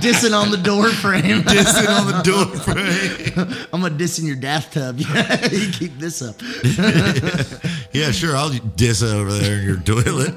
dissing 0.00 0.32
on 0.34 0.50
the 0.50 0.56
door 0.56 0.88
frame. 0.88 1.42
pissing 1.42 1.88
on 1.88 2.06
the 2.06 2.22
door 2.22 2.46
frame. 2.56 3.66
I'm 3.72 3.82
gonna 3.82 3.94
diss 3.96 4.18
in 4.18 4.26
your 4.26 4.36
bathtub. 4.36 4.98
Yeah, 4.98 5.46
you 5.50 5.70
keep 5.72 5.98
this 5.98 6.22
up. 6.22 6.36
Yeah, 7.92 8.10
sure. 8.12 8.34
I'll 8.36 8.50
diss 8.50 9.02
over 9.02 9.30
there 9.32 9.58
in 9.58 9.64
your 9.64 9.76
toilet. 9.76 10.34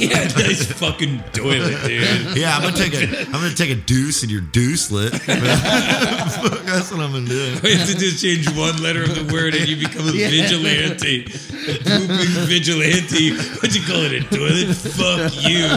Yeah, 0.00 0.28
nice 0.68 0.72
fucking 0.80 1.22
toilet, 1.32 1.82
dude. 1.86 2.36
Yeah, 2.36 2.56
I'm 2.56 2.62
gonna 2.62 2.76
take 2.76 2.94
a 2.94 3.20
I'm 3.26 3.32
gonna 3.32 3.54
take 3.54 3.70
a 3.70 3.74
deuce 3.74 4.22
in 4.22 4.30
your 4.30 4.40
deucelet. 4.40 5.10
That's 5.26 6.90
what 6.90 7.00
I'm 7.00 7.12
gonna 7.12 7.26
do. 7.26 7.58
All 7.62 7.68
you 7.70 7.76
have 7.76 7.86
to 7.88 7.96
just 7.98 8.22
change 8.22 8.48
one 8.56 8.76
letter 8.82 9.02
of 9.02 9.14
the 9.14 9.32
word 9.32 9.54
and 9.54 9.68
you 9.68 9.76
become 9.76 10.08
a 10.08 10.12
Yeah. 10.12 10.28
vigilante. 10.30 11.24
A 11.24 11.78
pooping 11.78 12.46
vigilante. 12.48 13.32
What'd 13.36 13.74
you 13.74 13.82
call 13.82 14.02
it? 14.04 14.12
A 14.12 14.20
toilet? 14.34 14.74
Fuck 14.74 15.32
you. 15.46 15.68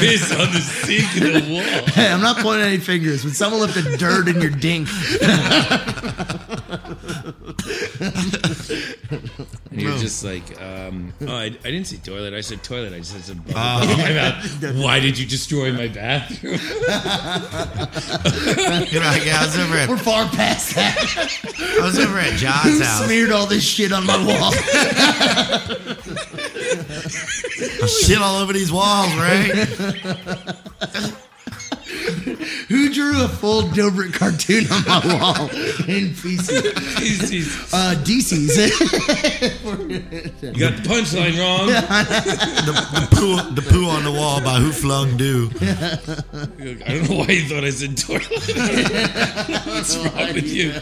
Piss 0.00 0.32
on 0.32 0.50
the 0.52 0.60
sink 0.60 1.16
in 1.16 1.32
the 1.34 1.52
wall. 1.54 1.86
Hey, 1.92 2.10
I'm 2.10 2.20
not 2.22 2.38
pointing 2.38 2.66
any 2.66 2.78
fingers. 2.78 3.24
When 3.24 3.34
someone 3.34 3.60
lifted 3.60 3.98
dirt 3.98 4.28
in 4.28 4.40
your 4.40 4.50
dink, 4.50 4.88
And 9.76 9.84
you're 9.84 9.98
just 9.98 10.24
like, 10.24 10.58
um, 10.58 11.12
oh, 11.20 11.36
I, 11.36 11.44
I 11.44 11.48
didn't 11.48 11.84
say 11.84 11.98
toilet. 11.98 12.32
I 12.32 12.40
said 12.40 12.62
toilet. 12.62 12.94
I 12.94 12.98
just 13.00 13.12
said 13.12 13.24
some 13.24 13.40
bubble 13.40 13.90
in 13.90 13.98
my 13.98 14.10
mouth. 14.14 14.74
Why 14.82 15.00
did 15.00 15.18
you 15.18 15.26
destroy 15.26 15.70
my 15.70 15.88
bathroom? 15.88 16.52
You're 18.90 19.02
like, 19.02 19.26
yeah, 19.26 19.40
I 19.40 19.44
was 19.44 19.58
over 19.58 19.76
at 19.76 19.86
we're 19.86 19.98
far 19.98 20.26
past 20.28 20.74
that. 20.76 20.96
I 21.78 21.84
was 21.84 21.98
over 21.98 22.18
at 22.18 22.38
John's 22.38 22.80
house. 22.80 23.04
Smeared 23.04 23.32
all 23.32 23.44
this 23.46 23.62
shit 23.62 23.92
on 23.92 24.06
my 24.06 24.16
wall. 24.16 24.52
Shit 27.86 28.18
all 28.20 28.42
over 28.42 28.52
these 28.52 28.72
walls, 28.72 29.14
right? 29.16 29.52
Who 32.96 33.12
drew 33.12 33.24
a 33.24 33.28
full 33.28 33.62
Dilbert 33.64 34.14
cartoon 34.14 34.64
on 34.72 34.84
my 34.86 35.18
wall 35.20 35.48
in 35.86 36.14
pieces? 36.14 36.62
He's- 36.98 37.28
he's- 37.28 37.74
Uh, 37.74 37.94
DC's. 38.02 38.56
you 40.42 40.58
got 40.58 40.76
the 40.82 40.88
punchline 40.88 41.38
wrong. 41.38 41.66
The, 41.66 42.72
the 42.94 43.08
poo 43.16 43.36
the 43.54 43.60
poo 43.62 43.84
on 43.88 44.04
the 44.04 44.12
wall 44.12 44.40
by 44.40 44.58
Who 44.60 44.72
Flung 44.72 45.16
Do. 45.18 45.50
I 45.60 46.94
don't 46.94 47.10
know 47.10 47.16
why 47.18 47.26
you 47.28 47.48
thought 47.48 47.64
I 47.64 47.70
said 47.70 47.98
toilet. 47.98 48.24
What's 49.66 49.96
wrong 49.98 50.32
with 50.32 50.48
you? 50.48 50.72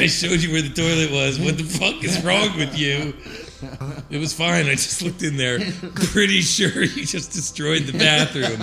I 0.00 0.06
showed 0.06 0.40
you 0.42 0.50
where 0.52 0.62
the 0.62 0.72
toilet 0.74 1.10
was. 1.10 1.38
What 1.38 1.58
the 1.58 1.64
fuck 1.64 2.02
is 2.04 2.22
wrong 2.24 2.56
with 2.56 2.78
you? 2.78 3.12
It 4.08 4.18
was 4.18 4.32
fine. 4.32 4.66
I 4.66 4.72
just 4.76 5.02
looked 5.02 5.22
in 5.22 5.36
there. 5.36 5.58
Pretty 6.12 6.40
sure 6.42 6.82
you 6.84 7.04
just 7.04 7.32
destroyed 7.32 7.82
the 7.82 7.98
bathroom. 7.98 8.60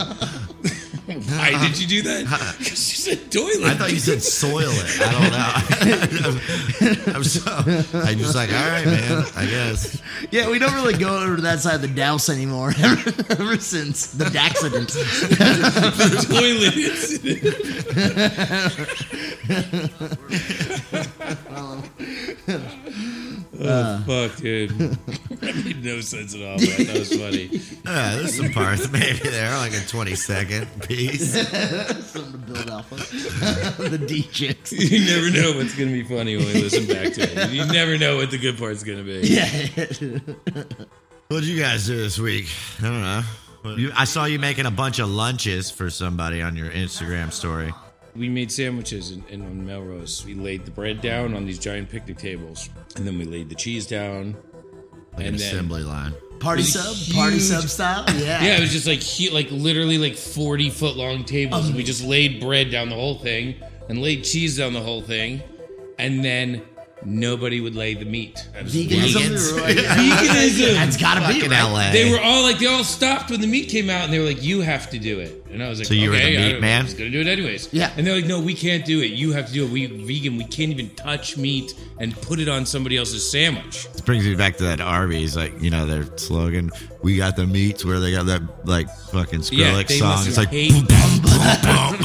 Why 1.38 1.68
did 1.68 1.80
you 1.80 1.88
do 1.88 2.02
that? 2.04 2.26
Because 2.66 2.90
you 2.90 3.16
said 3.16 3.32
toilet. 3.32 3.64
I 3.64 3.76
thought 3.76 3.92
you 3.92 4.00
said 4.00 4.22
soil 4.22 4.70
it. 4.72 5.02
I 5.02 5.12
don't 5.12 6.12
know. 6.22 7.14
I'm 7.14 7.24
so, 7.24 7.42
I'm 8.00 8.18
just 8.18 8.36
like, 8.36 8.52
all 8.52 8.70
right, 8.70 8.86
man. 8.86 9.26
I 9.36 9.46
guess. 9.46 10.02
yeah, 10.32 10.50
we 10.50 10.60
don't 10.60 10.74
really 10.74 10.98
go 10.98 11.22
over 11.22 11.36
to 11.36 11.42
that 11.44 11.60
side 11.60 11.76
of 11.76 11.82
the 11.82 11.88
douse 11.88 12.30
anymore. 12.30 12.74
Ever, 12.78 13.10
ever 13.30 13.58
since 13.60 14.08
the 14.12 14.26
accident. 14.38 14.90
toilet 16.30 16.76
incident. 16.78 17.56
oh, 23.62 24.04
fuck, 24.06 24.36
dude. 24.38 24.98
That 25.46 25.64
made 25.64 25.84
no 25.84 26.02
sense 26.02 26.34
at 26.36 26.42
all, 26.42 26.58
but 26.60 26.88
that 26.88 26.98
was 26.98 27.16
funny. 27.16 27.62
Uh, 27.86 28.16
there's 28.18 28.36
some 28.36 28.52
parts 28.52 28.90
maybe 28.92 29.30
there, 29.30 29.56
like 29.58 29.74
a 29.74 29.86
20 29.88 30.16
second 30.16 30.68
piece. 30.82 31.34
Something 32.12 32.32
to 32.32 32.38
build 32.38 32.70
off 32.70 32.92
of. 32.92 33.00
the 33.92 33.98
D 33.98 34.24
chicks. 34.24 34.72
You 34.72 35.06
never 35.06 35.30
know 35.30 35.58
what's 35.58 35.76
going 35.76 35.90
to 35.90 35.94
be 35.94 36.04
funny 36.04 36.36
when 36.38 36.48
we 36.48 36.54
listen 36.54 36.88
back 36.88 37.14
to 37.14 37.22
it. 37.22 37.52
You 37.52 37.66
never 37.66 37.98
know 37.98 38.18
what 38.18 38.32
the 38.32 38.38
good 38.38 38.58
part's 38.58 38.84
going 38.84 38.98
to 38.98 39.04
be. 39.04 39.28
Yeah. 39.28 40.86
What'd 41.28 41.48
you 41.48 41.60
guys 41.62 41.88
do 41.88 41.96
this 41.98 42.20
week? 42.20 42.48
I 42.80 42.84
don't 42.84 43.02
know. 43.02 43.24
You, 43.78 43.92
I 43.96 44.06
saw 44.06 44.26
you 44.26 44.38
making 44.38 44.68
a 44.68 44.72
bunch 44.72 45.00
of 45.00 45.10
lunches 45.10 45.72
for 45.72 45.90
somebody 45.90 46.42
on 46.42 46.56
your 46.56 46.70
Instagram 46.70 47.32
story. 47.32 47.74
We 48.16 48.30
made 48.30 48.52
sandwiches 48.52 49.12
in, 49.12 49.24
in 49.30 49.42
on 49.42 49.66
Melrose. 49.66 50.24
We 50.24 50.36
laid 50.36 50.66
the 50.66 50.72
bread 50.72 51.02
down 51.02 51.34
on 51.34 51.46
these 51.46 51.60
giant 51.60 51.90
picnic 51.90 52.18
tables, 52.18 52.70
and 52.96 53.06
then 53.06 53.18
we 53.18 53.26
laid 53.26 53.50
the 53.50 53.56
cheese 53.56 53.88
down. 53.88 54.36
Like 55.18 55.28
and 55.28 55.36
an 55.36 55.38
then, 55.38 55.48
assembly 55.54 55.84
line. 55.84 56.14
Party 56.40 56.62
It 56.62 56.66
was 56.66 56.76
a 56.76 56.96
sub? 56.96 57.16
Party 57.16 57.40
sub 57.40 57.64
style? 57.70 58.06
Yeah. 58.16 58.44
Yeah, 58.44 58.58
it 58.58 58.62
was 58.62 58.72
just 58.72 58.88
like 58.88 59.02
hu- 59.02 59.34
like 59.34 59.50
literally 59.52 59.98
like 59.98 60.16
forty 60.16 60.70
foot 60.70 60.98
long 60.98 61.24
tables, 61.24 61.68
and 61.68 61.76
we 61.76 61.82
um, 61.82 61.86
just 61.86 62.04
laid 62.04 62.42
bread 62.42 62.70
down 62.72 62.90
the 62.90 62.96
whole 62.96 63.18
thing 63.18 63.56
and 63.90 64.02
laid 64.02 64.24
cheese 64.24 64.58
down 64.58 64.74
the 64.74 64.82
whole 64.82 65.02
thing, 65.02 65.42
and 65.98 66.24
then 66.24 66.62
nobody 67.06 67.62
would 67.62 67.76
lay 67.76 67.94
the 67.94 68.06
meat. 68.06 68.48
Veganism? 68.62 68.88
Vegans. 68.90 69.62
Right. 69.62 69.78
Veganism. 69.78 70.74
That's 70.74 70.98
gotta 70.98 71.22
be 71.34 71.42
right. 71.48 71.52
LA. 71.52 71.92
They 71.92 72.12
were 72.12 72.20
all 72.20 72.44
like, 72.44 72.60
they 72.60 72.66
all 72.66 72.84
stopped 72.84 73.32
when 73.32 73.42
the 73.42 73.48
meat 73.48 73.70
came 73.70 73.90
out, 73.90 74.04
and 74.04 74.14
they 74.14 74.20
were 74.20 74.26
like, 74.26 74.44
"You 74.44 74.62
have 74.62 74.90
to 74.92 75.00
do 75.00 75.20
it." 75.20 75.45
And 75.56 75.64
I 75.64 75.70
was 75.70 75.80
like, 75.80 75.88
So 75.88 75.94
you 75.94 76.10
were 76.10 76.18
the 76.18 76.22
okay, 76.24 76.38
meat 76.38 76.56
I 76.58 76.60
man? 76.60 76.82
I 76.82 76.84
was 76.84 76.94
gonna 76.94 77.10
do 77.10 77.22
it 77.22 77.28
anyways. 77.28 77.70
Yeah. 77.72 77.92
And 77.96 78.06
they're 78.06 78.16
like, 78.18 78.26
"No, 78.26 78.42
we 78.42 78.54
can't 78.54 78.84
do 78.86 79.00
it. 79.02 79.12
You 79.12 79.32
have 79.32 79.48
to 79.48 79.54
do 79.54 79.64
it. 79.66 79.72
We 79.72 79.86
vegan. 79.86 80.36
We 80.38 80.44
can't 80.44 80.70
even 80.72 80.90
touch 80.96 81.38
meat 81.38 81.74
and 81.98 82.14
put 82.24 82.40
it 82.42 82.50
on 82.50 82.66
somebody 82.66 82.98
else's 82.98 83.30
sandwich." 83.32 83.88
This 83.94 84.02
brings 84.02 84.26
me 84.26 84.36
back 84.36 84.58
to 84.58 84.64
that 84.64 84.82
Arby's, 84.82 85.38
like, 85.38 85.62
you 85.62 85.70
know, 85.70 85.86
their 85.86 86.06
slogan, 86.18 86.72
we 87.02 87.16
got 87.16 87.38
the 87.38 87.46
meats 87.48 87.86
where 87.86 88.02
they 88.02 88.12
got 88.12 88.26
that, 88.26 88.42
like, 88.68 88.90
fucking 89.12 89.44
Yeah, 89.52 89.72
Skrillex 89.72 89.88
they 89.88 90.00
song. 90.00 90.28
It's 90.28 90.38
like, 90.38 90.50
hate. 90.50 90.72
boom, 90.72 90.86
boom. 90.86 91.96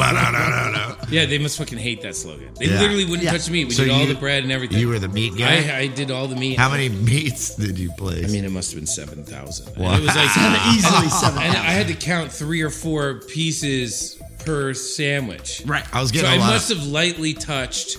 Yeah, 1.11 1.25
they 1.25 1.39
must 1.39 1.57
fucking 1.57 1.77
hate 1.77 2.01
that 2.03 2.15
slogan. 2.15 2.47
They 2.57 2.67
Yeah. 2.67 2.79
literally 2.79 3.03
wouldn't 3.03 3.23
Yeah. 3.23 3.31
touch 3.33 3.45
the 3.47 3.51
meat. 3.51 3.67
We 3.67 3.73
So 3.73 3.83
did 3.83 3.91
all 3.91 4.01
you- 4.01 4.07
the 4.13 4.15
bread 4.19 4.43
and 4.43 4.51
everything. 4.51 4.79
You 4.79 4.87
were 4.87 4.97
the 4.99 5.09
meat 5.09 5.35
guy? 5.35 5.69
I, 5.69 5.77
I 5.79 5.87
did 5.87 6.09
all 6.09 6.27
the 6.29 6.37
meat. 6.37 6.57
How 6.57 6.69
many 6.69 6.87
meats 6.87 7.55
did 7.55 7.77
you 7.77 7.91
place? 7.97 8.23
I 8.23 8.27
mean, 8.29 8.45
it 8.45 8.51
must 8.51 8.71
have 8.71 8.79
been 8.79 8.87
seven 8.87 9.25
thousand. 9.25 9.75
Wow. 9.75 9.95
It 9.97 10.01
was 10.03 10.15
like 10.15 10.29
Easily 10.73 11.09
seven. 11.09 11.41
and 11.43 11.57
I 11.57 11.71
had 11.71 11.87
to 11.89 11.95
count 11.95 12.31
three 12.31 12.61
or 12.61 12.69
four 12.69 13.15
pieces 13.41 14.21
per 14.45 14.71
sandwich. 14.71 15.63
Right. 15.65 15.83
I 15.91 15.99
was 15.99 16.09
So 16.09 16.13
getting 16.13 16.29
I 16.29 16.35
a 16.35 16.39
lot 16.39 16.53
must 16.53 16.69
have 16.69 16.85
lightly 16.85 17.33
touched 17.33 17.97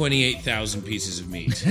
twenty-eight 0.00 0.40
thousand 0.40 0.82
pieces 0.82 1.20
of 1.20 1.28
meat. 1.30 1.54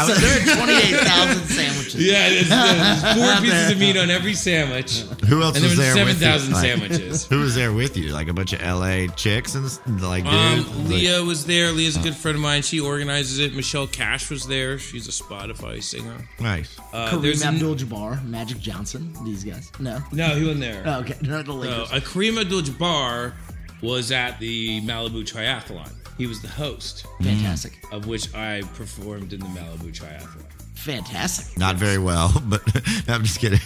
So 0.00 0.14
there 0.14 0.40
are 0.40 0.66
28,000 0.66 1.46
sandwiches. 1.46 1.94
yeah, 2.06 2.28
there's, 2.30 2.48
there's 2.48 3.02
four 3.16 3.42
pieces 3.44 3.70
of 3.72 3.78
meat 3.78 3.96
on 3.96 4.10
every 4.10 4.34
sandwich, 4.34 5.00
Who 5.28 5.42
else 5.42 5.54
and 5.56 5.62
there 5.64 5.70
was 5.70 5.76
was 5.76 5.78
there 5.78 5.92
seven 5.94 6.06
with 6.08 6.20
you? 6.20 6.26
thousand 6.26 6.52
Like, 6.54 6.64
sandwiches. 6.64 7.26
Who 7.26 7.40
was 7.40 7.54
there 7.54 7.72
with 7.72 7.96
you? 7.96 8.12
Like 8.12 8.28
a 8.28 8.32
bunch 8.32 8.52
of 8.54 8.62
LA 8.62 9.06
chicks 9.14 9.54
and 9.54 9.66
s- 9.66 9.78
like 9.86 10.24
Um, 10.24 10.56
dudes? 10.62 10.68
Like- 10.78 10.88
Leah 10.88 11.22
was 11.22 11.44
there. 11.46 11.70
Leah's 11.72 11.96
a 11.96 12.00
good 12.00 12.16
friend 12.16 12.36
of 12.36 12.42
mine. 12.42 12.62
She 12.62 12.80
organizes 12.80 13.38
it. 13.38 13.54
Michelle 13.54 13.86
Cash 13.86 14.30
was 14.30 14.46
there. 14.46 14.78
She's 14.78 15.06
a 15.06 15.12
Spotify 15.12 15.82
singer. 15.82 16.28
nice. 16.40 16.76
Uh, 16.92 17.16
there's 17.18 17.42
Kareem 17.42 17.54
Abdul-Jabbar, 17.54 18.24
Magic 18.26 18.58
Johnson, 18.58 19.12
these 19.24 19.44
guys. 19.44 19.70
No. 19.78 20.00
no, 20.12 20.28
he 20.34 20.42
wasn't 20.42 20.60
there. 20.60 20.82
Oh, 20.86 21.00
okay. 21.00 21.16
No, 21.22 21.42
the 21.42 21.52
No, 21.52 21.54
Lakers. 21.58 21.92
uh, 21.92 22.00
Kareem 22.00 22.40
Abdul-Jabbar 22.40 23.34
was 23.82 24.10
at 24.12 24.40
the 24.40 24.80
Malibu 24.82 25.22
Triathlon. 25.24 25.90
He 26.20 26.26
was 26.26 26.42
the 26.42 26.48
host, 26.48 27.06
Fantastic. 27.22 27.78
of 27.92 28.06
which 28.06 28.34
I 28.34 28.60
performed 28.74 29.32
in 29.32 29.40
the 29.40 29.46
Malibu 29.46 29.90
Triathlon. 29.90 30.44
Fantastic. 30.74 31.56
Not 31.58 31.76
very 31.76 31.96
well, 31.96 32.30
but 32.44 32.60
I'm 33.08 33.22
just 33.22 33.40
kidding. 33.40 33.58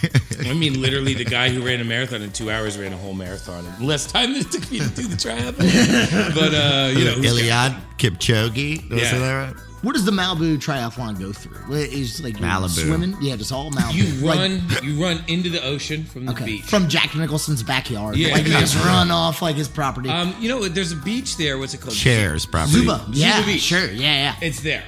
I 0.49 0.53
mean, 0.53 0.81
literally, 0.81 1.13
the 1.15 1.25
guy 1.25 1.49
who 1.49 1.65
ran 1.65 1.81
a 1.81 1.83
marathon 1.83 2.21
in 2.21 2.31
two 2.31 2.49
hours 2.49 2.77
ran 2.77 2.93
a 2.93 2.97
whole 2.97 3.13
marathon 3.13 3.65
in 3.77 3.85
less 3.85 4.09
time 4.09 4.31
than 4.31 4.43
it 4.43 4.51
took 4.53 4.71
me 4.71 4.79
to 4.79 4.87
do 4.87 5.01
the 5.05 5.17
triathlon. 5.17 6.33
but 6.33 6.53
uh, 6.53 6.97
you 6.97 7.03
know, 7.03 7.11
who's 7.11 7.33
Eliud 7.41 7.77
Kipchoge. 7.97 8.89
I 8.89 8.95
Yeah. 8.95 9.17
that 9.19 9.33
right? 9.33 9.55
What 9.85 9.93
does 9.93 10.03
the 10.03 10.11
Malibu 10.11 10.57
triathlon 10.57 11.19
go 11.19 11.31
through? 11.31 11.75
Is 11.75 12.19
like 12.23 12.37
Malibu. 12.37 12.69
swimming? 12.69 13.15
Yeah, 13.21 13.35
just 13.35 13.51
all 13.51 13.69
Malibu. 13.71 13.93
you 13.93 14.25
Like, 14.25 14.39
run, 14.39 14.61
you 14.83 15.01
run 15.01 15.23
into 15.27 15.49
the 15.51 15.63
ocean 15.63 16.03
from 16.05 16.25
the 16.25 16.31
okay, 16.31 16.45
beach. 16.45 16.63
from 16.63 16.89
Jack 16.89 17.13
Nicholson's 17.15 17.61
backyard. 17.61 18.15
Yeah. 18.15 18.33
like 18.33 18.47
you 18.47 18.53
just 18.53 18.75
run 18.83 19.11
off 19.11 19.43
like 19.43 19.55
his 19.55 19.67
property. 19.67 20.09
um, 20.09 20.33
you 20.39 20.49
know, 20.49 20.67
there's 20.67 20.91
a 20.91 20.95
beach 20.95 21.37
there. 21.37 21.59
What's 21.59 21.75
it 21.75 21.81
called? 21.81 21.93
Chairs 21.95 22.45
property. 22.47 22.79
Zuma. 22.79 23.05
Yeah, 23.11 23.45
Beach. 23.45 23.61
sure. 23.61 23.91
Yeah, 23.91 24.33
yeah. 24.33 24.35
It's 24.41 24.61
there. 24.61 24.83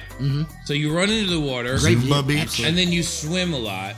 So 0.64 0.72
you 0.74 0.92
run 0.92 1.10
into 1.10 1.30
the 1.30 1.38
water, 1.40 1.78
Great 1.78 1.98
Zuma 1.98 2.22
view. 2.22 2.40
Beach. 2.40 2.58
And 2.64 2.76
then 2.76 2.90
you 2.90 3.04
swim 3.04 3.54
a 3.54 3.58
lot, 3.58 3.94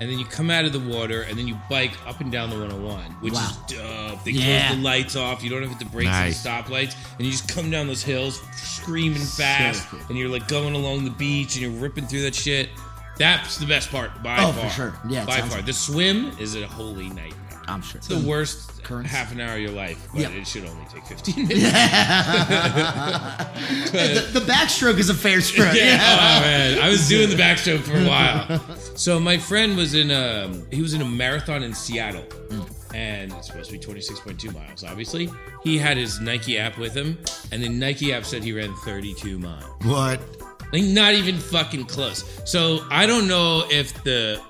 and 0.00 0.10
then 0.10 0.18
you 0.18 0.24
come 0.24 0.50
out 0.50 0.64
of 0.64 0.72
the 0.72 0.78
water, 0.80 1.22
and 1.22 1.38
then 1.38 1.46
you 1.48 1.58
bike 1.68 1.92
up 2.06 2.20
and 2.20 2.30
down 2.30 2.50
the 2.50 2.56
101, 2.56 3.02
which 3.20 3.32
Wow. 3.34 3.48
is 3.50 3.56
dope. 3.76 4.24
They 4.24 4.30
Yeah. 4.32 4.66
close 4.68 4.76
the 4.78 4.82
lights 4.84 5.16
off. 5.16 5.42
You 5.42 5.50
don't 5.50 5.62
have 5.68 5.78
to 5.78 5.84
break 5.86 6.06
Nice. 6.06 6.42
the 6.42 6.48
stoplights, 6.48 6.94
and 7.18 7.26
you 7.26 7.32
just 7.32 7.48
come 7.48 7.70
down 7.70 7.86
those 7.86 8.02
hills 8.02 8.40
screaming 8.56 9.24
fast, 9.24 9.88
cool. 9.88 10.00
and 10.08 10.16
you're 10.18 10.28
like 10.28 10.48
going 10.48 10.74
along 10.74 11.04
the 11.04 11.10
beach, 11.10 11.54
and 11.54 11.62
you're 11.62 11.80
ripping 11.80 12.06
through 12.06 12.22
that 12.22 12.34
shit. 12.34 12.70
That's 13.18 13.56
the 13.56 13.66
best 13.66 13.90
part 13.90 14.22
by 14.22 14.38
Oh, 14.38 14.52
far. 14.52 14.68
for 14.68 14.74
sure. 14.74 14.98
Yeah, 15.08 15.24
by 15.24 15.40
far. 15.40 15.48
like- 15.58 15.66
The 15.66 15.72
swim 15.72 16.36
is 16.38 16.54
a 16.54 16.66
holy 16.68 17.08
nightmare. 17.08 17.32
I'm 17.68 17.82
sure. 17.82 17.98
It's 17.98 18.08
the 18.08 18.14
mm. 18.16 18.24
worst 18.24 18.82
Currents. 18.82 19.10
half 19.10 19.32
an 19.32 19.40
hour 19.40 19.54
of 19.54 19.60
your 19.60 19.70
life, 19.72 20.08
but 20.12 20.22
Yep. 20.22 20.32
it 20.32 20.46
should 20.46 20.64
only 20.64 20.84
take 20.92 21.04
15 21.04 21.48
minutes. 21.48 21.62
the, 23.92 24.40
the 24.40 24.40
backstroke 24.46 24.98
is 24.98 25.10
a 25.10 25.14
fair 25.14 25.40
stroke. 25.40 25.74
Yeah. 25.74 25.98
Oh 26.00 26.40
man, 26.40 26.78
I 26.78 26.88
was 26.88 27.08
doing 27.08 27.28
the 27.28 27.36
backstroke 27.42 27.80
for 27.80 27.96
a 27.98 28.06
while. 28.06 28.60
So 28.96 29.20
my 29.20 29.38
friend 29.38 29.76
was 29.76 29.94
in 29.94 30.10
a 30.10 30.50
he 30.70 30.82
was 30.82 30.94
in 30.94 31.00
a 31.02 31.04
marathon 31.04 31.62
in 31.62 31.74
Seattle, 31.74 32.22
mm. 32.48 32.94
and 32.94 33.32
it's 33.32 33.48
supposed 33.48 33.66
to 33.66 33.72
be 33.72 33.78
twenty 33.78 34.00
six 34.00 34.20
point 34.20 34.40
two 34.40 34.50
miles. 34.52 34.84
Obviously, 34.84 35.30
he 35.62 35.78
had 35.78 35.96
his 35.96 36.20
Nike 36.20 36.58
app 36.58 36.78
with 36.78 36.94
him, 36.94 37.18
and 37.52 37.62
the 37.62 37.68
Nike 37.68 38.12
app 38.12 38.24
said 38.24 38.42
he 38.42 38.52
ran 38.52 38.74
thirty 38.76 39.14
two 39.14 39.38
miles. 39.38 39.64
What? 39.84 40.20
Like 40.72 40.84
not 40.84 41.14
even 41.14 41.38
fucking 41.38 41.86
close. 41.86 42.24
So 42.44 42.84
I 42.90 43.06
don't 43.06 43.26
know 43.26 43.64
if 43.70 44.02
the 44.04 44.40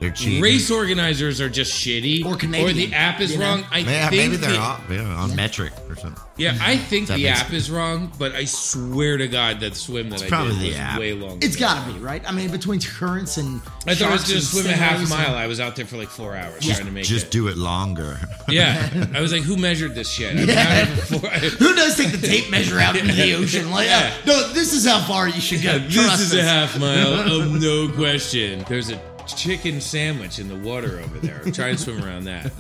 race 0.41 0.71
organizers 0.71 1.41
are 1.41 1.49
just 1.49 1.73
shitty 1.73 2.25
Or 2.25 2.37
Canadian, 2.37 2.91
the 2.91 2.97
app 2.97 3.21
is 3.21 3.33
you 3.33 3.39
know? 3.39 3.45
wrong. 3.47 3.67
I 3.71 3.79
Yeah, 3.79 4.09
think 4.11 4.23
maybe 4.33 4.37
they're 4.37 4.53
the- 4.53 4.59
off, 4.59 4.83
yeah, 4.91 5.03
on 5.03 5.37
metric 5.37 5.73
or 5.89 5.97
something. 5.97 6.23
Yeah, 6.39 6.57
I 6.61 6.77
think 6.77 7.09
That 7.09 7.17
the 7.17 7.25
makes- 7.25 7.41
app 7.41 7.53
is 7.53 7.71
wrong, 7.71 8.13
but 8.19 8.35
I 8.35 8.45
swear 8.45 9.17
to 9.19 9.27
God 9.29 9.61
that 9.61 9.75
swim 9.77 10.09
that 10.11 10.23
I 10.23 10.29
probably 10.29 10.53
did 10.55 10.63
the 10.63 10.69
was 10.69 10.77
app. 10.79 10.99
way 11.01 11.13
longer. 11.13 11.45
It's 11.47 11.57
got 11.57 11.85
to 11.87 11.93
be 11.93 11.99
right. 11.99 12.23
I 12.27 12.33
mean, 12.33 12.51
between 12.51 12.81
currents 12.81 13.37
and 13.39 13.61
I 13.87 13.95
thought 13.95 14.09
I 14.09 14.13
was 14.13 14.21
sharks 14.23 14.29
going 14.29 14.41
to 14.41 14.47
swim 14.47 14.67
a 14.67 14.73
half 14.73 15.01
stingrays 15.01 15.11
mile. 15.11 15.27
and- 15.31 15.37
I 15.37 15.47
was 15.49 15.59
out 15.61 15.75
there 15.77 15.85
for 15.85 15.97
like 15.97 16.09
four 16.09 16.37
hours 16.37 16.65
Yeah. 16.65 16.75
trying 16.75 16.87
to 16.87 16.93
make 16.93 17.05
it. 17.05 17.09
Just 17.09 17.27
it. 17.27 17.31
do 17.33 17.49
it 17.49 17.57
longer. 17.57 18.19
Yeah, 18.49 18.89
I 19.15 19.21
was 19.21 19.31
like, 19.31 19.43
"Who 19.43 19.59
measured 19.59 19.95
this 19.95 20.09
shit?" 20.11 20.35
I've 20.35 20.47
been 20.47 20.57
out 20.59 20.87
here 20.87 20.97
for 20.97 21.19
four- 21.19 21.29
Who 21.59 21.75
does 21.75 21.97
take 21.97 22.13
the 22.13 22.27
tape 22.27 22.51
measure 22.51 22.79
out 22.81 22.97
into 22.97 23.13
the 23.15 23.35
ocean? 23.35 23.71
Like, 23.71 23.89
Yeah. 23.89 24.11
uh, 24.23 24.27
no, 24.27 24.53
this 24.55 24.73
is 24.73 24.87
how 24.87 25.01
far 25.03 25.29
you 25.29 25.41
should 25.41 25.63
go. 25.63 25.79
this 25.79 25.93
Trust 25.95 26.23
is 26.23 26.35
a 26.35 26.41
us. 26.41 26.47
half 26.47 26.79
mile 26.81 27.13
of 27.31 27.61
no 27.61 27.89
question. 27.91 28.65
There's 28.69 28.89
a 28.91 28.99
chicken 29.27 29.81
sandwich 29.83 30.39
in 30.39 30.49
the 30.49 30.57
water 30.57 30.99
over 30.99 31.19
there. 31.19 31.41
Try 31.53 31.69
and 31.69 31.79
swim 31.81 32.03
around 32.03 32.25
that. 32.25 32.51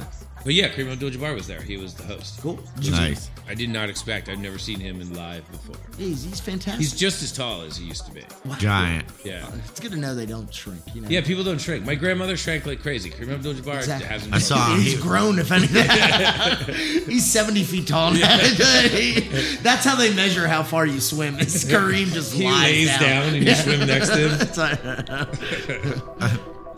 But 0.44 0.54
yeah, 0.54 0.68
Kareem 0.68 0.92
Abdul-Jabbar 0.92 1.34
was 1.34 1.46
there. 1.46 1.60
He 1.60 1.76
was 1.76 1.94
the 1.94 2.04
host. 2.04 2.40
Cool. 2.40 2.58
nice. 2.90 3.30
I 3.48 3.54
did 3.54 3.70
not 3.70 3.88
expect. 3.88 4.28
I've 4.28 4.38
never 4.38 4.58
seen 4.58 4.78
him 4.78 5.00
in 5.00 5.14
live 5.14 5.50
before. 5.50 5.76
He's, 5.96 6.22
he's 6.24 6.38
fantastic. 6.40 6.80
He's 6.80 6.92
just 6.94 7.22
as 7.22 7.32
tall 7.32 7.62
as 7.62 7.76
he 7.78 7.86
used 7.86 8.04
to 8.06 8.12
be. 8.12 8.22
Giant. 8.58 9.06
Yeah. 9.24 9.48
it's 9.66 9.80
good 9.80 9.92
to 9.92 9.96
know 9.98 10.14
they 10.14 10.26
don't 10.26 10.52
shrink. 10.52 10.80
You 10.94 11.00
know. 11.02 11.08
Yeah, 11.08 11.22
people 11.22 11.44
don't 11.44 11.60
shrink. 11.60 11.84
My 11.84 11.94
grandmother 11.94 12.36
shrank 12.36 12.66
like 12.66 12.82
crazy. 12.82 13.10
Kareem 13.10 13.32
Abdul-Jabbar 13.34 13.78
Exactly. 13.78 14.06
hasn't. 14.06 14.34
I 14.34 14.38
saw 14.38 14.74
him. 14.74 14.80
He's 14.80 15.00
grown, 15.00 15.38
if 15.38 15.50
anything. 15.50 15.84
He's 17.06 17.30
70 17.30 17.64
feet 17.64 17.86
tall 17.88 18.12
now. 18.12 18.36
That's 19.62 19.84
how 19.84 19.96
they 19.96 20.14
measure 20.14 20.46
how 20.46 20.62
far 20.62 20.84
you 20.86 21.00
swim. 21.00 21.38
Is 21.38 21.64
Kareem 21.64 22.12
just 22.12 22.34
He 22.34 22.44
lies 22.44 22.62
lays 22.64 22.88
down. 22.90 23.00
down 23.00 23.34
and 23.34 23.46
you 23.46 23.54
swim 23.54 23.86
next 23.86 24.08
to 24.10 24.28
him. 24.28 24.38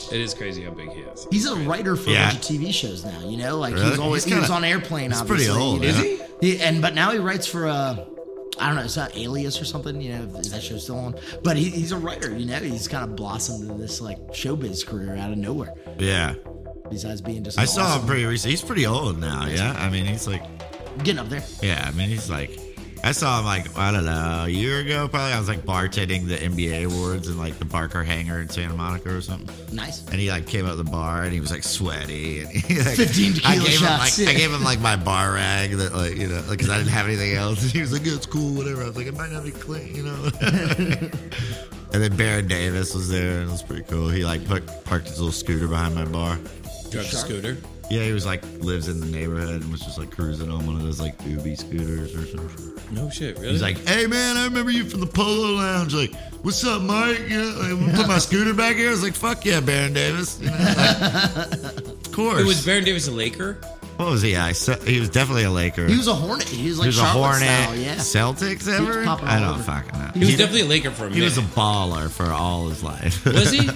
It's 0.03 0.11
like- 0.13 0.21
It 0.21 0.21
is 0.23 0.35
crazy 0.35 0.63
how 0.63 0.71
big 0.71 0.91
he 0.93 1.01
is. 1.01 1.27
he's 1.31 1.47
a 1.47 1.57
writer 1.57 1.97
for 1.97 2.11
Yeah. 2.11 2.29
a 2.31 2.33
bunch 2.33 2.51
of 2.51 2.57
TV 2.57 2.73
shows 2.73 3.05
now. 3.05 3.21
You 3.29 3.37
know, 3.37 3.59
like 3.59 3.75
he 3.75 3.81
Really? 3.81 3.91
was 3.91 3.99
always 4.01 4.25
He's 4.25 4.35
he 4.35 4.41
was 4.41 4.51
on 4.51 4.65
Airplane. 4.65 5.11
he's 5.11 5.23
pretty 5.23 5.49
obviously, 5.49 5.63
old, 5.63 5.83
you 5.85 5.93
know? 5.93 6.03
yeah. 6.03 6.27
He, 6.41 6.61
and 6.61 6.81
but 6.83 6.95
now 6.95 7.11
he 7.13 7.19
writes 7.19 7.47
for 7.47 7.67
uh, 7.69 7.97
I 8.59 8.67
don't 8.67 8.77
know, 8.77 8.83
is 8.83 8.95
that 8.97 9.17
Alias 9.17 9.61
or 9.61 9.65
something? 9.65 10.01
You 10.03 10.13
know, 10.19 10.39
is 10.39 10.51
that 10.53 10.63
show 10.63 10.77
still 10.77 10.99
on? 10.99 11.15
But 11.43 11.57
he, 11.57 11.71
he's 11.71 11.93
a 11.93 11.97
writer. 11.99 12.37
You 12.37 12.45
know, 12.47 12.59
he's 12.59 12.89
kind 12.89 13.05
of 13.05 13.17
blossomed 13.17 13.63
into 13.71 13.81
this 13.81 14.01
like 14.03 14.19
showbiz 14.33 14.85
career 14.87 15.17
out 15.17 15.33
of 15.33 15.39
nowhere. 15.39 15.73
yeah. 15.99 16.35
Besides 16.91 17.21
being 17.21 17.45
just, 17.45 17.57
I 17.57 17.63
an 17.63 17.69
saw 17.69 17.99
him 18.01 18.07
pretty 18.07 18.25
recently. 18.25 18.51
He's 18.51 18.63
pretty 18.63 18.85
old 18.85 19.19
now, 19.21 19.47
yeah? 19.47 19.77
I 19.79 19.89
mean, 19.91 20.05
he's 20.07 20.27
like, 20.27 20.43
getting 21.05 21.21
up 21.21 21.29
there. 21.29 21.45
yeah, 21.63 21.85
I 21.87 21.93
mean, 21.97 22.09
he's 22.09 22.29
like, 22.29 22.51
I 23.03 23.13
saw 23.13 23.39
him 23.39 23.47
like, 23.47 23.79
I 23.79 23.91
don't 23.93 24.05
know, 24.05 24.45
a 24.47 24.49
year 24.49 24.81
ago 24.81 25.09
probably. 25.09 25.33
I 25.33 25.39
was 25.39 25.49
like 25.49 25.61
bartending 25.61 26.29
the 26.29 26.37
NBA 26.37 26.85
awards 26.85 27.29
in 27.29 27.39
like 27.39 27.59
the 27.59 27.65
Barker 27.65 28.05
Hangar 28.05 28.41
in 28.41 28.49
Santa 28.49 28.75
Monica 28.75 29.15
or 29.15 29.21
something. 29.21 29.75
Nice. 29.75 30.07
And 30.09 30.17
he 30.17 30.31
like 30.31 30.47
came 30.47 30.67
out 30.67 30.73
of 30.73 30.79
the 30.79 30.85
bar 30.85 31.23
and 31.23 31.33
he 31.33 31.41
was 31.41 31.51
like 31.51 31.63
sweaty 31.63 32.41
and 32.41 32.51
he 32.51 32.79
like 32.79 32.97
15 32.97 33.33
I 33.33 33.35
tequila 33.35 33.65
gave 33.65 33.73
shots, 33.75 34.19
him 34.19 34.27
like. 34.27 34.35
I 34.35 34.39
gave 34.39 34.53
him 34.53 34.63
like 34.63 34.81
my 34.81 34.97
bar 34.97 35.33
rag 35.33 35.73
that 35.73 35.95
like 35.95 36.17
you 36.17 36.29
know 36.29 36.43
because 36.51 36.69
I 36.69 36.77
didn't 36.77 36.91
have 36.91 37.07
anything 37.07 37.35
else. 37.35 37.63
And 37.63 37.73
he 37.73 37.81
was 37.81 37.93
like, 37.93 38.05
"Yeah, 38.05 38.15
it's 38.15 38.27
cool, 38.27 38.55
whatever." 38.55 38.83
I 38.83 38.87
was 38.87 38.97
like, 38.97 39.07
"It 39.07 39.17
might 39.17 39.33
not 39.33 39.45
be 39.45 39.51
clean, 39.51 39.95
you 39.95 40.03
know." 40.03 40.31
and 41.93 42.03
then 42.03 42.17
Baron 42.17 42.49
Davis 42.49 42.95
was 42.95 43.09
there 43.09 43.41
and 43.41 43.49
it 43.49 43.53
was 43.53 43.63
pretty 43.63 43.85
cool. 43.85 44.09
He 44.09 44.25
like 44.25 44.47
put, 44.47 44.67
parked 44.85 45.09
his 45.09 45.19
little 45.19 45.33
scooter 45.33 45.69
behind 45.69 45.95
my 45.95 46.05
bar. 46.05 46.37
Drive 46.91 47.11
the 47.11 47.17
scooter. 47.17 47.57
Yeah, 47.91 48.05
he 48.05 48.13
was 48.13 48.25
like 48.25 48.45
lives 48.61 48.87
in 48.87 49.01
the 49.01 49.07
neighborhood 49.07 49.63
and 49.63 49.73
was 49.73 49.81
just 49.81 49.99
like 49.99 50.13
cruising 50.13 50.49
on 50.49 50.65
one 50.65 50.77
of 50.77 50.83
those 50.83 51.01
like 51.01 51.15
Ubi 51.27 51.57
scooters 51.57 52.15
or 52.15 52.25
something. 52.25 52.95
No 52.95 53.11
shit, 53.11 53.37
really? 53.39 53.51
He's 53.51 53.63
like, 53.63 53.79
"Hey 53.87 54.07
man, 54.07 54.37
I 54.37 54.45
remember 54.45 54.71
you 54.71 54.85
from 54.85 55.01
the 55.01 55.07
Polo 55.07 55.57
Lounge. 55.57 55.93
Like, 55.93 56.15
what's 56.43 56.63
up, 56.65 56.83
Mike? 56.83 57.19
You 57.29 57.43
know, 57.43 57.59
like, 57.59 57.81
wanna 57.81 57.97
put 57.97 58.07
my 58.07 58.19
scooter 58.19 58.55
back 58.55 58.77
here." 58.77 58.89
I 58.89 58.93
was 58.93 59.03
like, 59.03 59.15
"Fuck 59.15 59.45
yeah, 59.45 59.59
Baron 59.59 59.93
Davis." 59.93 60.39
You 60.41 60.51
know, 60.51 60.57
like, 60.57 61.77
of 61.77 62.13
course. 62.13 62.41
It 62.41 62.47
was 62.47 62.65
Baron 62.65 62.85
Davis 62.85 63.09
a 63.09 63.11
Laker? 63.11 63.59
What 64.01 64.11
was 64.11 64.23
he? 64.23 64.37
I 64.37 64.53
se- 64.53 64.81
he 64.87 64.99
was 65.01 65.09
definitely 65.11 65.45
a 65.45 65.51
Laker. 65.51 65.87
He 65.87 65.97
was 65.97 66.07
a 66.09 66.15
Hornet. 66.15 66.49
He 66.49 66.69
was 66.69 66.79
like 66.79 66.85
He 66.85 66.89
was 66.89 66.99
a 66.99 67.01
Charlotte 67.03 67.19
Hornet. 67.29 67.49
style. 67.49 67.77
Yeah. 67.77 67.95
Celtics 67.97 68.69
ever? 68.69 69.05
popping 69.05 69.29
I 69.29 69.35
all 69.37 69.41
don't 69.41 69.55
over. 69.55 69.63
fucking 69.63 69.99
know. 69.99 70.11
He 70.15 70.21
was 70.21 70.37
definitely 70.37 70.63
a 70.63 70.67
Laker 70.67 70.91
for 70.91 71.03
a 71.05 71.11
minute. 71.11 71.17
he 71.17 71.23
was 71.23 71.39
a 71.39 71.43
baller 71.43 72.11
for 72.11 72.27
all 72.33 72.69
his 72.69 72.83
life. 72.83 73.25
Was 73.27 73.51
he? 73.51 73.67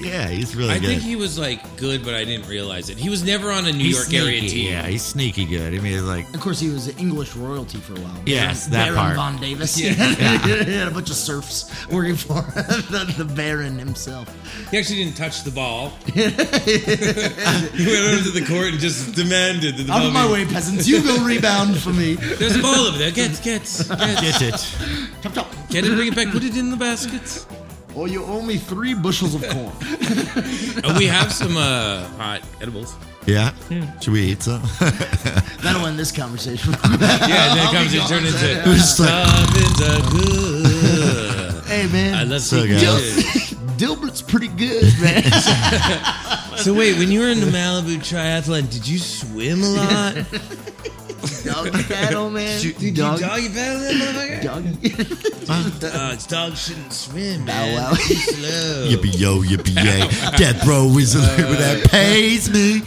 yeah, 0.00 0.28
he's 0.28 0.54
really 0.56 0.70
I 0.74 0.78
good. 0.78 0.88
think 0.88 1.02
he 1.02 1.16
was 1.16 1.38
like 1.38 1.76
good, 1.76 2.04
but 2.04 2.14
I 2.14 2.24
didn't 2.24 2.48
realize 2.48 2.90
it. 2.90 2.98
He 2.98 3.08
was 3.08 3.22
never 3.24 3.50
on 3.50 3.66
a 3.66 3.72
New 3.72 3.84
he's 3.84 3.96
York 3.96 4.06
sneaky. 4.08 4.24
area 4.26 4.40
team. 4.42 4.70
Yeah, 4.72 4.86
he's 4.86 5.02
sneaky 5.02 5.44
good. 5.46 5.68
I 5.74 5.78
mean, 5.78 5.92
he's 5.92 6.02
like 6.02 6.32
Of 6.34 6.40
course, 6.40 6.58
he 6.60 6.68
was 6.70 6.88
an 6.88 6.98
English 6.98 7.34
royalty 7.36 7.78
for 7.78 7.94
a 7.94 8.00
while. 8.00 8.20
Yes, 8.26 8.68
Baron, 8.68 8.94
that 8.94 8.94
Baron 9.00 9.16
part. 9.16 9.16
Von 9.34 9.40
Davis. 9.40 9.80
Yeah. 9.80 9.92
he 10.64 10.72
had 10.74 10.88
a 10.88 10.90
bunch 10.90 11.10
of 11.10 11.16
serfs 11.16 11.70
working 11.88 12.16
for 12.16 12.34
the, 12.90 13.14
the 13.16 13.24
Baron 13.24 13.78
himself. 13.78 14.28
He 14.70 14.78
actually 14.78 15.04
didn't 15.04 15.16
touch 15.16 15.44
the 15.44 15.50
ball. 15.50 15.90
he 16.12 16.22
went 16.22 18.04
over 18.04 18.22
to 18.24 18.30
the 18.32 18.44
court 18.48 18.68
and 18.68 18.78
just 18.78 19.14
demanded 19.14 19.67
that 19.76 19.82
the 19.86 19.92
Out 19.92 20.04
of 20.06 20.12
my 20.12 20.30
way, 20.30 20.44
peasants. 20.44 20.86
You 20.88 21.02
go 21.02 21.22
rebound 21.24 21.78
for 21.78 21.90
me. 21.92 22.14
There's 22.38 22.56
a 22.56 22.62
ball 22.62 22.74
over 22.86 22.98
there. 22.98 23.10
Get, 23.10 23.40
get, 23.42 23.62
get, 23.88 23.98
get 24.20 24.42
it. 24.42 24.76
Chop, 25.22 25.34
chop. 25.34 25.46
get 25.70 25.84
it. 25.84 25.94
Bring 25.94 26.08
it 26.08 26.16
back. 26.16 26.28
Put 26.30 26.44
it 26.44 26.56
in 26.56 26.70
the 26.70 26.76
basket. 26.76 27.46
Or 27.94 28.06
you 28.06 28.22
owe 28.24 28.42
me 28.42 28.56
three 28.58 28.94
bushels 28.94 29.34
of 29.34 29.42
corn. 29.48 29.72
Oh, 30.84 30.96
we 30.96 31.06
have 31.06 31.32
some 31.32 31.56
uh, 31.56 32.06
hot 32.18 32.42
edibles. 32.62 32.94
Yeah. 33.26 33.52
Should 34.00 34.12
we 34.12 34.22
eat 34.22 34.42
some? 34.44 34.62
That'll 35.62 35.84
end 35.86 35.98
this 35.98 36.12
conversation. 36.12 36.72
Yeah, 36.72 36.78
and 36.92 37.00
then 37.00 37.58
I'll 37.58 37.68
it 37.74 37.76
comes 37.76 37.92
be 37.92 37.98
and 37.98 38.08
turn 38.08 38.22
gone. 38.22 38.32
into 38.32 38.60
It 38.62 38.66
was 38.66 38.76
just 38.76 39.00
like- 39.00 39.26
something's 39.26 39.80
a 39.80 40.00
good. 40.10 41.64
hey, 41.64 41.86
man. 41.88 42.14
I 42.14 42.22
love 42.22 42.40
So 42.42 42.60
so 42.60 42.66
good. 42.66 42.78
Dil- 43.78 43.96
Dilbert's 43.96 44.20
pretty 44.22 44.48
good, 44.48 44.92
man. 45.00 45.22
So 46.58 46.74
wait, 46.74 46.98
when 46.98 47.12
you 47.12 47.20
were 47.20 47.28
in 47.28 47.38
the 47.38 47.46
Malibu 47.46 47.98
triathlon, 47.98 48.68
did 48.68 48.86
you 48.88 48.98
swim 48.98 49.62
a 49.62 49.68
lot? 49.68 50.14
Doggy 51.44 51.84
paddle, 51.84 52.30
man. 52.30 52.60
Did 52.60 52.82
you 52.82 52.90
Dog- 52.90 53.20
doggy 53.20 53.48
paddle 53.48 53.80
that 53.80 53.94
motherfucker? 53.94 54.42
Doggy. 54.42 55.48
Uh, 55.48 55.52
uh, 55.86 56.08
dogs, 56.10 56.26
dogs 56.26 56.60
shouldn't 56.66 56.92
swim, 56.92 57.44
Bow 57.46 57.52
man. 57.52 57.74
wow. 57.76 57.94
Too 57.94 58.14
slow. 58.14 58.88
yippee 58.88 59.18
yo, 59.20 59.42
yippee 59.42 59.76
yay. 59.76 60.08
Death 60.36 60.66
row 60.66 60.88
is 60.98 61.14
a 61.14 61.20
labor 61.20 61.54
that 61.54 61.88
pays 61.90 62.50
me. 62.50 62.82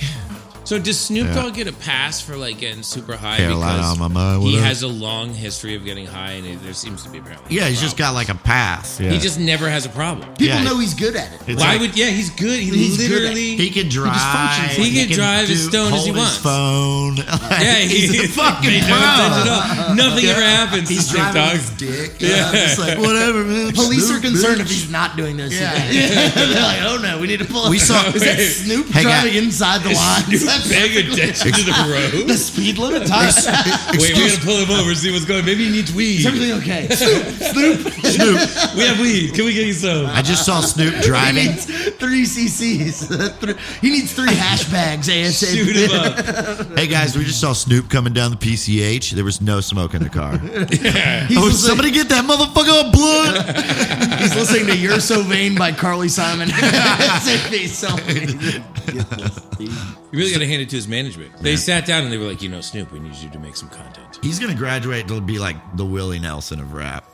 So 0.63 0.77
does 0.79 0.99
Snoop 0.99 1.27
Yeah. 1.27 1.33
Dogg 1.33 1.55
get 1.55 1.67
a 1.67 1.73
pass 1.73 2.21
for 2.21 2.37
like 2.37 2.59
getting 2.59 2.83
super 2.83 3.15
high 3.17 3.37
Carolina 3.37 3.77
because 3.77 3.99
on 3.99 4.41
he 4.41 4.55
has 4.57 4.83
a 4.83 4.87
long 4.87 5.33
history 5.33 5.75
of 5.75 5.83
getting 5.83 6.05
high, 6.05 6.31
and 6.33 6.45
it, 6.45 6.63
there 6.63 6.73
seems 6.73 7.03
to 7.03 7.09
be 7.09 7.17
apparently. 7.17 7.55
Yeah, 7.55 7.63
no 7.63 7.69
he's 7.69 7.81
just 7.81 7.97
got 7.97 8.13
like 8.13 8.29
a 8.29 8.35
pass. 8.35 8.99
Yeah. 8.99 9.09
He 9.11 9.17
just 9.17 9.39
never 9.39 9.67
has 9.69 9.85
a 9.85 9.89
problem. 9.89 10.29
People 10.35 10.45
Yeah. 10.57 10.63
know 10.63 10.77
he's 10.79 10.93
good 10.93 11.15
at 11.15 11.33
it. 11.33 11.41
It's 11.47 11.59
Why 11.61 11.71
like- 11.73 11.81
would? 11.81 11.97
Yeah, 11.97 12.09
he's 12.11 12.29
good. 12.29 12.59
He 12.59 12.69
He's 12.69 12.97
good 12.97 13.05
at- 13.11 13.11
literally. 13.21 13.57
He 13.57 13.69
can 13.71 13.89
drive. 13.89 14.15
functions 14.15 14.77
like- 14.77 14.87
He 14.91 15.05
can 15.07 15.15
drive 15.15 15.43
as 15.49 15.49
do- 15.49 15.69
stoned 15.69 15.87
as 15.87 15.91
hold 15.93 16.03
he 16.05 16.11
his 16.11 16.17
wants. 16.19 16.37
phone. 16.37 17.17
yeah, 17.51 17.75
he's 17.79 18.19
a 18.19 18.27
fucking 18.39 18.69
they 18.69 18.79
pro. 18.81 18.89
never 18.89 19.05
touch 19.17 19.45
it 19.45 19.51
up. 19.51 19.95
Nothing 19.95 20.25
ever 20.25 20.41
happens. 20.41 20.87
He's 20.89 20.99
to 20.99 21.03
Snoop 21.09 21.21
driving 21.33 21.41
Dogg. 21.41 21.51
his 21.57 21.69
dick. 21.71 22.21
Yeah. 22.21 22.29
Yeah, 22.29 22.51
just 22.51 22.79
like 22.79 22.97
whatever, 22.99 23.43
man. 23.43 23.71
Police 23.73 24.05
Snoop, 24.07 24.17
are 24.19 24.21
concerned 24.21 24.57
bitch. 24.61 24.65
if 24.65 24.69
he's 24.69 24.89
not 24.91 25.17
doing 25.17 25.37
those. 25.37 25.53
Yeah. 25.59 25.73
They're 25.91 26.61
like, 26.61 26.81
oh 26.83 26.97
no, 27.01 27.19
we 27.19 27.27
need 27.27 27.39
to 27.39 27.45
pull. 27.45 27.63
Up. 27.65 27.69
We 27.71 27.79
saw- 27.79 28.05
Is 28.13 28.21
that 28.21 28.37
Wait. 28.37 28.45
Snoop 28.47 28.87
Hey, 28.91 29.01
driving 29.03 29.35
inside 29.35 29.81
the 29.83 29.89
line? 29.93 30.23
Is 30.57 30.69
that 30.69 30.81
Paying 30.91 31.11
attention 31.11 31.51
to 31.53 31.63
the 31.63 31.85
road. 32.17 32.27
the 32.27 32.37
speed 32.37 32.77
limit? 32.77 33.03
Is 33.03 33.11
Wait, 34.01 34.13
we 34.13 34.27
gotta 34.27 34.41
pull 34.43 34.57
him 34.57 34.71
over, 34.71 34.93
see 34.95 35.11
what's 35.11 35.25
going. 35.25 35.39
on. 35.41 35.45
Maybe 35.45 35.65
he 35.65 35.71
needs 35.71 35.93
weed. 35.93 36.25
everything 36.25 36.53
okay? 36.59 36.87
Snoop, 36.89 37.77
Snoop. 38.03 38.75
We 38.75 38.83
have 38.85 38.99
weed. 38.99 39.33
Can 39.33 39.45
we 39.45 39.53
get 39.53 39.65
you 39.67 39.73
some? 39.73 40.05
I 40.07 40.21
just 40.21 40.45
saw 40.45 40.61
Snoop 40.61 40.93
He 40.95 41.01
driving. 41.01 41.45
needs 41.47 41.65
three 41.65 42.23
CCs. 42.25 43.07
Three- 43.41 43.55
he 43.81 43.89
needs 43.89 44.13
three 44.13 44.33
hash 44.33 44.65
bags. 44.71 45.07
ASAP. 45.07 45.53
Shoot 45.55 45.75
him 45.75 45.91
up. 45.91 46.77
Hey 46.77 46.87
guys, 46.87 47.15
we 47.17 47.23
just 47.23 47.39
saw 47.41 47.53
Snoop 47.53 47.89
coming 47.89 48.13
down 48.13 48.31
the 48.31 48.37
PCH. 48.37 49.11
There 49.11 49.23
was 49.25 49.41
no 49.41 49.61
smoke 49.61 49.93
in 49.93 50.03
the 50.03 50.09
car. 50.09 50.37
He's, 50.37 51.37
oh, 51.37 51.41
listening, 51.41 51.51
somebody 51.51 51.91
get 51.91 52.09
that 52.09 52.25
motherfucker 52.25 52.87
a 52.87 52.91
blunt. 52.91 54.20
He's 54.21 54.35
listening 54.35 54.67
to 54.67 54.77
"You're 54.77 54.99
So 54.99 55.23
Vain" 55.23 55.55
by 55.55 55.71
Carly 55.71 56.07
Simon. 56.09 56.49
He's 57.49 57.77
so- 57.77 57.95
You 59.59 59.69
really 60.11 60.31
gotta 60.31 60.47
hand 60.47 60.61
it 60.61 60.69
to 60.69 60.75
his 60.75 60.87
management. 60.87 61.37
They 61.39 61.55
sat 61.55 61.85
down 61.85 62.03
and 62.03 62.11
they 62.11 62.17
were 62.17 62.25
like, 62.25 62.41
you 62.41 62.49
know, 62.49 62.61
Snoop, 62.61 62.91
we 62.91 62.99
need 62.99 63.15
you 63.15 63.29
to 63.29 63.39
make 63.39 63.55
some 63.55 63.69
content. 63.69 64.19
He's 64.21 64.39
gonna 64.39 64.55
graduate 64.55 65.07
to 65.07 65.21
be 65.21 65.39
like 65.39 65.55
the 65.77 65.85
Willie 65.85 66.19
Nelson 66.19 66.59
of 66.59 66.73
rap. 66.73 67.05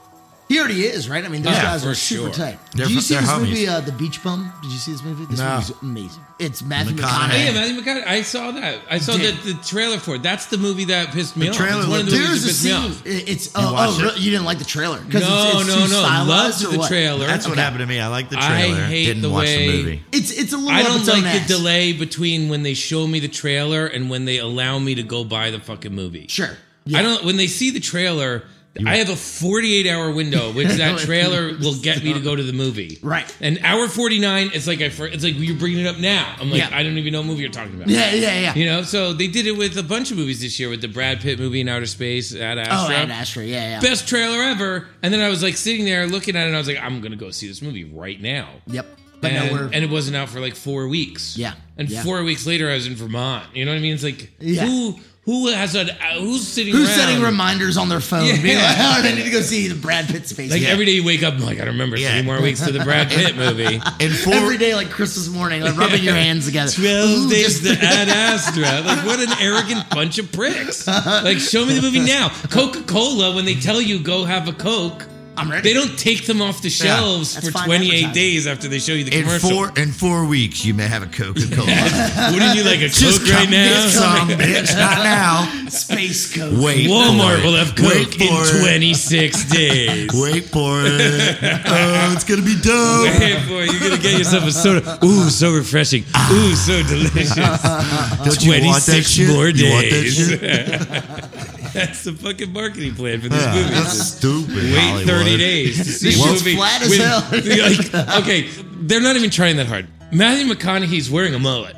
He 0.49 0.59
already 0.59 0.85
is, 0.85 1.09
right? 1.09 1.25
I 1.25 1.27
mean, 1.27 1.41
those 1.41 1.53
Yeah, 1.55 1.63
guys 1.63 1.83
for 1.83 1.89
are 1.89 1.95
super 1.95 2.25
sure. 2.27 2.33
tight. 2.33 2.59
They're 2.71 2.85
Did 2.85 2.93
you 2.95 3.01
fr- 3.01 3.05
see 3.05 3.13
they're 3.15 3.21
this 3.23 3.31
homies. 3.31 3.39
movie, 3.49 3.67
uh, 3.67 3.79
The 3.81 3.91
Beach 3.91 4.23
Bum? 4.23 4.53
Did 4.61 4.71
you 4.71 4.77
see 4.77 4.91
this 4.93 5.03
movie? 5.03 5.25
This 5.25 5.39
No. 5.39 5.55
movie's 5.55 5.71
amazing. 5.81 6.21
It's 6.39 6.61
Matthew 6.61 6.95
McConaughey. 6.95 7.03
Oh, 7.03 7.27
McConaughey. 7.33 7.45
yeah, 7.45 7.51
Matthew 7.51 7.81
McConaughey. 7.81 8.07
I 8.07 8.21
saw 8.21 8.51
that. 8.51 8.79
I 8.89 8.97
saw 8.99 9.17
Dude. 9.17 9.35
the, 9.43 9.53
the 9.53 9.63
trailer 9.65 9.97
for 9.97 10.15
it. 10.15 10.23
That's 10.23 10.45
the 10.45 10.57
movie 10.57 10.85
that 10.85 11.11
pissed 11.11 11.35
me 11.35 11.47
The 11.47 11.51
off. 11.51 11.57
trailer 11.57 11.79
It's 11.81 11.87
one 11.89 11.99
of 11.99 12.05
the 12.05 12.11
looked- 12.11 12.23
movies 12.27 12.43
There's 12.43 12.63
that 12.63 12.71
a 12.71 12.81
pissed 12.93 13.03
me 13.05 13.11
scene. 13.11 13.23
off. 13.23 13.27
It's 13.29 13.45
You 13.47 13.51
oh, 13.55 13.73
watched 13.73 13.91
oh 13.93 13.99
it? 13.99 14.03
really? 14.03 14.19
you 14.21 14.31
didn't 14.31 14.45
like 14.45 14.59
the 14.59 14.65
trailer? 14.65 14.97
'Cause 14.99 15.21
No, 15.21 15.49
it's, 15.59 15.59
it's 15.59 15.67
no, 15.67 15.73
too 15.75 15.79
no. 15.81 15.87
stylized 15.87 16.29
Loved 16.29 16.63
or 16.65 16.71
the 16.71 16.77
what? 16.79 16.87
trailer. 16.87 17.27
That's 17.27 17.45
what 17.45 17.51
Okay. 17.53 17.61
happened 17.61 17.79
to 17.81 17.85
me. 17.87 17.99
I 17.99 18.07
like 18.07 18.29
the 18.29 18.35
trailer. 18.37 18.53
I 18.55 18.61
trailer. 18.61 18.85
hate 18.85 19.05
Didn't 19.07 19.21
the 19.23 19.29
watch 19.29 19.45
way- 19.47 19.67
the 19.67 19.77
movie. 19.83 20.03
It's 20.13 20.31
it's 20.31 20.53
a 20.53 20.57
little. 20.57 20.71
I 20.71 20.81
up 20.81 20.87
don't 20.87 20.99
its 21.01 21.09
own 21.09 21.23
like 21.23 21.41
the 21.41 21.47
delay 21.55 21.91
between 21.91 22.47
when 22.47 22.63
they 22.63 22.73
show 22.73 23.05
me 23.05 23.19
the 23.19 23.27
trailer 23.27 23.85
and 23.85 24.09
when 24.09 24.23
they 24.23 24.37
allow 24.37 24.79
me 24.79 24.95
to 24.95 25.03
go 25.03 25.25
buy 25.25 25.51
the 25.51 25.59
fucking 25.59 25.93
movie. 25.93 26.27
Sure. 26.29 26.57
I 26.95 27.01
don't. 27.01 27.25
When 27.25 27.35
they 27.35 27.47
see 27.47 27.69
the 27.71 27.81
trailer, 27.81 28.43
I 28.85 28.97
have 28.97 29.09
a 29.09 29.15
48 29.15 29.87
hour 29.87 30.11
window, 30.11 30.51
which 30.53 30.67
that 30.69 30.99
trailer 30.99 31.57
will 31.57 31.75
get 31.79 32.03
me 32.03 32.13
to 32.13 32.19
go 32.19 32.35
to 32.35 32.43
the 32.43 32.53
movie. 32.53 32.99
Right. 33.01 33.33
And 33.41 33.59
hour 33.63 33.87
49, 33.87 34.51
it's 34.53 34.67
like 34.67 34.81
I. 34.81 34.85
It's 34.85 35.23
like 35.23 35.35
you're 35.37 35.57
bringing 35.57 35.79
it 35.79 35.87
up 35.87 35.97
now. 35.99 36.35
I'm 36.39 36.49
like, 36.51 36.59
Yeah. 36.59 36.69
I 36.71 36.83
don't 36.83 36.97
even 36.97 37.13
know 37.13 37.19
what 37.21 37.27
movie 37.27 37.41
you're 37.41 37.51
talking 37.51 37.75
about. 37.75 37.87
Yeah, 37.87 38.13
yeah, 38.13 38.39
yeah. 38.39 38.55
You 38.55 38.65
know, 38.65 38.81
so 38.83 39.13
they 39.13 39.27
did 39.27 39.47
it 39.47 39.57
with 39.57 39.77
a 39.77 39.83
bunch 39.83 40.11
of 40.11 40.17
movies 40.17 40.41
this 40.41 40.59
year 40.59 40.69
with 40.69 40.81
the 40.81 40.87
Brad 40.87 41.21
Pitt 41.21 41.39
movie 41.39 41.61
in 41.61 41.67
outer 41.69 41.85
space 41.85 42.35
Ad 42.35 42.57
Astra. 42.57 42.95
Oh, 42.95 42.97
Ad 42.97 43.09
Astra. 43.11 43.43
Yeah, 43.45 43.69
yeah. 43.71 43.79
Best 43.79 44.07
trailer 44.07 44.41
ever. 44.41 44.87
And 45.01 45.13
then 45.13 45.21
I 45.21 45.29
was 45.29 45.41
like 45.41 45.55
sitting 45.57 45.85
there 45.85 46.05
looking 46.07 46.35
at 46.35 46.43
it 46.43 46.47
and 46.47 46.55
I 46.55 46.59
was 46.59 46.67
like, 46.67 46.81
I'm 46.81 47.01
gonna 47.01 47.15
go 47.15 47.31
see 47.31 47.47
this 47.47 47.61
movie 47.61 47.85
right 47.85 48.19
now. 48.21 48.49
Yep. 48.67 48.85
But 49.19 49.31
and, 49.31 49.47
no, 49.47 49.53
we're 49.53 49.63
and 49.65 49.83
it 49.83 49.89
wasn't 49.89 50.15
out 50.15 50.29
for 50.29 50.39
like 50.39 50.55
four 50.55 50.87
weeks. 50.87 51.37
Yeah. 51.37 51.53
And 51.77 51.89
Yeah. 51.89 52.03
four 52.03 52.23
weeks 52.23 52.45
later 52.45 52.69
I 52.69 52.75
was 52.75 52.85
in 52.85 52.95
Vermont. 52.95 53.45
You 53.55 53.65
know 53.65 53.71
what 53.71 53.77
I 53.77 53.81
mean? 53.81 53.93
It's 53.95 54.03
like 54.03 54.29
Yeah. 54.39 54.65
who 54.67 54.99
who 55.27 55.47
has 55.49 55.75
a 55.75 55.81
uh, 55.81 56.19
who's 56.21 56.47
sitting 56.47 56.73
who's 56.73 56.87
around? 56.89 56.97
setting 56.97 57.21
reminders 57.21 57.75
on 57.77 57.89
their 57.89 57.99
phone? 57.99 58.25
Yeah. 58.25 58.41
Being 58.41 58.55
like, 58.57 58.75
oh, 58.79 59.01
I 59.03 59.13
need 59.13 59.23
to 59.25 59.29
go 59.29 59.41
see 59.41 59.67
the 59.67 59.75
Brad 59.75 60.07
Pitt 60.07 60.25
space. 60.25 60.49
Like 60.49 60.61
Yeah. 60.61 60.69
every 60.69 60.85
day 60.85 60.93
you 60.93 61.03
wake 61.05 61.21
up, 61.21 61.33
I'm 61.35 61.41
like, 61.41 61.59
I 61.59 61.65
remember 61.65 61.97
Yeah. 61.97 62.13
three 62.13 62.21
more 62.23 62.41
weeks 62.41 62.65
to 62.65 62.71
the 62.71 62.79
Brad 62.79 63.09
Pitt 63.09 63.35
movie. 63.35 63.79
And 63.99 64.15
four, 64.15 64.33
Every 64.33 64.57
day, 64.57 64.73
like 64.73 64.89
Christmas 64.97 65.27
morning, 65.29 65.61
like 65.61 65.77
rubbing 65.77 66.01
your 66.03 66.15
hands 66.15 66.45
together. 66.45 66.71
Twelve 66.71 67.09
Ooh, 67.09 67.29
days 67.29 67.59
just- 67.61 67.79
to 67.79 67.85
Ad 67.85 68.07
Astra. 68.09 68.81
Like, 68.87 69.05
what 69.05 69.19
an 69.19 69.33
arrogant 69.41 69.89
bunch 69.89 70.17
of 70.17 70.31
pricks. 70.31 70.87
Like, 70.87 71.37
show 71.39 71.65
me 71.65 71.73
the 71.75 71.81
movie 71.81 71.99
now. 71.99 72.29
Coca 72.49 72.81
Cola, 72.83 73.35
when 73.35 73.43
they 73.45 73.55
tell 73.55 73.81
you 73.81 73.99
go 73.99 74.23
have 74.25 74.47
a 74.47 74.53
Coke, 74.53 75.05
I'm 75.37 75.49
ready. 75.51 75.61
they 75.69 75.73
don't 75.73 75.97
take 75.97 76.25
them 76.25 76.41
off 76.41 76.61
the 76.61 76.69
shelves 76.69 77.33
That's 77.35 77.45
for 77.47 77.51
fine 77.53 77.65
28 77.67 77.87
advertising. 77.87 78.13
days 78.13 78.47
after 78.47 78.67
they 78.67 78.79
show 78.79 78.93
you 78.93 79.03
the 79.03 79.15
in 79.15 79.23
commercial. 79.23 79.49
four 79.49 79.71
in 79.77 79.91
four 79.91 80.25
weeks, 80.25 80.65
you 80.65 80.73
may 80.73 80.87
have 80.87 81.03
a 81.03 81.07
Coca 81.07 81.41
Cola. 81.53 81.67
Wouldn't 82.33 82.55
you 82.55 82.63
like 82.63 82.81
a 82.81 82.89
Just 82.89 83.21
Coke 83.21 83.29
right 83.29 83.41
come 83.43 83.51
now? 83.51 83.83
get 83.83 83.89
some, 83.91 84.29
bitch. 84.39 84.75
Not 84.77 84.97
now. 85.03 85.69
Space 85.69 86.33
Coke. 86.35 86.53
Wait. 86.63 86.87
Walmart 86.89 87.37
for 87.41 87.47
will 87.47 87.55
it. 87.55 87.65
have 87.67 87.75
Coke 87.75 87.87
Wait 87.87 88.21
in 88.21 88.27
for 88.27 88.43
it. 88.57 88.61
26 88.61 89.43
days. 89.51 90.09
Wait 90.13 90.45
for 90.45 90.81
it. 90.83 91.37
Oh, 91.65 92.13
it's 92.13 92.23
gonna 92.23 92.41
be 92.41 92.55
dope. 92.59 93.19
Wait 93.19 93.39
for 93.47 93.61
it. 93.63 93.71
You're 93.71 93.89
gonna 93.89 94.01
get 94.01 94.17
yourself 94.17 94.45
a 94.45 94.51
soda. 94.51 94.99
Ooh, 95.05 95.29
so 95.29 95.53
refreshing. 95.53 96.03
Ooh, 96.31 96.55
so 96.55 96.81
delicious. 96.83 97.35
Don't 97.35 98.43
you 98.43 98.51
want 98.65 98.83
that 98.85 99.03
26 99.05 99.07
shit? 99.09 99.27
more 99.29 99.49
You 99.49 99.69
want 99.71 99.89
that 99.89 100.01
days. 100.01 100.15
shit? 100.17 101.56
That's 101.77 102.03
the 102.03 102.13
fucking 102.13 102.51
marketing 102.53 102.95
plan 102.95 103.21
for 103.21 103.29
this 103.29 103.41
Yeah, 103.43 103.53
movie. 103.55 103.69
that's 103.73 104.01
stupid. 104.15 104.55
Wait 104.55 104.73
Hollywood. 104.79 105.07
30 105.07 105.37
days 105.37 105.77
to 105.77 105.83
see 105.85 106.09
This 106.09 106.23
a 106.25 106.27
movie. 106.27 106.55
flat 106.55 106.81
as 106.81 106.89
with- 106.89 106.99
hell. 106.99 108.01
like, 108.11 108.21
okay, 108.23 108.47
they're 108.81 109.01
not 109.01 109.15
even 109.15 109.29
trying 109.29 109.57
that 109.57 109.67
hard. 109.67 109.87
Matthew 110.11 110.45
McConaughey's 110.53 111.09
wearing 111.09 111.33
a 111.35 111.39
mullet. 111.39 111.75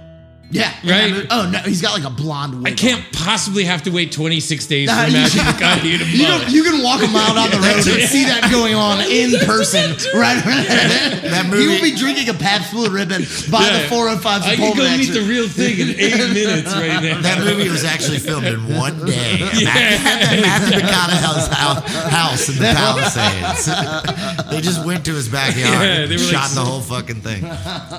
Yeah. 0.52 0.72
Right? 0.84 1.14
yeah, 1.14 1.22
Oh 1.30 1.50
no, 1.52 1.60
he's 1.60 1.82
got 1.82 1.94
like 1.94 2.06
a 2.06 2.10
blonde 2.10 2.64
wig. 2.64 2.74
I 2.74 2.76
can't 2.76 3.04
possibly 3.14 3.66
have 3.66 3.84
to 3.84 3.92
wait 3.92 4.12
26 4.12 4.66
days 4.66 4.90
for 4.90 4.96
Nah, 4.96 5.06
you- 5.06 5.14
Matthew 5.14 5.42
McConaughey 5.42 5.98
to 6.00 6.06
You 6.10 6.24
mullet. 6.28 6.42
can, 6.46 6.54
you 6.56 6.64
can 6.64 6.82
walk 6.84 7.04
a 7.04 7.08
mile 7.08 7.36
down 7.36 7.52
the 7.52 7.58
road 7.58 7.86
and 7.86 8.10
see 8.10 8.26
that 8.26 8.50
going 8.52 8.74
on 8.74 9.00
in 9.02 9.38
person, 9.46 9.92
right? 10.18 10.42
that 10.42 11.46
movie- 11.50 11.64
You 11.64 11.70
will 11.70 11.82
be 11.82 11.94
drinking 11.96 12.30
a 12.30 12.34
Pabst 12.34 12.72
Blue 12.74 12.90
Ribbon 12.90 13.24
by 13.52 13.62
Yeah. 13.62 13.84
the 13.84 13.90
405 13.90 14.42
I 14.42 14.56
can 14.56 14.76
go 14.76 14.84
meet 14.98 15.14
the 15.14 15.22
real 15.22 15.48
thing 15.48 15.78
in 15.78 15.90
eight 16.00 16.18
minutes 16.34 16.74
right 16.74 16.98
now. 17.04 17.22
That 17.22 17.44
movie 17.46 17.70
was 17.70 17.84
actually 17.84 18.18
filmed 18.18 18.48
in 18.48 18.76
one 18.76 19.06
day. 19.06 19.38
Yeah. 19.54 19.70
At 19.70 20.40
Matthew 20.42 20.80
McConaughey's 20.82 21.48
house, 21.54 21.86
house 22.10 22.50
in 22.50 22.56
the 22.56 22.74
Palisades. 22.74 24.50
they 24.50 24.62
just 24.62 24.86
went 24.86 25.06
to 25.06 25.14
his 25.14 25.30
backyard 25.30 25.58
Yeah, 25.74 26.02
and 26.04 26.12
they 26.12 26.16
were 26.18 26.24
shot 26.24 26.50
like- 26.50 26.56
the 26.56 26.66
whole 26.66 26.82
fucking 26.82 27.22
thing. 27.22 27.44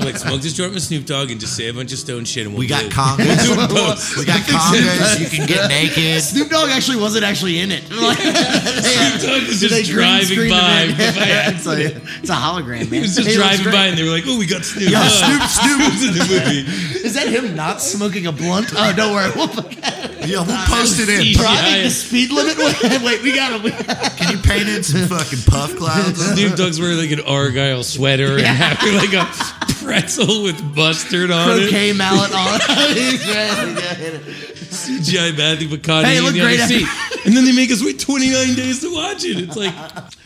like 0.02 0.16
smoke 0.18 0.40
this 0.42 0.52
joint 0.54 0.74
with 0.74 0.82
Snoop 0.82 1.06
Dogg 1.06 1.30
and 1.30 1.38
just 1.40 1.54
say 1.56 1.68
a 1.68 1.74
bunch 1.74 1.92
of 1.92 1.98
stone 1.98 2.24
shit 2.24 2.39
and 2.46 2.50
we'll 2.54 2.60
We 2.60 2.66
got 2.66 2.82
do 2.82 2.88
congas. 2.90 3.48
We'll 3.56 3.66
do 3.68 3.74
both. 3.74 4.16
We 4.16 4.24
got 4.24 4.40
congas. 4.42 5.20
You 5.20 5.26
can 5.28 5.46
get 5.46 5.68
naked. 5.76 6.22
Snoop 6.22 6.48
Dogg 6.50 6.70
actually 6.70 6.98
wasn't 6.98 7.24
actually 7.24 7.58
in 7.60 7.70
it. 7.72 7.84
Like, 7.90 8.16
Snoop 8.18 9.20
Dogg 9.22 9.46
was 9.48 9.60
they 9.60 9.82
just 9.82 9.90
driving 9.90 10.50
by. 10.50 10.86
him 10.86 10.90
in. 10.90 11.14
Yeah, 11.14 11.50
it's, 11.50 11.66
like, 11.66 11.78
it's 12.20 12.30
a 12.30 12.34
hologram, 12.34 12.90
man. 12.90 12.92
He 12.92 13.00
was 13.00 13.14
just 13.16 13.28
He 13.28 13.34
driving 13.36 13.70
by 13.70 13.86
and 13.86 13.98
they 13.98 14.02
were 14.02 14.10
like, 14.10 14.24
"Oh, 14.26 14.38
we 14.38 14.46
got 14.46 14.64
Snoop." 14.64 14.90
Yeah, 14.90 15.06
Snoop, 15.08 15.42
Snoop. 15.48 15.80
Who's 15.92 16.02
in 16.08 16.14
the 16.14 16.24
movie? 16.24 17.06
Is 17.06 17.14
that 17.14 17.28
him 17.28 17.54
not 17.54 17.80
smoking 17.82 18.26
a 18.26 18.32
blunt? 18.32 18.68
Oh, 18.74 18.92
don't 18.96 19.12
worry. 19.14 19.30
We'll, 19.36 19.48
Yeah, 20.26 20.44
we'll 20.46 20.66
post 20.66 20.98
it 21.00 21.08
in. 21.08 21.26
Yeah. 21.26 21.38
driving 21.42 21.84
the 21.84 21.90
speed 21.90 22.30
limit. 22.32 22.56
Wait, 22.58 23.02
wait 23.02 23.22
we 23.22 23.34
got 23.34 23.60
him. 23.60 23.70
Can 24.16 24.32
you 24.32 24.38
paint 24.42 24.68
in 24.68 24.82
some 24.82 25.06
fucking 25.08 25.40
puff 25.46 25.76
clouds? 25.76 26.20
Snoop 26.34 26.56
Dogg's 26.56 26.80
wearing 26.80 26.98
like 26.98 27.10
an 27.12 27.20
argyle 27.20 27.82
sweater 27.84 28.36
and 28.38 28.46
having 28.46 28.94
like 28.96 29.12
a 29.12 29.24
pretzel 29.90 30.42
with 30.44 30.62
mustard 30.76 31.30
on 31.30 31.58
Croquet 31.58 31.90
it. 31.90 31.96
mallet 31.96 32.32
on. 32.32 32.60
He's 32.94 33.26
ready 33.26 33.74
to 33.74 33.94
hit 33.94 34.14
it. 34.14 34.22
CGI 34.70 35.36
Matthew 35.36 35.68
McConaughey 35.68 36.04
Hey, 36.04 36.16
it 36.18 36.22
in 36.22 36.32
the 36.32 36.40
other 36.40 36.48
great 36.56 36.60
seat. 36.60 36.86
And 37.26 37.36
then 37.36 37.44
they 37.44 37.52
make 37.52 37.70
us 37.72 37.82
wait 37.84 37.98
29 37.98 38.54
days 38.54 38.80
to 38.82 38.94
watch 38.94 39.24
it. 39.24 39.38
It's 39.38 39.56
like, 39.56 39.74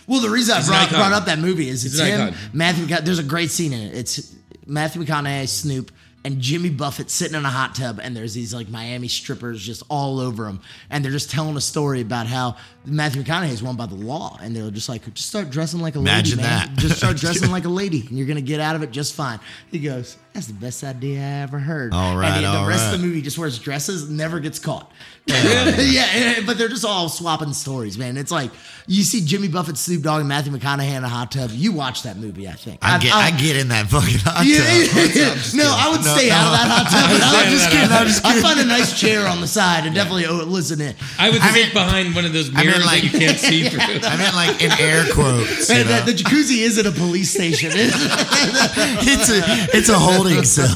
Well, 0.07 0.21
the 0.21 0.29
reason 0.29 0.55
I 0.57 0.65
brought, 0.67 0.91
brought 0.91 1.12
up 1.12 1.25
that 1.27 1.39
movie 1.39 1.69
is 1.69 1.85
it's 1.85 1.99
an 1.99 2.29
him. 2.29 2.35
Matthew. 2.53 2.87
McCona- 2.87 3.05
There's 3.05 3.19
a 3.19 3.23
great 3.25 3.51
scene 3.51 3.73
in 3.73 3.81
it. 3.89 3.95
It's 3.97 4.35
Matthew 4.67 5.03
McConaughey, 5.03 5.49
Snoop, 5.49 5.91
and 6.25 6.41
Jimmy 6.41 6.70
Buffett 6.70 7.11
sitting 7.11 7.37
in 7.37 7.45
a 7.45 7.51
hot 7.51 7.75
tub, 7.75 8.01
and 8.03 8.16
there's 8.16 8.33
these 8.35 8.55
like 8.55 8.68
Miami 8.68 9.09
strippers 9.09 9.62
just 9.62 9.83
all 9.91 10.20
over 10.20 10.47
him, 10.47 10.61
and 10.91 11.05
they're 11.05 11.12
just 11.12 11.31
telling 11.31 11.57
a 11.57 11.61
story 11.61 12.01
about 12.01 12.27
how 12.27 12.57
Matthew 12.87 13.22
McConaughey 13.22 13.51
is 13.51 13.62
won 13.62 13.77
by 13.77 13.87
the 13.87 13.95
law, 13.95 14.39
and 14.43 14.57
they're 14.57 14.70
just 14.70 14.89
like, 14.89 15.03
just 15.14 15.29
start 15.29 15.51
dressing 15.51 15.81
like 15.81 15.97
a 15.97 15.99
Imagine 15.99 16.39
lady, 16.39 16.49
man. 16.49 16.68
that. 16.75 16.79
Just 16.79 16.97
start 16.97 17.16
dressing 17.18 17.51
like 17.51 17.64
a 17.66 17.68
lady, 17.68 18.07
and 18.09 18.16
you're 18.16 18.27
gonna 18.27 18.41
get 18.41 18.61
out 18.61 18.75
of 18.75 18.83
it 18.83 18.91
just 18.91 19.14
fine. 19.14 19.39
He 19.70 19.79
goes, 19.79 20.16
"That's 20.35 20.47
the 20.49 20.53
best 20.55 20.85
idea 20.85 21.20
I 21.20 21.43
ever 21.43 21.59
heard." 21.59 21.95
All 21.95 22.16
right, 22.16 22.30
and 22.32 22.45
the 22.45 22.49
all 22.51 22.66
rest 22.68 22.93
of 22.93 23.01
the 23.01 23.07
movie 23.07 23.22
just 23.22 23.39
wears 23.39 23.59
dresses, 23.59 24.09
never 24.11 24.41
gets 24.41 24.59
caught. 24.59 24.93
yeah, 25.26 25.74
yeah, 25.80 26.35
but 26.45 26.59
they're 26.59 26.68
just 26.68 26.85
all 26.85 27.09
swapping 27.09 27.55
stories, 27.55 27.97
man. 27.97 28.18
It's 28.18 28.30
like 28.30 28.51
you 28.87 29.03
see 29.03 29.24
Jimmy 29.24 29.49
Buffett, 29.49 29.78
Snoop 29.78 30.03
Dogg, 30.03 30.20
and 30.20 30.28
Matthew 30.28 30.53
McConaughey 30.53 30.95
in 30.95 31.03
a 31.03 31.09
hot 31.09 31.32
tub. 31.32 31.49
You 31.51 31.72
watch 31.72 32.03
that 32.03 32.18
movie, 32.18 32.47
I 32.47 32.53
think. 32.53 32.80
I 32.82 32.99
get, 32.99 33.14
I 33.14 33.30
get 33.30 33.57
in 33.57 33.68
that 33.68 33.87
fucking 33.87 34.18
hot 34.20 34.45
Yeah, 34.45 34.59
tub. 34.59 35.16
yeah, 35.16 35.24
yeah. 35.24 35.28
No, 35.32 35.41
kidding. 35.41 35.61
I 35.64 35.89
would 35.91 36.05
No, 36.05 36.12
stay 36.14 36.28
out 36.30 36.45
of 36.45 36.53
that 36.53 36.68
hot 36.68 36.87
tub. 36.93 37.11
would 37.11 37.20
but 37.20 37.28
stay 37.30 37.41
I'm 37.41 37.51
just 37.51 37.70
kidding. 37.70 37.89
I'm 37.97 38.07
just 38.07 38.22
kidding. 38.22 38.39
I 38.39 38.43
find 38.43 38.61
a 38.61 38.64
nice 38.66 39.01
chair 39.01 39.26
on 39.26 39.41
the 39.41 39.47
side 39.49 39.87
and 39.87 39.95
definitely 39.95 40.26
oh, 40.26 40.45
listen 40.45 40.78
in. 40.82 40.95
I 41.18 41.30
would 41.30 41.41
I 41.41 41.53
sit 41.53 41.64
mean- 41.64 41.72
behind 41.72 42.14
one 42.14 42.26
of 42.26 42.35
those 42.35 42.51
I 42.53 42.59
mean, 42.59 42.66
mirrors 42.66 42.85
like- 42.85 43.01
that 43.01 43.12
you 43.14 43.18
can't 43.18 43.39
see 43.39 43.68
through. 43.70 43.80
I 43.80 44.16
meant 44.20 44.35
like 44.37 44.61
in 44.62 44.72
air 44.76 45.07
quotes. 45.14 45.70
you 45.70 45.76
And 45.76 45.89
know? 45.89 46.05
the, 46.05 46.12
the 46.12 46.18
jacuzzi 46.22 46.61
isn't 46.68 46.85
a 46.87 46.93
police 46.93 47.30
station. 47.32 47.70
it's 47.72 49.30
a 49.32 49.41
it's 49.72 49.89
a 49.89 49.99
holding 50.25 50.45
cell. 50.45 50.66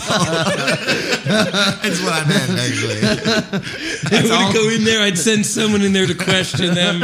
That's 1.82 2.02
what 2.02 2.12
I 2.12 2.24
meant 2.28 2.50
actually. 2.58 3.00
I 4.12 4.46
would 4.46 4.54
go 4.54 4.68
in 4.68 4.84
there. 4.84 5.00
I'd 5.02 5.18
send 5.18 5.44
someone 5.46 5.82
in 5.82 5.92
there 5.92 6.06
to 6.06 6.14
question 6.14 6.74
them. 6.74 7.02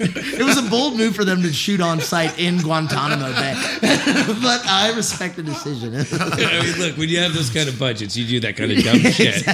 it 0.00 0.44
was 0.44 0.58
a 0.58 0.68
bold 0.68 0.96
move 0.96 1.14
for 1.14 1.24
them 1.24 1.42
to 1.42 1.52
shoot 1.52 1.80
on 1.80 2.00
site 2.00 2.38
in 2.38 2.58
Guantanamo 2.58 3.32
Bay, 3.32 3.54
but 4.42 4.66
I 4.66 4.92
respect 4.96 5.36
the 5.36 5.42
decision. 5.42 5.94
I 5.94 6.62
mean, 6.62 6.78
look, 6.78 6.96
when 6.96 7.08
you 7.08 7.18
have 7.20 7.34
those 7.34 7.50
kind 7.50 7.68
of 7.68 7.78
budgets, 7.78 8.16
you 8.16 8.26
do 8.26 8.40
that 8.40 8.56
kind 8.56 8.72
of 8.72 8.82
dumb 8.82 8.98
shit. 9.12 9.44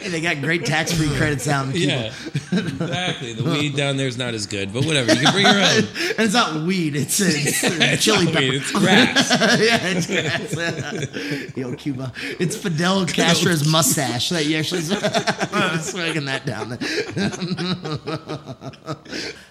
Hey, 0.00 0.08
they 0.08 0.20
got 0.20 0.40
great 0.40 0.64
tax-free 0.66 1.14
credits 1.16 1.46
down 1.46 1.66
in 1.68 1.72
Cuba. 1.72 1.92
Yeah, 1.92 2.12
exactly. 2.58 3.32
The 3.34 3.44
weed 3.44 3.76
down 3.76 3.96
there 3.96 4.06
is 4.08 4.16
not 4.18 4.34
as 4.34 4.46
good, 4.46 4.72
but 4.72 4.84
whatever. 4.84 5.12
You 5.12 5.20
can 5.20 5.32
bring 5.32 5.46
your 5.46 5.54
own. 5.54 5.78
And 5.78 5.88
it's 6.18 6.34
not 6.34 6.62
weed; 6.66 6.96
it's, 6.96 7.20
it's, 7.20 7.62
It's 7.64 8.04
chili 8.04 8.24
not 8.26 8.34
pepper. 8.34 8.46
weed, 8.46 8.54
it's 8.54 8.72
grass. 8.72 9.30
yeah, 9.60 9.78
it's 9.82 10.06
grass. 10.06 10.54
Yo, 11.56 11.74
Cuba. 11.74 12.12
It's 12.38 12.56
Fidel 12.56 13.06
Castro's 13.06 13.66
mustache 13.68 14.28
that 14.30 14.46
you 14.46 14.56
actually 14.58 14.82
smoking 15.80 16.24
that 16.26 16.46
down 16.46 16.68
there. 16.70 16.78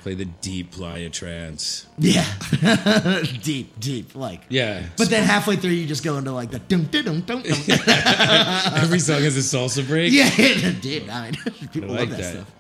Play 0.03 0.15
the 0.15 0.25
deep 0.41 0.71
playa 0.71 1.09
trance. 1.09 1.87
Yeah, 1.97 2.25
deep, 3.41 3.79
deep, 3.79 4.15
like. 4.15 4.41
Yeah, 4.49 4.83
But 4.97 5.09
then 5.09 5.23
halfway 5.23 5.55
through, 5.55 5.71
you 5.71 5.87
just 5.87 6.03
go 6.03 6.17
into 6.17 6.31
like 6.31 6.51
the 6.51 6.59
dum 6.59 6.83
dum 6.85 7.03
dum 7.05 7.21
dum. 7.21 7.41
dum. 7.43 7.53
every 8.75 8.99
song 8.99 9.21
has 9.21 9.37
a 9.37 9.57
salsa 9.57 9.85
break. 9.87 10.11
yeah, 10.13 10.29
dude. 10.81 11.09
I 11.09 11.31
mean, 11.31 11.35
people 11.71 11.91
I 11.91 11.93
like 11.93 11.99
love 12.01 12.09
that, 12.09 12.17
that. 12.17 12.33
stuff. 12.33 12.51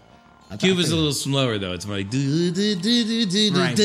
I 0.51 0.57
Cuba's 0.57 0.91
a 0.91 0.95
little 0.95 1.11
slower 1.11 1.57
though. 1.57 1.73
It's 1.73 1.87
like 1.87 2.09
Right. 2.11 3.77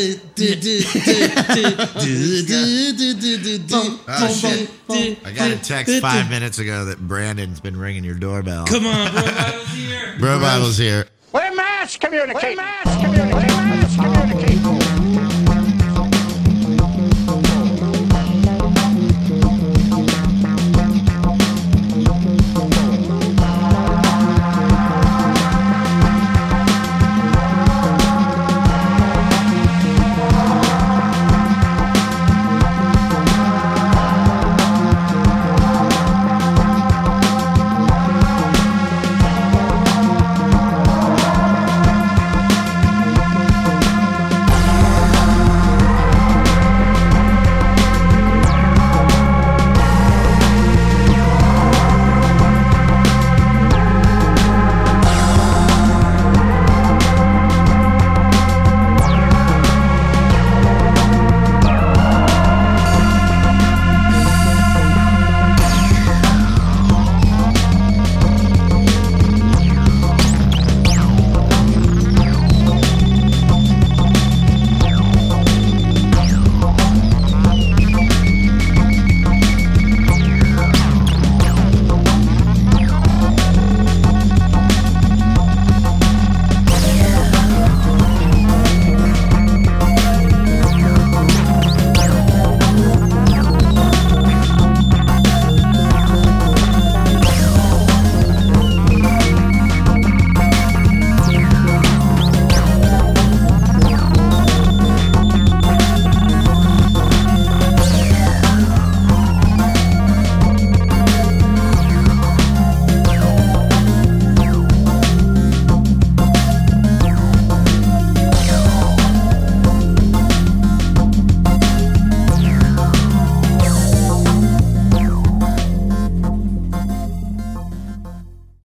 Oh. 4.88 5.16
I 5.24 5.32
got 5.32 5.50
a 5.50 5.56
text 5.62 6.00
five 6.00 6.28
minutes 6.28 6.58
ago 6.58 6.84
that 6.86 6.98
Brandon's 6.98 7.60
been 7.60 7.78
ringing 7.78 8.04
your 8.04 8.14
doorbell. 8.14 8.66
Come 8.66 8.86
on, 8.86 9.12
bro. 9.12 9.22
I 9.24 9.56
was 9.58 9.68
here. 9.72 10.16
Bro 10.18 10.40
Bible's 10.40 10.76
here. 10.76 11.06
We're 11.32 11.54
mass 11.54 11.96
communicating. 11.96 12.50
We're 12.50 12.56
mass 12.56 13.02
communicating. 13.02 13.49